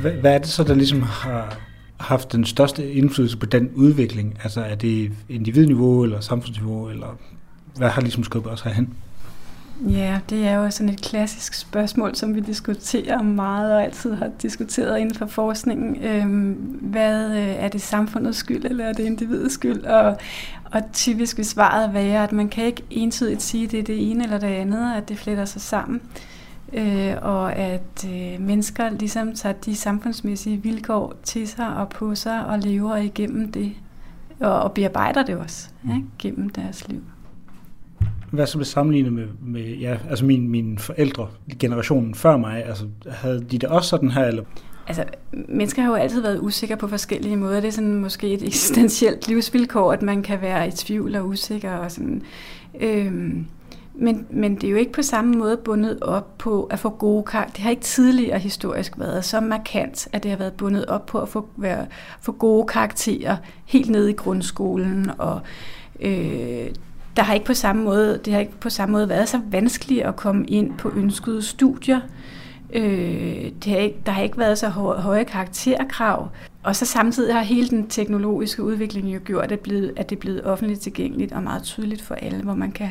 Hvad, 0.00 0.34
er 0.34 0.38
det 0.38 0.48
så, 0.48 0.64
der 0.64 0.74
ligesom 0.74 1.02
har 1.02 1.69
haft 2.00 2.32
den 2.32 2.44
største 2.44 2.92
indflydelse 2.92 3.36
på 3.36 3.46
den 3.46 3.70
udvikling? 3.74 4.38
Altså 4.42 4.60
er 4.60 4.74
det 4.74 5.12
individniveau 5.28 6.04
eller 6.04 6.20
samfundsniveau, 6.20 6.88
eller 6.88 7.18
hvad 7.76 7.88
har 7.88 8.00
ligesom 8.00 8.24
skubbet 8.24 8.52
os 8.52 8.60
herhen? 8.60 8.94
Ja, 9.88 10.20
det 10.30 10.46
er 10.46 10.54
jo 10.54 10.70
sådan 10.70 10.92
et 10.92 11.02
klassisk 11.02 11.54
spørgsmål, 11.54 12.14
som 12.14 12.34
vi 12.34 12.40
diskuterer 12.40 13.22
meget 13.22 13.74
og 13.74 13.84
altid 13.84 14.14
har 14.14 14.30
diskuteret 14.42 14.98
inden 14.98 15.14
for 15.14 15.26
forskningen. 15.26 16.04
Øhm, 16.04 16.52
hvad 16.80 17.30
øh, 17.30 17.48
er 17.48 17.68
det 17.68 17.80
samfundets 17.80 18.38
skyld, 18.38 18.64
eller 18.64 18.84
er 18.84 18.92
det 18.92 19.04
individets 19.04 19.54
skyld? 19.54 19.84
Og, 19.84 20.16
og 20.72 20.82
typisk 20.92 21.36
vil 21.36 21.44
svaret 21.44 21.94
være, 21.94 22.22
at 22.22 22.32
man 22.32 22.48
kan 22.48 22.64
ikke 22.64 22.82
entydigt 22.90 23.42
sige, 23.42 23.64
at 23.64 23.70
det 23.70 23.78
er 23.78 23.84
det 23.84 24.10
ene 24.10 24.24
eller 24.24 24.38
det 24.38 24.46
andet, 24.46 24.94
at 24.96 25.08
det 25.08 25.18
fletter 25.18 25.44
sig 25.44 25.60
sammen. 25.60 26.00
Øh, 26.04 26.39
og 27.22 27.56
at 27.56 28.08
øh, 28.08 28.40
mennesker 28.40 28.90
ligesom 28.90 29.34
tager 29.34 29.52
de 29.52 29.76
samfundsmæssige 29.76 30.62
vilkår 30.62 31.14
til 31.22 31.48
sig 31.48 31.76
og 31.76 31.88
på 31.88 32.14
sig 32.14 32.46
og 32.46 32.58
lever 32.58 32.96
igennem 32.96 33.52
det, 33.52 33.72
og, 34.40 34.62
og 34.62 34.72
bearbejder 34.72 35.22
det 35.22 35.36
også 35.36 35.68
ja, 35.88 36.00
gennem 36.18 36.48
deres 36.48 36.88
liv. 36.88 37.02
Hvad 38.30 38.46
så 38.46 38.58
med 38.58 38.64
sammenlignet 38.64 39.12
med, 39.12 39.26
med 39.40 39.62
ja, 39.62 39.98
altså 40.10 40.24
min, 40.24 40.48
mine 40.48 40.78
forældre, 40.78 41.28
generationen 41.58 42.14
før 42.14 42.36
mig, 42.36 42.64
altså 42.64 42.84
havde 43.10 43.44
de 43.50 43.58
det 43.58 43.68
også 43.68 43.88
sådan 43.88 44.10
her, 44.10 44.24
eller 44.24 44.44
Altså, 44.86 45.04
mennesker 45.48 45.82
har 45.82 45.88
jo 45.88 45.94
altid 45.94 46.22
været 46.22 46.40
usikre 46.40 46.76
på 46.76 46.88
forskellige 46.88 47.36
måder. 47.36 47.60
Det 47.60 47.68
er 47.68 47.72
sådan 47.72 47.94
måske 47.94 48.32
et 48.32 48.42
eksistentielt 48.46 49.28
livsvilkår, 49.28 49.92
at 49.92 50.02
man 50.02 50.22
kan 50.22 50.40
være 50.40 50.68
i 50.68 50.70
tvivl 50.70 51.16
og 51.16 51.28
usikker. 51.28 51.72
Og 51.72 51.90
sådan. 51.90 52.22
Øhm, 52.80 53.46
men, 53.94 54.26
men 54.30 54.54
det 54.54 54.64
er 54.64 54.70
jo 54.70 54.76
ikke 54.76 54.92
på 54.92 55.02
samme 55.02 55.34
måde 55.34 55.56
bundet 55.56 56.02
op 56.02 56.38
på 56.38 56.64
at 56.64 56.78
få 56.78 56.88
gode 56.88 57.22
karakterer. 57.22 57.52
Det 57.52 57.62
har 57.62 57.70
ikke 57.70 57.82
tidligere 57.82 58.38
historisk 58.38 58.98
været 58.98 59.24
så 59.24 59.40
markant, 59.40 60.08
at 60.12 60.22
det 60.22 60.30
har 60.30 60.38
været 60.38 60.52
bundet 60.52 60.86
op 60.86 61.06
på 61.06 61.20
at 61.20 61.28
få, 61.28 61.48
være, 61.56 61.86
få 62.20 62.32
gode 62.32 62.66
karakterer 62.66 63.36
helt 63.66 63.90
ned 63.90 64.08
i 64.08 64.12
grundskolen. 64.12 65.10
Og 65.18 65.40
øh, 66.00 66.66
der 67.16 67.22
har 67.22 67.34
ikke 67.34 67.46
på 67.46 67.54
samme 67.54 67.82
måde, 67.82 68.20
det 68.24 68.32
har 68.32 68.40
ikke 68.40 68.60
på 68.60 68.70
samme 68.70 68.92
måde 68.92 69.08
været 69.08 69.28
så 69.28 69.40
vanskeligt 69.50 70.02
at 70.02 70.16
komme 70.16 70.46
ind 70.46 70.78
på 70.78 70.92
ønskede 70.96 71.42
studier. 71.42 72.00
Øh, 72.72 73.50
det 73.64 73.72
har 73.72 73.76
ikke, 73.76 73.98
der 74.06 74.12
har 74.12 74.22
ikke 74.22 74.38
været 74.38 74.58
så 74.58 74.68
høje 74.68 75.24
karakterkrav. 75.24 76.28
Og 76.62 76.76
så 76.76 76.86
samtidig 76.86 77.34
har 77.34 77.42
hele 77.42 77.68
den 77.68 77.86
teknologiske 77.86 78.62
udvikling 78.62 79.14
jo 79.14 79.20
gjort, 79.24 79.44
at 79.44 79.50
det, 79.50 79.60
blevet, 79.60 79.92
at 79.96 80.10
det 80.10 80.16
er 80.16 80.20
blevet 80.20 80.44
offentligt 80.44 80.80
tilgængeligt 80.80 81.32
og 81.32 81.42
meget 81.42 81.62
tydeligt 81.62 82.02
for 82.02 82.14
alle, 82.14 82.42
hvor 82.42 82.54
man 82.54 82.72
kan 82.72 82.90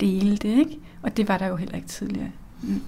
dele 0.00 0.36
det. 0.36 0.58
Ikke? 0.58 0.78
Og 1.02 1.16
det 1.16 1.28
var 1.28 1.38
der 1.38 1.46
jo 1.46 1.56
heller 1.56 1.74
ikke 1.74 1.88
tidligere. 1.88 2.30
Mm. 2.62 2.80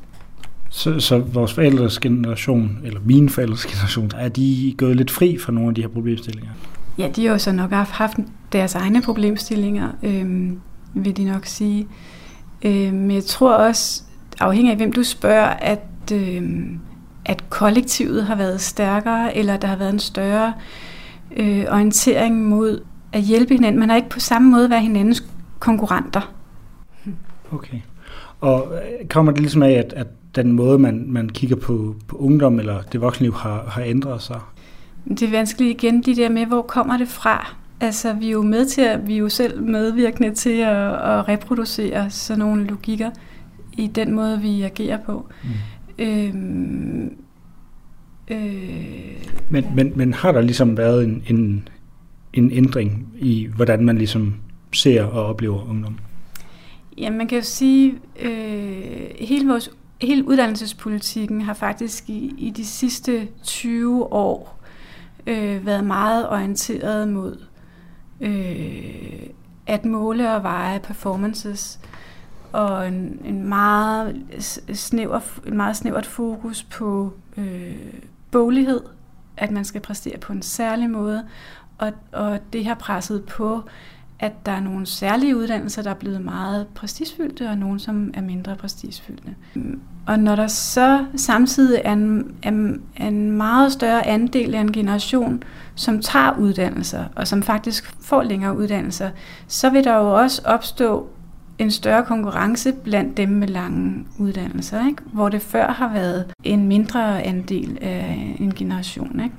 Så, 0.71 1.01
så 1.01 1.19
vores 1.19 1.53
forældres 1.53 1.99
generation, 1.99 2.79
eller 2.85 3.01
mine 3.05 3.29
forældres 3.29 3.67
generation, 3.67 4.11
er 4.17 4.29
de 4.29 4.75
gået 4.79 4.97
lidt 4.97 5.11
fri 5.11 5.39
fra 5.39 5.53
nogle 5.53 5.69
af 5.69 5.75
de 5.75 5.81
her 5.81 5.89
problemstillinger? 5.89 6.51
Ja, 6.99 7.09
de 7.17 7.27
har 7.27 7.33
jo 7.33 7.39
så 7.39 7.53
nok 7.53 7.71
haft 7.71 8.17
deres 8.53 8.75
egne 8.75 9.03
problemstillinger, 9.03 9.89
øh, 10.03 10.53
vil 10.95 11.17
de 11.17 11.25
nok 11.25 11.47
sige. 11.47 11.87
Øh, 12.63 12.93
men 12.93 13.11
jeg 13.11 13.25
tror 13.25 13.55
også, 13.55 14.03
afhængig 14.41 14.71
af 14.71 14.77
hvem 14.77 14.93
du 14.93 15.03
spørger, 15.03 15.47
at, 15.47 16.13
øh, 16.13 16.43
at 17.25 17.51
kollektivet 17.51 18.25
har 18.25 18.35
været 18.35 18.61
stærkere, 18.61 19.37
eller 19.37 19.57
der 19.57 19.69
har 19.69 19.77
været 19.77 19.93
en 19.93 19.99
større 19.99 20.53
øh, 21.37 21.65
orientering 21.71 22.49
mod 22.49 22.81
at 23.13 23.23
hjælpe 23.23 23.55
hinanden. 23.55 23.81
Man 23.81 23.89
har 23.89 23.97
ikke 23.97 24.09
på 24.09 24.21
samme 24.21 24.51
måde 24.51 24.71
været 24.71 24.83
hinandens 24.83 25.25
konkurrenter. 25.59 26.33
Okay. 27.53 27.79
Og 28.41 28.73
øh, 28.75 29.09
kommer 29.09 29.33
det 29.33 29.41
ligesom 29.41 29.63
af, 29.63 29.71
at, 29.71 29.93
at 29.93 30.07
den 30.37 30.53
måde, 30.53 30.79
man, 30.79 31.05
man 31.09 31.29
kigger 31.29 31.57
på, 31.57 31.95
på 32.07 32.17
ungdom 32.17 32.59
eller 32.59 32.83
det 32.83 33.01
voksenliv 33.01 33.35
har, 33.35 33.65
har 33.69 33.83
ændret 33.83 34.23
sig? 34.23 34.41
Det 35.09 35.23
er 35.23 35.31
vanskeligt 35.31 35.83
igen, 35.83 36.03
de 36.03 36.17
der 36.17 36.29
med, 36.29 36.47
hvor 36.47 36.63
kommer 36.63 36.97
det 36.97 37.09
fra? 37.09 37.55
Altså, 37.81 38.13
vi 38.13 38.27
er 38.27 38.33
jo 38.33 38.43
med 38.43 38.67
til 38.67 38.81
at, 38.81 39.07
vi 39.07 39.15
er 39.15 39.19
jo 39.19 39.29
selv 39.29 39.63
medvirkende 39.63 40.35
til 40.35 40.61
at, 40.61 40.93
at 40.93 41.29
reproducere 41.29 42.11
sådan 42.11 42.39
nogle 42.39 42.67
logikker 42.67 43.11
i 43.73 43.87
den 43.87 44.13
måde, 44.13 44.41
vi 44.41 44.63
agerer 44.63 44.99
på. 45.07 45.27
Mm. 45.45 45.51
Øhm, 45.99 47.17
øh, 48.29 48.39
men, 49.49 49.65
men, 49.75 49.93
men 49.97 50.15
har 50.15 50.33
der 50.33 50.41
ligesom 50.41 50.77
været 50.77 51.05
en, 51.05 51.23
en, 51.27 51.69
en 52.33 52.53
ændring 52.53 53.09
i, 53.19 53.49
hvordan 53.57 53.85
man 53.85 53.99
ligesom 53.99 54.35
ser 54.73 55.05
og 55.05 55.27
oplever 55.27 55.71
ungdom? 55.71 55.99
Ja, 57.01 57.11
man 57.11 57.29
kan 57.29 57.39
jo 57.39 57.45
sige, 57.45 57.99
øh, 58.21 59.11
hele 59.21 59.49
vores 59.49 59.71
hele 60.01 60.29
uddannelsespolitikken 60.29 61.41
har 61.41 61.55
faktisk 61.55 62.11
i, 62.11 62.35
i 62.39 62.51
de 62.51 62.67
sidste 62.67 63.29
20 63.43 64.13
år 64.13 64.59
øh, 65.27 65.67
været 65.67 65.85
meget 65.85 66.29
orienteret 66.29 67.09
mod 67.09 67.45
øh, 68.21 69.27
at 69.67 69.85
måle 69.85 70.35
og 70.35 70.43
veje 70.43 70.81
performances 70.81 71.81
og 72.53 72.89
en, 72.89 73.21
en 73.25 73.49
meget 73.49 74.17
snæver, 74.75 75.21
en 75.47 75.57
meget 75.57 75.77
snævert 75.77 76.07
fokus 76.07 76.63
på 76.63 77.13
øh, 77.37 77.95
boglighed, 78.31 78.81
at 79.37 79.51
man 79.51 79.65
skal 79.65 79.81
præstere 79.81 80.19
på 80.19 80.33
en 80.33 80.43
særlig 80.43 80.91
måde, 80.91 81.25
og, 81.79 81.93
og 82.13 82.39
det 82.53 82.67
har 82.67 82.75
presset 82.75 83.25
på, 83.25 83.63
at 84.21 84.47
der 84.47 84.53
er 84.53 84.61
nogle 84.61 84.87
særlige 84.87 85.37
uddannelser, 85.37 85.83
der 85.83 85.91
er 85.91 85.95
blevet 85.95 86.21
meget 86.21 86.67
prestigefyldte, 86.75 87.49
og 87.49 87.59
nogle, 87.59 87.81
som 87.81 88.11
er 88.15 88.23
mindre 88.23 88.57
prestigefyldte. 88.57 89.35
Og 90.07 90.19
når 90.19 90.37
der 90.37 90.47
så 90.47 91.05
samtidig 91.17 91.81
er 91.85 91.93
en, 91.93 92.33
er 92.97 93.07
en 93.09 93.31
meget 93.31 93.73
større 93.73 94.07
andel 94.07 94.55
af 94.55 94.61
en 94.61 94.73
generation, 94.73 95.43
som 95.75 96.03
tager 96.03 96.39
uddannelser, 96.39 97.05
og 97.15 97.29
som 97.29 97.43
faktisk 97.43 97.95
får 98.01 98.23
længere 98.23 98.57
uddannelser, 98.57 99.11
så 99.49 99.71
vil 99.71 99.85
der 99.85 99.95
jo 99.97 100.15
også 100.15 100.43
opstå 100.45 101.09
en 101.59 101.71
større 101.71 102.05
konkurrence 102.05 102.73
blandt 102.73 103.17
dem 103.17 103.29
med 103.29 103.49
lange 103.49 104.05
uddannelser, 104.19 104.87
ikke? 104.87 105.03
hvor 105.13 105.29
det 105.29 105.43
før 105.43 105.73
har 105.73 105.93
været 105.93 106.25
en 106.45 106.69
mindre 106.69 107.23
andel 107.23 107.79
af 107.81 108.37
en 108.39 108.55
generation. 108.55 109.21
Ikke? 109.21 109.35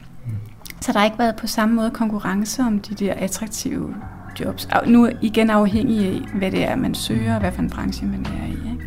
Så 0.81 0.91
der 0.91 0.99
har 0.99 1.05
ikke 1.05 1.19
været 1.19 1.35
på 1.35 1.47
samme 1.47 1.75
måde 1.75 1.91
konkurrence 1.91 2.61
om 2.61 2.79
de 2.79 2.95
der 2.95 3.13
attraktive 3.13 3.95
jobs. 4.39 4.67
Nu 4.87 5.09
igen 5.21 5.49
afhængig 5.49 6.07
af, 6.07 6.21
hvad 6.33 6.51
det 6.51 6.63
er, 6.63 6.75
man 6.75 6.95
søger, 6.95 7.33
og 7.33 7.39
hvad 7.39 7.51
for 7.51 7.61
en 7.61 7.69
branche 7.69 8.07
man 8.07 8.25
er 8.25 8.47
i. 8.47 8.51
Ikke? 8.51 8.85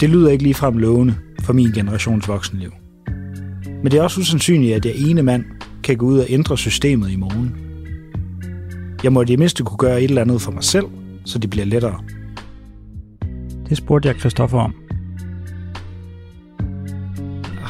Det 0.00 0.10
lyder 0.10 0.30
ikke 0.30 0.44
ligefrem 0.44 0.78
lovende 0.78 1.14
for 1.42 1.52
min 1.52 1.72
generations 1.72 2.28
voksenliv. 2.28 2.72
Men 3.66 3.90
det 3.90 3.94
er 3.94 4.02
også 4.02 4.20
usandsynligt, 4.20 4.76
at 4.76 4.84
jeg 4.84 4.94
ene 4.96 5.22
mand 5.22 5.44
kan 5.82 5.96
gå 5.96 6.06
ud 6.06 6.18
og 6.18 6.26
ændre 6.28 6.58
systemet 6.58 7.10
i 7.10 7.16
morgen. 7.16 7.56
Jeg 9.02 9.12
må 9.12 9.22
i 9.22 9.24
det 9.24 9.38
mindste 9.38 9.64
kunne 9.64 9.78
gøre 9.78 10.02
et 10.02 10.08
eller 10.08 10.22
andet 10.22 10.40
for 10.40 10.52
mig 10.52 10.64
selv, 10.64 10.86
så 11.24 11.38
det 11.38 11.50
bliver 11.50 11.66
lettere. 11.66 12.00
Det 13.68 13.76
spurgte 13.76 14.08
jeg 14.08 14.16
Christoffer 14.16 14.58
om. 14.58 14.74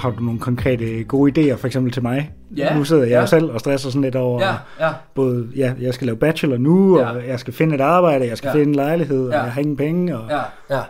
Har 0.03 0.11
du 0.11 0.23
nogle 0.23 0.41
konkrete 0.41 1.05
gode 1.05 1.33
idéer, 1.53 1.57
for 1.57 1.67
eksempel 1.67 1.93
til 1.93 2.03
mig? 2.03 2.31
Ja, 2.57 2.77
nu 2.77 2.85
sidder 2.85 3.03
jeg 3.03 3.21
ja. 3.21 3.27
selv 3.27 3.51
og 3.51 3.61
stresser 3.61 3.91
sådan 3.91 4.03
lidt 4.03 4.17
over, 4.17 4.43
ja, 4.43 4.55
ja. 4.87 4.93
både, 5.15 5.49
ja, 5.57 5.73
jeg 5.81 5.95
skal 5.95 6.07
lave 6.07 6.17
bachelor 6.17 6.57
nu, 6.57 6.99
ja. 6.99 7.11
og 7.11 7.27
jeg 7.27 7.41
skal 7.41 7.55
finde 7.55 7.75
et 7.75 7.81
arbejde, 7.81 8.27
jeg 8.27 8.39
skal 8.39 8.49
ja. 8.49 8.55
finde 8.55 8.69
en 8.69 8.75
lejlighed, 8.75 9.31
ja. 9.31 9.39
og 9.39 9.45
jeg 9.45 9.53
har 9.53 9.61
ingen 9.61 9.77
penge. 9.77 10.19
Og... 10.19 10.31
Ja, 10.31 10.41
ja. 10.77 10.83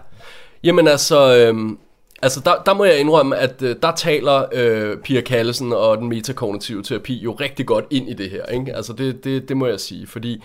Jamen 0.65 0.89
altså, 0.89 1.37
øhm, 1.37 1.79
altså 2.23 2.41
der, 2.45 2.53
der 2.67 2.75
må 2.75 2.85
jeg 2.85 2.99
indrømme, 2.99 3.37
at 3.37 3.63
øh, 3.63 3.77
der 3.83 3.93
taler 3.93 4.45
øh, 4.53 4.97
Pia 4.97 5.21
Kallesen 5.21 5.73
og 5.73 5.99
den 5.99 6.09
metakognitive 6.09 6.83
terapi 6.83 7.15
jo 7.15 7.33
rigtig 7.33 7.67
godt 7.67 7.85
ind 7.91 8.09
i 8.09 8.15
det 8.15 8.31
her. 8.31 8.47
Ikke? 8.47 8.77
Altså 8.77 8.93
det, 8.93 9.25
det, 9.25 9.49
det 9.49 9.57
må 9.57 9.67
jeg 9.67 9.81
sige, 9.81 10.07
fordi 10.07 10.43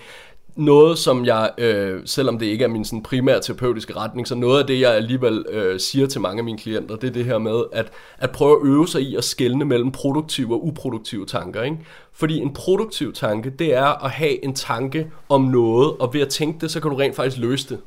noget, 0.56 0.98
som 0.98 1.24
jeg, 1.24 1.50
øh, 1.58 2.02
selvom 2.04 2.38
det 2.38 2.46
ikke 2.46 2.64
er 2.64 2.68
min 2.68 2.84
sådan, 2.84 3.02
primære 3.02 3.40
terapeutiske 3.40 3.96
retning, 3.96 4.28
så 4.28 4.34
noget 4.34 4.60
af 4.60 4.66
det, 4.66 4.80
jeg 4.80 4.94
alligevel 4.94 5.44
øh, 5.50 5.80
siger 5.80 6.06
til 6.06 6.20
mange 6.20 6.38
af 6.40 6.44
mine 6.44 6.58
klienter, 6.58 6.96
det 6.96 7.08
er 7.08 7.12
det 7.12 7.24
her 7.24 7.38
med 7.38 7.62
at, 7.72 7.92
at 8.18 8.30
prøve 8.30 8.56
at 8.60 8.66
øve 8.66 8.88
sig 8.88 9.02
i 9.02 9.16
at 9.16 9.24
skelne 9.24 9.64
mellem 9.64 9.92
produktive 9.92 10.54
og 10.54 10.66
uproduktive 10.66 11.26
tanker. 11.26 11.62
Ikke? 11.62 11.78
Fordi 12.12 12.38
en 12.38 12.52
produktiv 12.52 13.12
tanke, 13.12 13.50
det 13.50 13.74
er 13.74 14.04
at 14.04 14.10
have 14.10 14.44
en 14.44 14.54
tanke 14.54 15.10
om 15.28 15.42
noget, 15.42 15.96
og 15.98 16.14
ved 16.14 16.20
at 16.20 16.28
tænke 16.28 16.60
det, 16.60 16.70
så 16.70 16.80
kan 16.80 16.90
du 16.90 16.96
rent 16.96 17.16
faktisk 17.16 17.38
løse 17.38 17.68
det. 17.68 17.78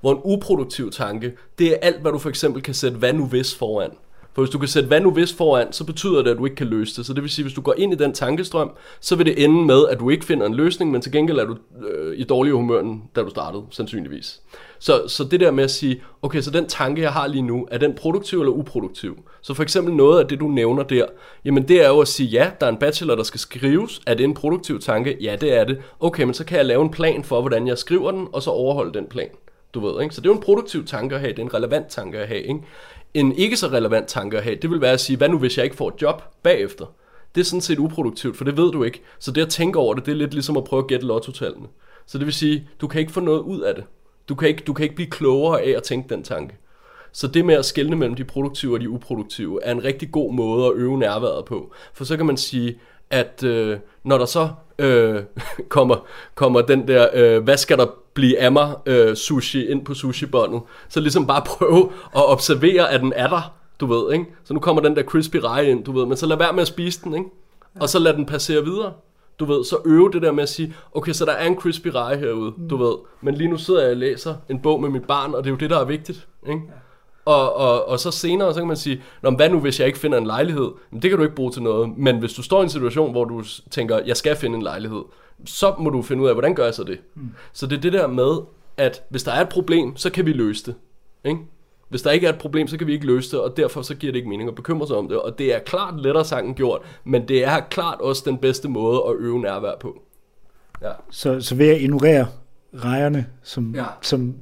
Hvor 0.00 0.12
en 0.12 0.20
uproduktiv 0.24 0.90
tanke, 0.90 1.32
det 1.58 1.68
er 1.68 1.76
alt, 1.82 2.00
hvad 2.00 2.12
du 2.12 2.18
for 2.18 2.28
eksempel 2.28 2.62
kan 2.62 2.74
sætte 2.74 2.98
hvad 2.98 3.12
nu 3.12 3.26
hvis 3.26 3.54
foran. 3.54 3.90
For 4.34 4.42
hvis 4.42 4.50
du 4.50 4.58
kan 4.58 4.68
sætte 4.68 4.86
hvad 4.86 5.00
nu 5.00 5.10
hvis 5.10 5.32
foran, 5.32 5.72
så 5.72 5.84
betyder 5.84 6.22
det, 6.22 6.30
at 6.30 6.36
du 6.36 6.44
ikke 6.44 6.56
kan 6.56 6.66
løse 6.66 6.96
det. 6.96 7.06
Så 7.06 7.12
det 7.12 7.22
vil 7.22 7.30
sige, 7.30 7.42
at 7.42 7.46
hvis 7.46 7.54
du 7.54 7.60
går 7.60 7.74
ind 7.78 7.92
i 7.92 7.96
den 7.96 8.12
tankestrøm, 8.12 8.70
så 9.00 9.16
vil 9.16 9.26
det 9.26 9.44
ende 9.44 9.64
med, 9.64 9.84
at 9.90 10.00
du 10.00 10.10
ikke 10.10 10.24
finder 10.24 10.46
en 10.46 10.54
løsning, 10.54 10.90
men 10.90 11.00
til 11.00 11.12
gengæld 11.12 11.38
er 11.38 11.44
du 11.44 11.56
øh, 11.86 12.18
i 12.18 12.24
dårlig 12.24 12.52
humør, 12.52 12.80
end 12.80 13.00
da 13.16 13.22
du 13.22 13.30
startede, 13.30 13.62
sandsynligvis. 13.70 14.40
Så, 14.78 15.08
så 15.08 15.24
det 15.24 15.40
der 15.40 15.50
med 15.50 15.64
at 15.64 15.70
sige, 15.70 16.02
okay, 16.22 16.40
så 16.40 16.50
den 16.50 16.66
tanke, 16.66 17.02
jeg 17.02 17.12
har 17.12 17.26
lige 17.26 17.42
nu, 17.42 17.68
er 17.70 17.78
den 17.78 17.94
produktiv 17.94 18.40
eller 18.40 18.52
uproduktiv? 18.52 19.18
Så 19.42 19.54
for 19.54 19.62
eksempel 19.62 19.94
noget 19.94 20.20
af 20.20 20.28
det, 20.28 20.40
du 20.40 20.48
nævner 20.48 20.82
der, 20.82 21.06
jamen 21.44 21.68
det 21.68 21.84
er 21.84 21.88
jo 21.88 22.00
at 22.00 22.08
sige, 22.08 22.28
ja, 22.28 22.50
der 22.60 22.66
er 22.66 22.70
en 22.70 22.76
bachelor, 22.76 23.14
der 23.14 23.22
skal 23.22 23.40
skrives. 23.40 24.00
Er 24.06 24.14
det 24.14 24.24
en 24.24 24.34
produktiv 24.34 24.80
tanke? 24.80 25.16
Ja, 25.20 25.36
det 25.40 25.52
er 25.52 25.64
det. 25.64 25.78
Okay, 26.00 26.24
men 26.24 26.34
så 26.34 26.44
kan 26.44 26.58
jeg 26.58 26.66
lave 26.66 26.82
en 26.82 26.90
plan 26.90 27.24
for, 27.24 27.40
hvordan 27.40 27.66
jeg 27.66 27.78
skriver 27.78 28.10
den, 28.10 28.28
og 28.32 28.42
så 28.42 28.50
overholde 28.50 28.94
den 28.94 29.06
plan. 29.06 29.28
Du 29.74 29.80
ved, 29.80 30.02
ikke? 30.02 30.14
Så 30.14 30.20
det 30.20 30.26
er 30.26 30.30
jo 30.30 30.36
en 30.36 30.42
produktiv 30.42 30.86
tanke 30.86 31.14
at 31.14 31.20
have, 31.20 31.32
det 31.32 31.38
er 31.38 31.42
en 31.42 31.54
relevant 31.54 31.86
tanke 31.88 32.18
at 32.18 32.28
have, 32.28 32.42
ikke? 32.42 32.60
En 33.14 33.32
ikke 33.32 33.56
så 33.56 33.66
relevant 33.66 34.08
tanke 34.08 34.36
at 34.36 34.42
have, 34.42 34.56
det 34.56 34.70
vil 34.70 34.80
være 34.80 34.92
at 34.92 35.00
sige, 35.00 35.16
hvad 35.16 35.28
nu 35.28 35.38
hvis 35.38 35.56
jeg 35.56 35.64
ikke 35.64 35.76
får 35.76 35.88
et 35.88 36.02
job 36.02 36.22
bagefter? 36.42 36.86
Det 37.34 37.40
er 37.40 37.44
sådan 37.44 37.60
set 37.60 37.78
uproduktivt, 37.78 38.36
for 38.36 38.44
det 38.44 38.56
ved 38.56 38.72
du 38.72 38.82
ikke. 38.82 39.02
Så 39.18 39.30
det 39.30 39.42
at 39.42 39.48
tænke 39.48 39.78
over 39.78 39.94
det, 39.94 40.06
det 40.06 40.12
er 40.12 40.16
lidt 40.16 40.34
ligesom 40.34 40.56
at 40.56 40.64
prøve 40.64 40.82
at 40.82 40.88
gætte 40.88 41.06
lottotallene. 41.06 41.66
Så 42.06 42.18
det 42.18 42.26
vil 42.26 42.34
sige, 42.34 42.68
du 42.80 42.86
kan 42.86 43.00
ikke 43.00 43.12
få 43.12 43.20
noget 43.20 43.40
ud 43.40 43.60
af 43.60 43.74
det. 43.74 43.84
Du 44.28 44.34
kan 44.34 44.48
ikke, 44.48 44.62
du 44.66 44.72
kan 44.72 44.82
ikke 44.82 44.94
blive 44.94 45.10
klogere 45.10 45.62
af 45.62 45.70
at 45.76 45.82
tænke 45.82 46.14
den 46.14 46.22
tanke. 46.22 46.56
Så 47.12 47.26
det 47.26 47.44
med 47.44 47.54
at 47.54 47.64
skelne 47.64 47.96
mellem 47.96 48.14
de 48.14 48.24
produktive 48.24 48.74
og 48.74 48.80
de 48.80 48.90
uproduktive 48.90 49.62
er 49.62 49.72
en 49.72 49.84
rigtig 49.84 50.12
god 50.12 50.34
måde 50.34 50.66
at 50.66 50.72
øve 50.74 50.98
nærværet 50.98 51.44
på. 51.44 51.72
For 51.94 52.04
så 52.04 52.16
kan 52.16 52.26
man 52.26 52.36
sige, 52.36 52.78
at 53.10 53.42
øh, 53.44 53.78
når 54.04 54.18
der 54.18 54.24
så 54.24 54.48
øh, 54.78 55.22
kommer, 55.68 56.06
kommer 56.34 56.60
den 56.60 56.88
der, 56.88 57.08
øh, 57.14 57.42
hvad 57.42 57.56
skal 57.56 57.78
der 57.78 57.86
blive 58.14 58.38
af 58.38 58.52
mig 58.52 58.74
øh, 58.86 59.16
sushi 59.16 59.66
ind 59.66 59.84
på 59.84 59.94
sushi-båndet, 59.94 60.62
så 60.88 61.00
ligesom 61.00 61.26
bare 61.26 61.42
prøve 61.56 61.90
at 62.16 62.30
observere, 62.30 62.90
at 62.90 63.00
den 63.00 63.12
er 63.16 63.28
der, 63.28 63.54
du 63.80 63.86
ved, 63.86 64.12
ikke? 64.12 64.26
Så 64.44 64.54
nu 64.54 64.60
kommer 64.60 64.82
den 64.82 64.96
der 64.96 65.02
crispy 65.02 65.36
reje 65.36 65.70
ind, 65.70 65.84
du 65.84 65.92
ved, 65.92 66.06
men 66.06 66.16
så 66.16 66.26
lad 66.26 66.36
være 66.36 66.52
med 66.52 66.62
at 66.62 66.68
spise 66.68 67.00
den, 67.04 67.14
ikke? 67.14 67.30
Og 67.80 67.88
så 67.88 67.98
lad 67.98 68.14
den 68.14 68.26
passere 68.26 68.64
videre. 68.64 68.92
Du 69.38 69.44
ved, 69.44 69.64
så 69.64 69.76
øve 69.84 70.10
det 70.12 70.22
der 70.22 70.32
med 70.32 70.42
at 70.42 70.48
sige, 70.48 70.74
okay, 70.94 71.12
så 71.12 71.24
der 71.24 71.32
er 71.32 71.46
en 71.46 71.56
crispy 71.56 71.86
reje 71.86 72.16
herude, 72.16 72.52
mm. 72.56 72.68
du 72.68 72.76
ved. 72.76 72.94
Men 73.20 73.34
lige 73.34 73.50
nu 73.50 73.56
sidder 73.56 73.80
jeg 73.80 73.90
og 73.90 73.96
læser 73.96 74.34
en 74.48 74.60
bog 74.60 74.80
med 74.80 74.88
mit 74.88 75.04
barn, 75.04 75.34
og 75.34 75.44
det 75.44 75.50
er 75.50 75.54
jo 75.54 75.58
det, 75.58 75.70
der 75.70 75.78
er 75.78 75.84
vigtigt, 75.84 76.28
ikke? 76.48 76.62
Ja. 76.68 76.72
Og, 77.24 77.56
og, 77.56 77.88
og 77.88 78.00
så 78.00 78.10
senere, 78.10 78.54
så 78.54 78.60
kan 78.60 78.68
man 78.68 78.76
sige, 78.76 79.02
Nå, 79.22 79.30
hvad 79.30 79.50
nu 79.50 79.60
hvis 79.60 79.80
jeg 79.80 79.86
ikke 79.86 79.98
finder 79.98 80.18
en 80.18 80.26
lejlighed? 80.26 80.70
Men 80.90 81.02
det 81.02 81.10
kan 81.10 81.18
du 81.18 81.24
ikke 81.24 81.36
bruge 81.36 81.52
til 81.52 81.62
noget. 81.62 81.98
Men 81.98 82.18
hvis 82.18 82.32
du 82.32 82.42
står 82.42 82.60
i 82.60 82.62
en 82.62 82.68
situation, 82.68 83.10
hvor 83.10 83.24
du 83.24 83.42
tænker, 83.70 84.00
jeg 84.06 84.16
skal 84.16 84.36
finde 84.36 84.56
en 84.56 84.62
lejlighed, 84.62 85.02
så 85.44 85.74
må 85.78 85.90
du 85.90 86.02
finde 86.02 86.22
ud 86.22 86.28
af, 86.28 86.34
hvordan 86.34 86.54
gør 86.54 86.64
jeg 86.64 86.74
så 86.74 86.84
det? 86.84 86.98
Mm. 87.14 87.30
Så 87.52 87.66
det 87.66 87.76
er 87.76 87.80
det 87.80 87.92
der 87.92 88.06
med, 88.06 88.38
at 88.76 89.02
hvis 89.08 89.22
der 89.22 89.32
er 89.32 89.40
et 89.40 89.48
problem, 89.48 89.96
så 89.96 90.10
kan 90.10 90.26
vi 90.26 90.32
løse 90.32 90.66
det. 90.66 90.74
Ikke? 91.24 91.40
Hvis 91.88 92.02
der 92.02 92.10
ikke 92.10 92.26
er 92.26 92.32
et 92.32 92.38
problem, 92.38 92.68
så 92.68 92.78
kan 92.78 92.86
vi 92.86 92.92
ikke 92.92 93.06
løse 93.06 93.30
det, 93.30 93.40
og 93.40 93.56
derfor 93.56 93.82
så 93.82 93.94
giver 93.94 94.12
det 94.12 94.18
ikke 94.18 94.28
mening 94.28 94.48
at 94.48 94.54
bekymre 94.54 94.86
sig 94.86 94.96
om 94.96 95.08
det. 95.08 95.18
Og 95.18 95.38
det 95.38 95.54
er 95.54 95.58
klart 95.58 96.00
lettere 96.00 96.24
sagt 96.24 96.46
end 96.46 96.54
gjort, 96.54 96.80
men 97.04 97.28
det 97.28 97.44
er 97.44 97.60
klart 97.60 98.00
også 98.00 98.22
den 98.26 98.38
bedste 98.38 98.68
måde 98.68 99.02
at 99.08 99.14
øve 99.18 99.40
nærvær 99.40 99.72
på. 99.80 100.02
Ja. 100.82 100.90
Så, 101.10 101.40
så 101.40 101.54
ved 101.54 101.68
at 101.68 101.80
ignorere 101.80 102.26
rejerne, 102.74 103.26
som, 103.42 103.74
ja. 103.74 103.84
som 104.00 104.34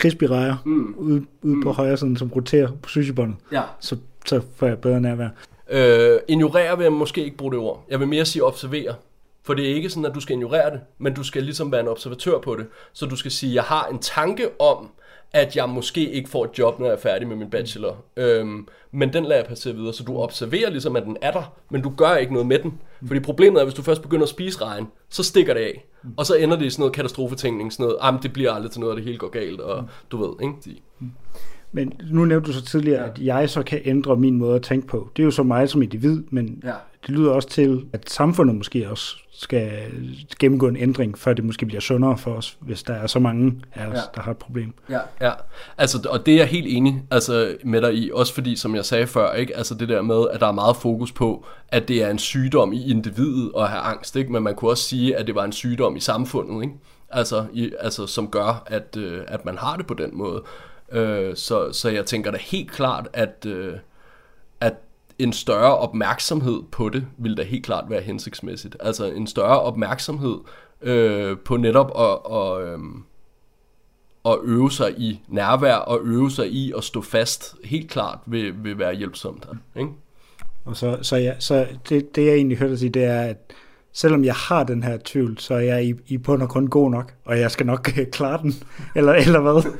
crispy 0.00 0.24
rejer, 0.24 0.56
mm. 0.64 0.94
ude, 0.98 1.26
ude 1.42 1.54
mm. 1.56 1.62
på 1.62 1.72
højre 1.72 1.96
siden, 1.96 2.16
som 2.16 2.32
roterer 2.32 2.68
på 2.82 2.88
sushibåndet, 2.88 3.36
ja. 3.52 3.62
så, 3.80 3.96
så 4.26 4.40
får 4.56 4.66
jeg 4.66 4.78
bedre 4.78 5.00
nærvær. 5.00 5.28
Øh, 5.70 6.18
ignorere 6.28 6.76
vil 6.76 6.84
jeg 6.84 6.92
måske 6.92 7.24
ikke 7.24 7.36
bruge 7.36 7.52
det 7.52 7.60
ord. 7.60 7.84
Jeg 7.90 8.00
vil 8.00 8.08
mere 8.08 8.24
sige 8.24 8.44
observere. 8.44 8.94
For 9.48 9.54
det 9.54 9.70
er 9.70 9.74
ikke 9.74 9.90
sådan, 9.90 10.04
at 10.04 10.14
du 10.14 10.20
skal 10.20 10.34
ignorere 10.34 10.70
det, 10.70 10.80
men 10.98 11.14
du 11.14 11.22
skal 11.22 11.42
ligesom 11.42 11.72
være 11.72 11.80
en 11.80 11.88
observatør 11.88 12.38
på 12.38 12.56
det. 12.56 12.66
Så 12.92 13.06
du 13.06 13.16
skal 13.16 13.30
sige, 13.30 13.54
jeg 13.54 13.62
har 13.62 13.86
en 13.86 13.98
tanke 13.98 14.60
om, 14.60 14.88
at 15.32 15.56
jeg 15.56 15.68
måske 15.68 16.10
ikke 16.10 16.28
får 16.28 16.44
et 16.44 16.58
job, 16.58 16.78
når 16.78 16.86
jeg 16.86 16.94
er 16.94 16.98
færdig 16.98 17.28
med 17.28 17.36
min 17.36 17.50
bachelor. 17.50 18.04
Øhm, 18.16 18.68
men 18.92 19.12
den 19.12 19.24
lader 19.24 19.36
jeg 19.36 19.46
passere 19.46 19.74
videre, 19.74 19.92
så 19.92 20.04
du 20.04 20.18
observerer 20.18 20.70
ligesom, 20.70 20.96
at 20.96 21.02
den 21.02 21.16
er 21.22 21.30
der, 21.30 21.54
men 21.70 21.82
du 21.82 21.92
gør 21.96 22.14
ikke 22.14 22.32
noget 22.32 22.46
med 22.46 22.58
den. 22.58 22.80
Fordi 23.06 23.20
problemet 23.20 23.56
er, 23.56 23.60
at 23.60 23.66
hvis 23.66 23.74
du 23.74 23.82
først 23.82 24.02
begynder 24.02 24.22
at 24.22 24.28
spise 24.28 24.64
regn, 24.64 24.86
så 25.08 25.22
stikker 25.22 25.54
det 25.54 25.60
af. 25.60 25.86
Og 26.16 26.26
så 26.26 26.34
ender 26.34 26.56
det 26.56 26.66
i 26.66 26.70
sådan 26.70 26.82
noget 26.82 26.94
katastrofetænkning, 26.94 27.72
sådan 27.72 27.84
noget, 27.84 27.96
ah, 28.00 28.22
det 28.22 28.32
bliver 28.32 28.52
aldrig 28.52 28.70
til 28.70 28.80
noget, 28.80 28.90
og 28.90 28.96
det 28.96 29.04
hele 29.04 29.18
går 29.18 29.28
galt, 29.28 29.60
og 29.60 29.84
du 30.10 30.16
ved, 30.16 30.34
ikke? 30.42 30.82
Men 31.72 31.92
nu 32.10 32.24
nævnte 32.24 32.46
du 32.46 32.52
så 32.52 32.64
tidligere, 32.64 33.04
at 33.04 33.18
jeg 33.18 33.50
så 33.50 33.62
kan 33.62 33.80
ændre 33.84 34.16
min 34.16 34.38
måde 34.38 34.54
at 34.54 34.62
tænke 34.62 34.86
på. 34.86 35.10
Det 35.16 35.22
er 35.22 35.24
jo 35.24 35.30
så 35.30 35.42
mig 35.42 35.68
som 35.68 35.82
individ, 35.82 36.22
men 36.30 36.62
ja. 36.64 36.74
Det 37.06 37.10
lyder 37.10 37.32
også 37.32 37.48
til, 37.48 37.86
at 37.92 38.10
samfundet 38.10 38.56
måske 38.56 38.90
også 38.90 39.16
skal 39.32 39.72
gennemgå 40.38 40.68
en 40.68 40.76
ændring, 40.76 41.18
før 41.18 41.32
det 41.32 41.44
måske 41.44 41.66
bliver 41.66 41.80
sundere 41.80 42.18
for 42.18 42.34
os, 42.34 42.58
hvis 42.60 42.82
der 42.82 42.94
er 42.94 43.06
så 43.06 43.18
mange 43.18 43.62
af 43.74 43.86
os, 43.86 43.94
ja. 43.94 44.00
der 44.14 44.20
har 44.20 44.30
et 44.30 44.36
problem. 44.36 44.74
Ja, 44.90 45.00
ja. 45.20 45.32
Altså, 45.78 46.08
og 46.10 46.26
det 46.26 46.34
er 46.34 46.38
jeg 46.38 46.46
helt 46.46 46.66
enig 46.68 47.02
altså, 47.10 47.56
med 47.64 47.82
dig 47.82 47.94
i, 47.94 48.10
også 48.14 48.34
fordi, 48.34 48.56
som 48.56 48.74
jeg 48.74 48.84
sagde 48.84 49.06
før, 49.06 49.32
ikke? 49.32 49.56
Altså 49.56 49.74
det 49.74 49.88
der 49.88 50.02
med, 50.02 50.26
at 50.32 50.40
der 50.40 50.46
er 50.46 50.52
meget 50.52 50.76
fokus 50.76 51.12
på, 51.12 51.46
at 51.68 51.88
det 51.88 52.02
er 52.02 52.10
en 52.10 52.18
sygdom 52.18 52.72
i 52.72 52.90
individet 52.90 53.52
at 53.58 53.68
have 53.68 53.80
angst, 53.80 54.16
ikke? 54.16 54.32
men 54.32 54.42
man 54.42 54.54
kunne 54.54 54.70
også 54.70 54.84
sige, 54.84 55.16
at 55.16 55.26
det 55.26 55.34
var 55.34 55.44
en 55.44 55.52
sygdom 55.52 55.96
i 55.96 56.00
samfundet, 56.00 56.62
ikke? 56.62 56.74
Altså, 57.10 57.44
i, 57.52 57.72
altså, 57.80 58.06
som 58.06 58.30
gør, 58.30 58.62
at, 58.66 58.96
øh, 58.96 59.22
at 59.28 59.44
man 59.44 59.58
har 59.58 59.76
det 59.76 59.86
på 59.86 59.94
den 59.94 60.10
måde. 60.12 60.42
Øh, 60.92 61.36
så, 61.36 61.72
så 61.72 61.90
jeg 61.90 62.06
tænker 62.06 62.30
da 62.30 62.38
helt 62.40 62.70
klart, 62.70 63.08
at, 63.12 63.46
øh, 63.46 63.74
at 64.60 64.74
en 65.18 65.32
større 65.32 65.76
opmærksomhed 65.76 66.62
på 66.70 66.88
det 66.88 67.06
vil 67.18 67.36
da 67.36 67.42
helt 67.42 67.64
klart 67.64 67.84
være 67.90 68.00
hensigtsmæssigt. 68.00 68.76
Altså 68.80 69.06
en 69.06 69.26
større 69.26 69.60
opmærksomhed 69.60 70.38
øh, 70.82 71.38
på 71.38 71.56
netop 71.56 71.90
at, 71.90 72.24
og, 72.24 72.62
øh, 72.62 72.78
at 74.24 74.38
øve 74.42 74.70
sig 74.70 74.98
i 74.98 75.20
nærvær 75.28 75.74
og 75.74 76.00
øve 76.04 76.30
sig 76.30 76.48
i 76.48 76.72
at 76.76 76.84
stå 76.84 77.02
fast 77.02 77.56
helt 77.64 77.90
klart 77.90 78.18
vil, 78.26 78.64
vil 78.64 78.78
være 78.78 78.94
hjælpsomt. 78.94 79.46
Ikke? 79.76 79.90
Og 80.64 80.76
så, 80.76 80.98
så, 81.02 81.16
ja, 81.16 81.34
så 81.38 81.66
det, 81.88 82.16
det 82.16 82.26
jeg 82.26 82.34
egentlig 82.34 82.58
hørte 82.58 82.70
dig 82.70 82.78
sige, 82.78 82.90
det 82.90 83.04
er, 83.04 83.20
at 83.20 83.52
selvom 83.92 84.24
jeg 84.24 84.34
har 84.34 84.64
den 84.64 84.82
her 84.82 84.98
tvivl, 85.04 85.38
så 85.38 85.54
er 85.54 85.58
jeg 85.58 85.84
i, 85.84 85.94
i 86.06 86.18
bund 86.18 86.42
og 86.42 86.48
grund 86.48 86.68
god 86.68 86.90
nok, 86.90 87.14
og 87.24 87.40
jeg 87.40 87.50
skal 87.50 87.66
nok 87.66 87.98
øh, 87.98 88.06
klare 88.06 88.42
den, 88.42 88.54
eller, 88.96 89.12
eller 89.12 89.40
hvad? 89.40 89.72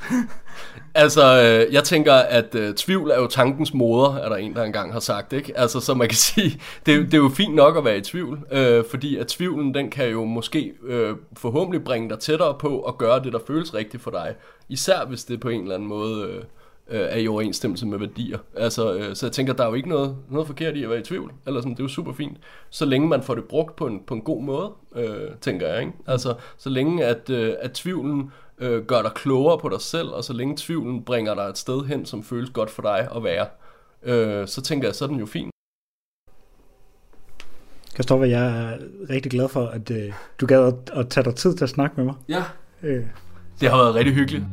Altså, 0.95 1.43
øh, 1.43 1.75
jeg 1.75 1.85
tænker, 1.85 2.13
at 2.15 2.55
øh, 2.55 2.75
tvivl 2.75 3.11
er 3.11 3.21
jo 3.21 3.27
tankens 3.27 3.75
moder, 3.75 4.17
er 4.17 4.29
der 4.29 4.37
en, 4.37 4.55
der 4.55 4.65
engang 4.65 4.93
har 4.93 5.01
sagt, 5.01 5.33
ikke? 5.33 5.59
Altså, 5.59 5.81
så 5.81 5.95
man 5.95 6.09
kan 6.09 6.17
sige, 6.35 6.61
det, 6.87 7.07
det 7.07 7.15
er 7.15 7.19
jo 7.19 7.29
fint 7.29 7.55
nok 7.55 7.77
at 7.77 7.85
være 7.85 7.99
i 7.99 8.01
tvivl, 8.01 8.39
øh, 8.53 8.85
fordi 8.91 9.17
at 9.17 9.27
tvivlen, 9.27 9.75
den 9.75 9.91
kan 9.91 10.09
jo 10.09 10.25
måske 10.25 10.73
øh, 10.87 11.17
forhåbentlig 11.37 11.85
bringe 11.85 12.09
dig 12.09 12.19
tættere 12.19 12.55
på 12.59 12.81
at 12.81 12.99
gøre 12.99 13.23
det, 13.25 13.33
der 13.33 13.39
føles 13.47 13.75
rigtigt 13.75 14.03
for 14.03 14.11
dig. 14.11 14.35
Især 14.69 15.05
hvis 15.05 15.25
det 15.25 15.41
på 15.41 15.49
en 15.49 15.63
eller 15.63 15.75
anden 15.75 15.89
måde 15.89 16.25
øh, 16.25 16.43
øh 16.89 17.01
er 17.01 17.17
i 17.17 17.29
overensstemmelse 17.29 17.87
med 17.87 17.99
værdier. 17.99 18.39
Altså, 18.57 18.95
øh, 18.95 19.17
så 19.17 19.27
jeg 19.27 19.33
tænker, 19.33 19.53
der 19.53 19.65
er 19.65 19.69
jo 19.69 19.75
ikke 19.75 19.89
noget, 19.89 20.17
noget 20.31 20.47
forkert 20.47 20.77
i 20.77 20.83
at 20.83 20.91
være 20.91 20.99
i 20.99 21.03
tvivl. 21.03 21.33
Eller 21.47 21.61
sådan, 21.61 21.73
det 21.73 21.81
er 21.81 21.85
jo 21.85 21.89
super 21.89 22.13
fint. 22.13 22.39
Så 22.71 22.85
længe 22.85 23.09
man 23.09 23.23
får 23.23 23.35
det 23.35 23.45
brugt 23.45 23.77
på 23.77 23.87
en, 23.87 24.01
på 24.07 24.15
en 24.15 24.21
god 24.21 24.43
måde, 24.43 24.73
øh, 24.97 25.31
tænker 25.41 25.69
jeg, 25.69 25.81
ikke? 25.81 25.93
Altså, 26.07 26.35
så 26.59 26.71
længe 26.71 27.05
at, 27.05 27.31
øh, 27.31 27.55
at 27.61 27.73
tvivlen 27.73 28.33
øh, 28.59 28.85
gør 28.85 29.03
dig 29.03 29.11
klogere 29.15 29.59
på 29.59 29.69
dig 29.69 29.81
selv, 29.81 30.09
og 30.09 30.25
så 30.25 30.33
længe 30.33 30.55
tvivlen 30.57 31.05
bringer 31.05 31.35
dig 31.35 31.43
et 31.43 31.59
sted 31.59 31.85
hen, 31.85 32.07
som 32.07 32.23
føles 32.23 32.51
godt 32.51 32.71
for 32.71 32.83
dig 32.83 33.09
at 33.17 33.25
være, 33.25 33.47
øh, 34.03 34.47
så 34.49 34.63
tænker 34.63 34.89
jeg, 34.89 34.95
så 34.95 35.05
er 35.05 35.09
den 35.09 35.19
jo 35.19 35.27
fin. 35.27 35.51
Kristoffer, 37.95 38.27
jeg 38.27 38.47
er 38.47 38.77
rigtig 39.11 39.31
glad 39.31 39.49
for, 39.49 39.67
at 39.67 39.91
øh, 39.91 40.13
du 40.41 40.47
gad 40.47 40.67
at, 40.67 40.99
at 40.99 41.09
tage 41.09 41.25
dig 41.25 41.35
tid 41.35 41.55
til 41.55 41.65
at 41.65 41.71
snakke 41.71 41.97
med 41.97 42.05
mig. 42.05 42.15
Ja, 42.29 42.43
øh. 42.83 43.05
det 43.61 43.71
har 43.71 43.77
været 43.77 43.95
rigtig 43.95 44.15
hyggeligt. 44.15 44.45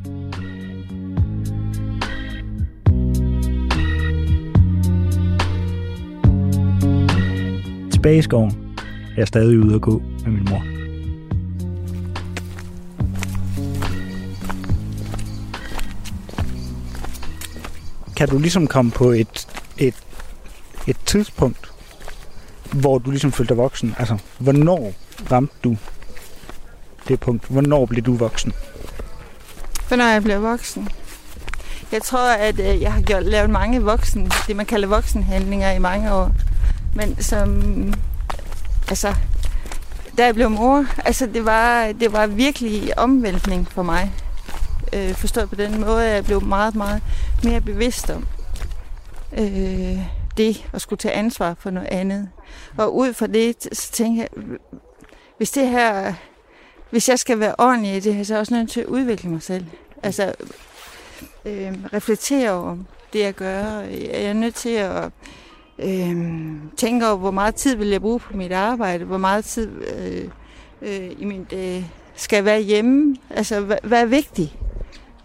Tilbage 8.05 8.19
i 8.19 8.21
skoven 8.21 8.77
er 9.09 9.17
jeg 9.17 9.27
stadig 9.27 9.59
ude 9.59 9.75
at 9.75 9.81
gå 9.81 10.01
med 10.23 10.31
min 10.31 10.47
mor. 10.49 10.61
kan 18.15 18.27
du 18.27 18.37
ligesom 18.37 18.67
komme 18.67 18.91
på 18.91 19.11
et, 19.11 19.47
et, 19.77 19.95
et 20.87 20.97
tidspunkt, 21.05 21.71
hvor 22.71 22.97
du 22.97 23.11
ligesom 23.11 23.31
følte 23.31 23.53
dig 23.53 23.57
voksen? 23.57 23.95
Altså, 23.99 24.17
hvornår 24.37 24.93
ramte 25.31 25.53
du 25.63 25.77
det 27.07 27.19
punkt? 27.19 27.47
Hvornår 27.49 27.85
blev 27.85 28.03
du 28.03 28.13
voksen? 28.13 28.53
Hvornår 29.87 30.05
jeg 30.05 30.23
blev 30.23 30.41
voksen? 30.41 30.89
Jeg 31.91 32.01
tror, 32.01 32.33
at 32.33 32.59
øh, 32.59 32.81
jeg 32.81 32.93
har 32.93 33.01
gjort, 33.01 33.23
lavet 33.23 33.49
mange 33.49 33.81
voksen, 33.81 34.31
det 34.47 34.55
man 34.55 34.65
kalder 34.65 34.87
voksenhandlinger 34.87 35.71
i 35.71 35.79
mange 35.79 36.13
år. 36.13 36.31
Men 36.95 37.21
som, 37.21 37.93
altså, 38.89 39.15
da 40.17 40.25
jeg 40.25 40.35
blev 40.35 40.49
mor, 40.49 40.85
altså 41.05 41.25
det 41.25 41.45
var, 41.45 41.91
det 41.91 42.13
var 42.13 42.27
virkelig 42.27 42.99
omvæltning 42.99 43.71
for 43.71 43.83
mig 43.83 44.13
øh, 44.93 45.13
forstået 45.13 45.49
på 45.49 45.55
den 45.55 45.81
måde, 45.81 46.05
at 46.05 46.15
jeg 46.15 46.25
blev 46.25 46.43
meget, 46.43 46.75
meget 46.75 47.01
mere 47.43 47.61
bevidst 47.61 48.09
om 48.09 48.27
øh, 49.37 49.99
det 50.37 50.65
at 50.73 50.81
skulle 50.81 50.97
tage 50.97 51.13
ansvar 51.13 51.55
for 51.59 51.69
noget 51.69 51.87
andet. 51.87 52.29
Og 52.77 52.95
ud 52.95 53.13
fra 53.13 53.27
det, 53.27 53.67
så 53.71 53.91
tænkte 53.91 54.21
jeg, 54.21 54.57
hvis 55.37 55.51
det 55.51 55.69
her, 55.69 56.13
hvis 56.89 57.09
jeg 57.09 57.19
skal 57.19 57.39
være 57.39 57.55
ordentlig 57.57 57.95
i 57.95 57.99
det 57.99 58.15
her, 58.15 58.23
så 58.23 58.33
er 58.33 58.37
jeg 58.37 58.41
også 58.41 58.53
nødt 58.53 58.71
til 58.71 58.79
at 58.81 58.85
udvikle 58.85 59.29
mig 59.29 59.41
selv. 59.41 59.65
Altså, 60.03 60.33
øh, 61.45 61.73
reflektere 61.93 62.51
over 62.51 62.77
det, 63.13 63.19
jeg 63.19 63.33
gør. 63.33 63.79
Jeg 63.79 64.23
er 64.23 64.33
nødt 64.33 64.55
til 64.55 64.69
at 64.69 65.11
øh, 65.79 66.15
tænker 66.77 67.07
over, 67.07 67.17
hvor 67.17 67.31
meget 67.31 67.55
tid 67.55 67.75
vil 67.75 67.87
jeg 67.87 68.01
bruge 68.01 68.19
på 68.19 68.37
mit 68.37 68.51
arbejde, 68.51 69.05
hvor 69.05 69.17
meget 69.17 69.45
tid 69.45 69.69
øh, 69.97 70.29
øh, 70.81 71.11
i 71.17 71.25
min 71.25 71.47
øh, 71.53 71.83
skal 72.15 72.45
være 72.45 72.61
hjemme. 72.61 73.15
Altså, 73.29 73.61
hvad, 73.61 73.77
hvad 73.83 74.01
er 74.01 74.05
vigtigt? 74.05 74.57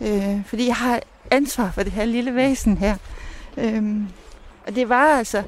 Øh, 0.01 0.45
fordi 0.47 0.67
jeg 0.67 0.77
har 0.77 1.01
ansvar 1.31 1.71
for 1.71 1.83
det 1.83 1.93
her 1.93 2.05
lille 2.05 2.35
væsen 2.35 2.77
her. 2.77 2.97
Øh, 3.57 3.83
og 4.67 4.75
det 4.75 4.89
var 4.89 5.05
altså, 5.05 5.43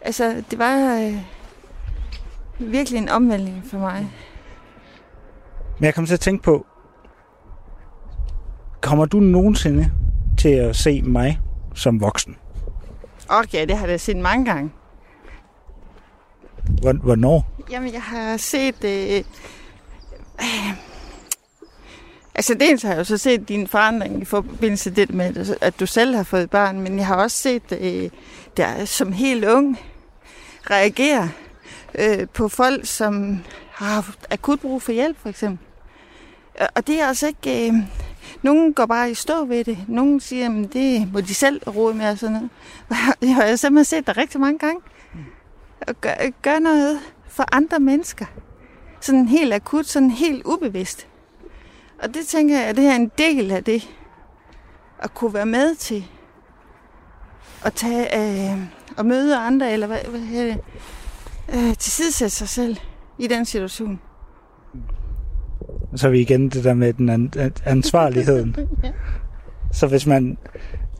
altså 0.00 0.42
det 0.50 0.58
var 0.58 0.96
øh, 0.96 1.18
virkelig 2.58 2.98
en 2.98 3.08
omvæltning 3.08 3.62
for 3.70 3.78
mig. 3.78 4.10
Men 5.78 5.84
jeg 5.84 5.94
kom 5.94 6.06
til 6.06 6.14
at 6.14 6.20
tænke 6.20 6.42
på, 6.42 6.66
kommer 8.80 9.04
du 9.04 9.20
nogensinde 9.20 9.90
til 10.38 10.48
at 10.48 10.76
se 10.76 11.02
mig 11.02 11.40
som 11.74 12.00
voksen? 12.00 12.36
Okay, 13.28 13.66
det 13.68 13.76
har 13.78 13.86
jeg 13.86 14.00
set 14.00 14.16
mange 14.16 14.44
gange. 14.44 14.70
Hvor- 16.82 16.92
Hvornår? 17.02 17.46
Jamen, 17.70 17.92
jeg 17.92 18.02
har 18.02 18.36
set... 18.36 18.84
Øh, 18.84 19.24
øh, 20.40 20.72
altså, 22.34 22.54
dels 22.54 22.82
har 22.82 22.90
jeg 22.90 22.98
jo 22.98 23.04
så 23.04 23.18
set 23.18 23.48
din 23.48 23.66
forandring 23.66 24.22
i 24.22 24.24
forbindelse 24.24 24.90
med 24.90 24.96
det 24.96 25.14
med, 25.14 25.56
at 25.60 25.80
du 25.80 25.86
selv 25.86 26.14
har 26.16 26.22
fået 26.22 26.50
barn, 26.50 26.80
men 26.80 26.98
jeg 26.98 27.06
har 27.06 27.14
også 27.16 27.36
set 27.36 27.72
øh, 27.80 28.10
der 28.56 28.84
som 28.84 29.12
helt 29.12 29.44
ung 29.44 29.78
reagere 30.70 31.30
øh, 31.94 32.28
på 32.28 32.48
folk, 32.48 32.86
som 32.86 33.40
har 33.70 34.14
akut 34.30 34.60
brug 34.60 34.82
for 34.82 34.92
hjælp, 34.92 35.18
for 35.22 35.28
eksempel. 35.28 35.66
Og- 36.60 36.68
Og 36.74 36.86
det 36.86 37.00
er 37.00 37.06
altså 37.06 37.26
ikke... 37.26 37.68
Øh, 37.68 37.74
nogle 38.42 38.74
går 38.74 38.86
bare 38.86 39.10
i 39.10 39.14
stå 39.14 39.44
ved 39.44 39.64
det. 39.64 39.78
Nogle 39.88 40.20
siger, 40.20 40.62
at 40.62 40.72
det 40.72 41.12
må 41.12 41.20
de 41.20 41.34
selv 41.34 41.62
råde 41.68 41.94
med 41.94 42.10
og 42.10 42.18
sådan 42.18 42.32
noget. 42.32 42.50
Jeg 43.22 43.34
har 43.34 43.56
simpelthen 43.56 43.84
set 43.84 44.06
det 44.06 44.16
rigtig 44.16 44.40
mange 44.40 44.58
gange. 44.58 44.80
Og 45.88 46.00
gør, 46.00 46.14
gør 46.42 46.58
noget 46.58 47.00
for 47.28 47.44
andre 47.52 47.80
mennesker. 47.80 48.26
Sådan 49.00 49.28
helt 49.28 49.54
akut, 49.54 49.86
sådan 49.86 50.10
helt 50.10 50.42
ubevidst. 50.44 51.06
Og 52.02 52.14
det 52.14 52.26
tænker 52.26 52.58
jeg, 52.58 52.66
at 52.66 52.76
det 52.76 52.86
er 52.86 52.94
en 52.94 53.12
del 53.18 53.50
af 53.50 53.64
det. 53.64 53.90
At 54.98 55.14
kunne 55.14 55.34
være 55.34 55.46
med 55.46 55.74
til 55.74 56.04
at 57.64 57.72
tage 57.72 58.16
øh, 58.52 58.58
og 58.96 59.06
møde 59.06 59.36
andre, 59.36 59.72
eller 59.72 59.86
hvad, 59.86 59.98
hvad 59.98 60.54
øh, 61.48 61.76
tilsidesætte 61.76 62.36
sig 62.36 62.48
selv 62.48 62.76
i 63.18 63.26
den 63.26 63.44
situation. 63.44 64.00
Så 65.96 66.06
er 66.06 66.10
vi 66.10 66.20
igen 66.20 66.48
det 66.48 66.64
der 66.64 66.74
med 66.74 66.92
den 66.92 67.08
an- 67.08 67.32
an- 67.38 67.52
ansvarligheden. 67.64 68.56
Så 69.72 69.86
hvis 69.86 70.06
man... 70.06 70.38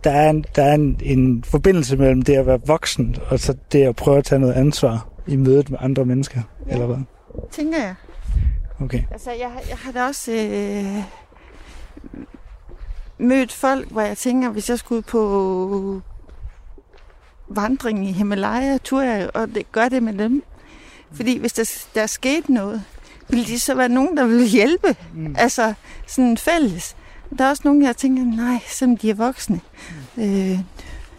Der 0.04 0.10
er, 0.12 0.30
en, 0.30 0.44
der 0.56 0.62
er 0.64 0.74
en, 0.74 1.00
en 1.02 1.44
forbindelse 1.44 1.96
mellem 1.96 2.22
det 2.22 2.34
at 2.34 2.46
være 2.46 2.60
voksen, 2.66 3.16
og 3.28 3.40
så 3.40 3.56
det 3.72 3.82
at 3.82 3.96
prøve 3.96 4.18
at 4.18 4.24
tage 4.24 4.38
noget 4.38 4.52
ansvar 4.54 5.08
i 5.26 5.36
mødet 5.36 5.70
med 5.70 5.78
andre 5.82 6.04
mennesker, 6.04 6.40
Ja. 6.66 6.72
eller 6.72 6.86
hvad? 6.86 6.96
Tænker 7.50 7.78
jeg. 7.78 7.94
Okay. 8.80 9.02
Altså, 9.10 9.30
jeg, 9.30 9.50
jeg 9.68 9.76
har 9.76 9.92
da 9.92 10.04
også 10.06 10.32
øh, 10.32 11.02
mødt 13.18 13.52
folk, 13.52 13.90
hvor 13.90 14.00
jeg 14.00 14.16
tænker, 14.16 14.50
hvis 14.50 14.70
jeg 14.70 14.78
skulle 14.78 15.02
på 15.02 16.00
vandring 17.48 18.08
i 18.08 18.12
Himalaya, 18.12 18.78
turde 18.84 19.10
jeg 19.10 19.30
og 19.34 19.48
det, 19.48 19.72
gør 19.72 19.88
det 19.88 20.02
med 20.02 20.12
dem. 20.12 20.42
Fordi 21.12 21.38
hvis 21.38 21.52
der, 21.52 21.84
der 21.94 22.02
er 22.02 22.06
sket 22.06 22.48
noget, 22.48 22.82
ville 23.28 23.44
de 23.46 23.60
så 23.60 23.74
være 23.74 23.88
nogen, 23.88 24.16
der 24.16 24.26
ville 24.26 24.46
hjælpe. 24.46 24.96
Mm. 25.14 25.34
Altså, 25.38 25.74
sådan 26.06 26.36
fælles. 26.36 26.96
Der 27.38 27.44
er 27.44 27.48
også 27.48 27.62
nogen, 27.64 27.82
jeg 27.82 27.96
tænker, 27.96 28.24
nej, 28.24 28.58
selvom 28.68 28.96
de 28.96 29.10
er 29.10 29.14
voksne. 29.14 29.60
Mm. 30.16 30.22
Øh, 30.52 30.58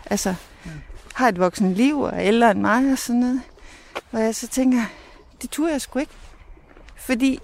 altså, 0.05 0.35
har 1.13 1.27
et 1.29 1.39
voksen 1.39 1.73
liv 1.73 1.99
og 1.99 2.09
er 2.15 2.19
ældre 2.21 2.51
end 2.51 2.59
mig 2.59 2.91
og 2.91 2.97
sådan 2.97 3.19
noget. 3.19 3.41
Hvor 4.11 4.19
jeg 4.19 4.35
så 4.35 4.47
tænker, 4.47 4.81
det 5.41 5.49
turde 5.49 5.71
jeg 5.71 5.81
sgu 5.81 5.99
ikke. 5.99 6.11
Fordi, 6.95 7.39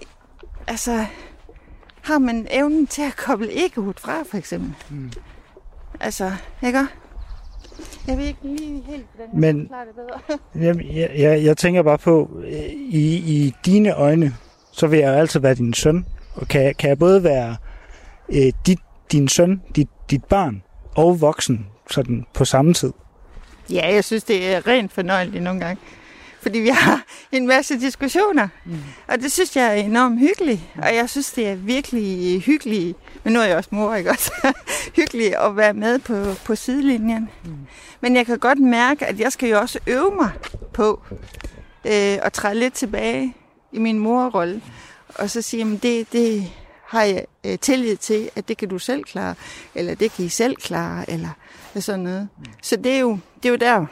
altså, 0.66 1.06
har 2.02 2.18
man 2.18 2.46
evnen 2.50 2.86
til 2.86 3.02
at 3.02 3.16
koble 3.16 3.64
egoet 3.66 4.00
fra, 4.00 4.22
for 4.30 4.36
eksempel. 4.36 4.74
Mm. 4.90 5.12
Altså, 6.00 6.32
ikke? 6.62 6.86
Jeg 8.06 8.18
ved 8.18 8.24
ikke 8.24 8.38
lige 8.42 8.82
helt, 8.86 9.06
hvordan 9.14 9.32
jeg 9.32 9.40
Men- 9.40 9.60
det 9.60 9.68
bedre. 9.94 10.38
Jamen, 10.66 10.96
jeg, 10.96 11.10
jeg, 11.18 11.44
jeg 11.44 11.56
tænker 11.56 11.82
bare 11.82 11.98
på, 11.98 12.30
øh, 12.44 12.52
i, 12.74 13.14
i 13.16 13.54
dine 13.66 13.92
øjne, 13.94 14.36
så 14.76 14.86
vil 14.86 14.98
jeg 14.98 15.08
jo 15.08 15.12
altid 15.12 15.40
være 15.40 15.54
din 15.54 15.74
søn. 15.74 16.06
Og 16.34 16.48
kan, 16.48 16.74
kan 16.74 16.88
jeg 16.88 16.98
både 16.98 17.24
være 17.24 17.56
øh, 18.28 18.52
dit, 18.66 18.78
din 19.12 19.28
søn, 19.28 19.62
dit, 19.76 19.88
dit 20.10 20.24
barn 20.24 20.62
og 20.96 21.20
voksen 21.20 21.66
sådan 21.90 22.26
på 22.34 22.44
samme 22.44 22.74
tid? 22.74 22.92
Ja, 23.70 23.94
jeg 23.94 24.04
synes, 24.04 24.24
det 24.24 24.54
er 24.54 24.66
rent 24.66 24.92
fornøjeligt 24.92 25.42
nogle 25.42 25.60
gange. 25.60 25.82
Fordi 26.42 26.58
vi 26.58 26.68
har 26.68 27.02
en 27.32 27.46
masse 27.46 27.80
diskussioner. 27.80 28.48
Mm. 28.64 28.78
Og 29.08 29.18
det 29.18 29.32
synes 29.32 29.56
jeg 29.56 29.66
er 29.66 29.82
enormt 29.82 30.20
hyggeligt. 30.20 30.60
Og 30.82 30.94
jeg 30.94 31.10
synes, 31.10 31.32
det 31.32 31.48
er 31.48 31.54
virkelig 31.54 32.40
hyggeligt. 32.42 32.96
Men 33.24 33.32
nu 33.32 33.40
er 33.40 33.44
jeg 33.44 33.56
også 33.56 33.70
mor, 33.72 33.94
ikke 33.94 34.10
også? 34.10 34.32
hyggeligt 34.96 35.34
at 35.34 35.56
være 35.56 35.74
med 35.74 35.98
på, 35.98 36.24
på 36.44 36.54
sidelinjen. 36.54 37.28
Mm. 37.44 37.50
Men 38.00 38.16
jeg 38.16 38.26
kan 38.26 38.38
godt 38.38 38.58
mærke, 38.58 39.06
at 39.06 39.20
jeg 39.20 39.32
skal 39.32 39.48
jo 39.48 39.58
også 39.58 39.78
øve 39.86 40.14
mig 40.14 40.30
på 40.72 41.02
øh, 41.84 42.18
at 42.22 42.32
træde 42.32 42.54
lidt 42.54 42.74
tilbage 42.74 43.34
i 43.74 43.78
min 43.78 43.98
morrolle. 43.98 44.62
Og 45.14 45.30
så 45.30 45.42
sige, 45.42 45.74
at 45.74 45.82
det, 45.82 46.12
det 46.12 46.52
har 46.86 47.02
jeg 47.02 47.24
øh, 47.46 47.58
tillid 47.58 47.96
til, 47.96 48.30
at 48.36 48.48
det 48.48 48.56
kan 48.56 48.68
du 48.68 48.78
selv 48.78 49.04
klare. 49.04 49.34
Eller 49.74 49.94
det 49.94 50.12
kan 50.12 50.24
I 50.24 50.28
selv 50.28 50.56
klare. 50.56 51.10
Eller 51.10 51.28
sådan 51.80 52.00
noget. 52.00 52.28
Så 52.62 52.76
det 52.76 52.92
er 52.92 52.98
jo, 52.98 53.18
det 53.36 53.48
er 53.48 53.50
jo 53.50 53.56
der, 53.56 53.86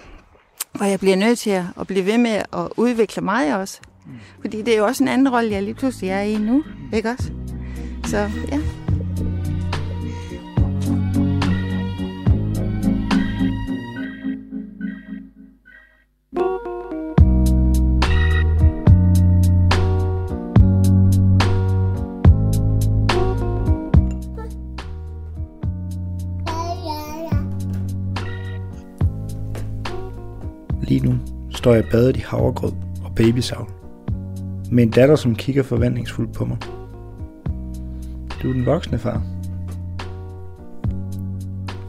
hvor 0.72 0.86
jeg 0.86 1.00
bliver 1.00 1.16
nødt 1.16 1.38
til 1.38 1.50
at, 1.50 1.86
blive 1.86 2.06
ved 2.06 2.18
med 2.18 2.42
at 2.52 2.68
udvikle 2.76 3.22
mig 3.22 3.56
også. 3.56 3.80
Fordi 4.40 4.62
det 4.62 4.74
er 4.74 4.78
jo 4.78 4.86
også 4.86 5.04
en 5.04 5.08
anden 5.08 5.28
rolle, 5.28 5.50
jeg 5.50 5.62
lige 5.62 5.74
pludselig 5.74 6.10
er 6.10 6.20
i 6.20 6.36
nu. 6.36 6.64
Ikke 6.92 7.10
også? 7.10 7.30
Så 8.04 8.30
ja. 8.52 8.60
Lige 30.82 31.06
nu 31.06 31.14
står 31.50 31.74
jeg 31.74 31.84
badet 31.90 32.16
i 32.16 32.20
havregrød 32.20 32.72
og 33.04 33.14
babysavl. 33.16 33.70
Med 34.70 34.82
en 34.82 34.90
datter, 34.90 35.16
som 35.16 35.34
kigger 35.34 35.62
forventningsfuldt 35.62 36.32
på 36.32 36.44
mig. 36.44 36.56
Du 38.42 38.48
er 38.48 38.52
den 38.52 38.66
voksne 38.66 38.98
far. 38.98 39.22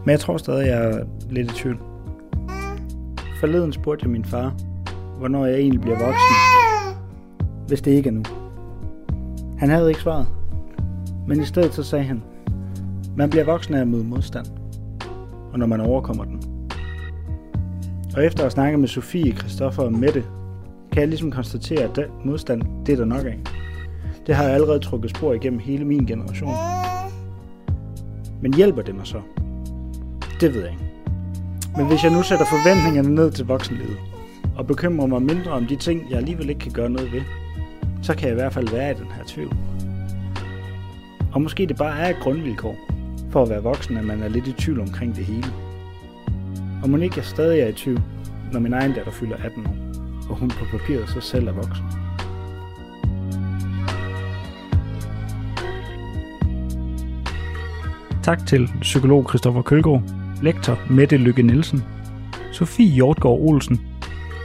Men 0.05 0.09
jeg 0.09 0.19
tror 0.19 0.37
stadig, 0.37 0.67
jeg 0.67 0.85
er 0.85 1.05
lidt 1.29 1.51
i 1.51 1.55
tvivl. 1.55 1.79
Forleden 3.39 3.73
spurgte 3.73 4.03
jeg 4.03 4.11
min 4.11 4.25
far, 4.25 4.55
hvornår 5.17 5.45
jeg 5.45 5.59
egentlig 5.59 5.81
bliver 5.81 5.97
voksen. 6.05 6.35
Hvis 7.67 7.81
det 7.81 7.91
ikke 7.91 8.09
er 8.09 8.13
nu. 8.13 8.23
Han 9.57 9.69
havde 9.69 9.89
ikke 9.89 10.01
svaret. 10.01 10.27
Men 11.27 11.41
i 11.41 11.45
stedet 11.45 11.73
så 11.73 11.83
sagde 11.83 12.05
han, 12.05 12.23
man 13.17 13.29
bliver 13.29 13.45
voksen 13.45 13.73
af 13.73 13.81
at 13.81 13.87
møde 13.87 14.03
modstand. 14.03 14.45
Og 15.53 15.59
når 15.59 15.65
man 15.65 15.81
overkommer 15.81 16.23
den. 16.23 16.42
Og 18.15 18.25
efter 18.25 18.45
at 18.45 18.51
snakke 18.51 18.77
med 18.77 18.87
Sofie, 18.87 19.35
Christoffer 19.35 19.83
og 19.83 19.93
Mette, 19.93 20.23
kan 20.91 20.99
jeg 20.99 21.07
ligesom 21.07 21.31
konstatere, 21.31 21.83
at 21.83 21.95
den 21.95 22.05
modstand, 22.25 22.61
det 22.85 22.93
er 22.93 22.97
der 22.97 23.05
nok 23.05 23.25
af. 23.25 23.39
Det 24.27 24.35
har 24.35 24.43
jeg 24.43 24.53
allerede 24.53 24.79
trukket 24.79 25.09
spor 25.09 25.33
igennem 25.33 25.59
hele 25.59 25.85
min 25.85 26.05
generation. 26.05 26.55
Men 28.41 28.53
hjælper 28.53 28.81
det 28.81 28.95
mig 28.95 29.07
så? 29.07 29.21
Det 30.41 30.53
ved 30.53 30.61
jeg 30.61 30.71
ikke. 30.71 30.85
Men 31.77 31.87
hvis 31.87 32.03
jeg 32.03 32.11
nu 32.11 32.23
sætter 32.23 32.45
forventningerne 32.45 33.15
ned 33.15 33.31
til 33.31 33.45
voksenlivet, 33.45 33.97
og 34.55 34.67
bekymrer 34.67 35.07
mig 35.07 35.21
mindre 35.21 35.51
om 35.51 35.65
de 35.65 35.75
ting, 35.75 36.09
jeg 36.09 36.17
alligevel 36.17 36.49
ikke 36.49 36.59
kan 36.59 36.71
gøre 36.71 36.89
noget 36.89 37.11
ved, 37.11 37.21
så 38.01 38.15
kan 38.15 38.23
jeg 38.23 38.31
i 38.31 38.39
hvert 38.39 38.53
fald 38.53 38.69
være 38.69 38.91
i 38.91 38.93
den 38.93 39.11
her 39.11 39.23
tvivl. 39.27 39.55
Og 41.33 41.41
måske 41.41 41.65
det 41.65 41.77
bare 41.77 41.99
er 41.99 42.09
et 42.09 42.19
grundvilkår 42.21 42.75
for 43.31 43.43
at 43.43 43.49
være 43.49 43.63
voksen, 43.63 43.97
at 43.97 44.05
man 44.05 44.23
er 44.23 44.29
lidt 44.29 44.47
i 44.47 44.51
tvivl 44.51 44.79
omkring 44.79 45.15
det 45.15 45.25
hele. 45.25 45.62
Og 46.83 46.89
Monique 46.89 47.19
er 47.19 47.23
stadig 47.23 47.59
er 47.59 47.67
i 47.67 47.73
tvivl, 47.73 48.01
når 48.51 48.59
min 48.59 48.73
egen 48.73 48.93
datter 48.93 49.11
fylder 49.11 49.37
18 49.37 49.65
år, 49.67 49.75
og 50.29 50.35
hun 50.35 50.49
på 50.49 50.65
papiret 50.71 51.09
så 51.09 51.21
selv 51.21 51.47
er 51.47 51.51
voksen. 51.51 51.85
Tak 58.23 58.47
til 58.47 58.69
psykolog 58.81 59.29
Christoffer 59.29 59.61
Kølgaard, 59.61 60.03
lektor 60.41 60.79
Mette 60.89 61.17
Lykke 61.17 61.43
Nielsen, 61.43 61.83
Sofie 62.51 62.87
Hjortgaard 62.87 63.39
Olsen, 63.39 63.81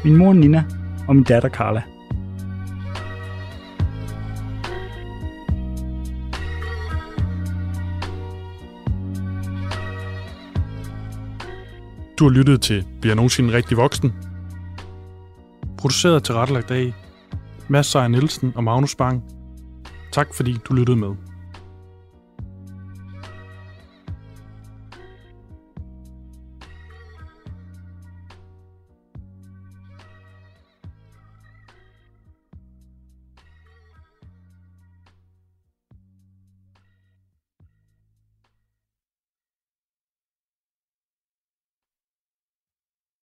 min 0.05 0.17
mor 0.17 0.33
Nina 0.33 0.65
og 1.09 1.17
min 1.17 1.25
datter 1.25 1.49
Carla. 1.49 1.83
Du 12.19 12.25
har 12.25 12.31
lyttet 12.31 12.63
til 12.63 12.85
Bliver 13.01 13.11
jeg 13.11 13.17
nogensinde 13.17 13.53
rigtig 13.53 13.77
voksen? 13.77 14.13
Produceret 15.79 16.25
til 16.25 16.35
rettelagt 16.35 16.71
af 16.71 16.93
Mads 17.69 17.87
Seier 17.87 18.09
Nielsen 18.09 18.53
og 18.57 18.65
Magnus 18.65 18.95
Bang. 18.95 19.23
Tak 20.13 20.35
fordi 20.35 20.57
du 20.69 20.75
lyttede 20.75 20.97
med. 20.97 21.28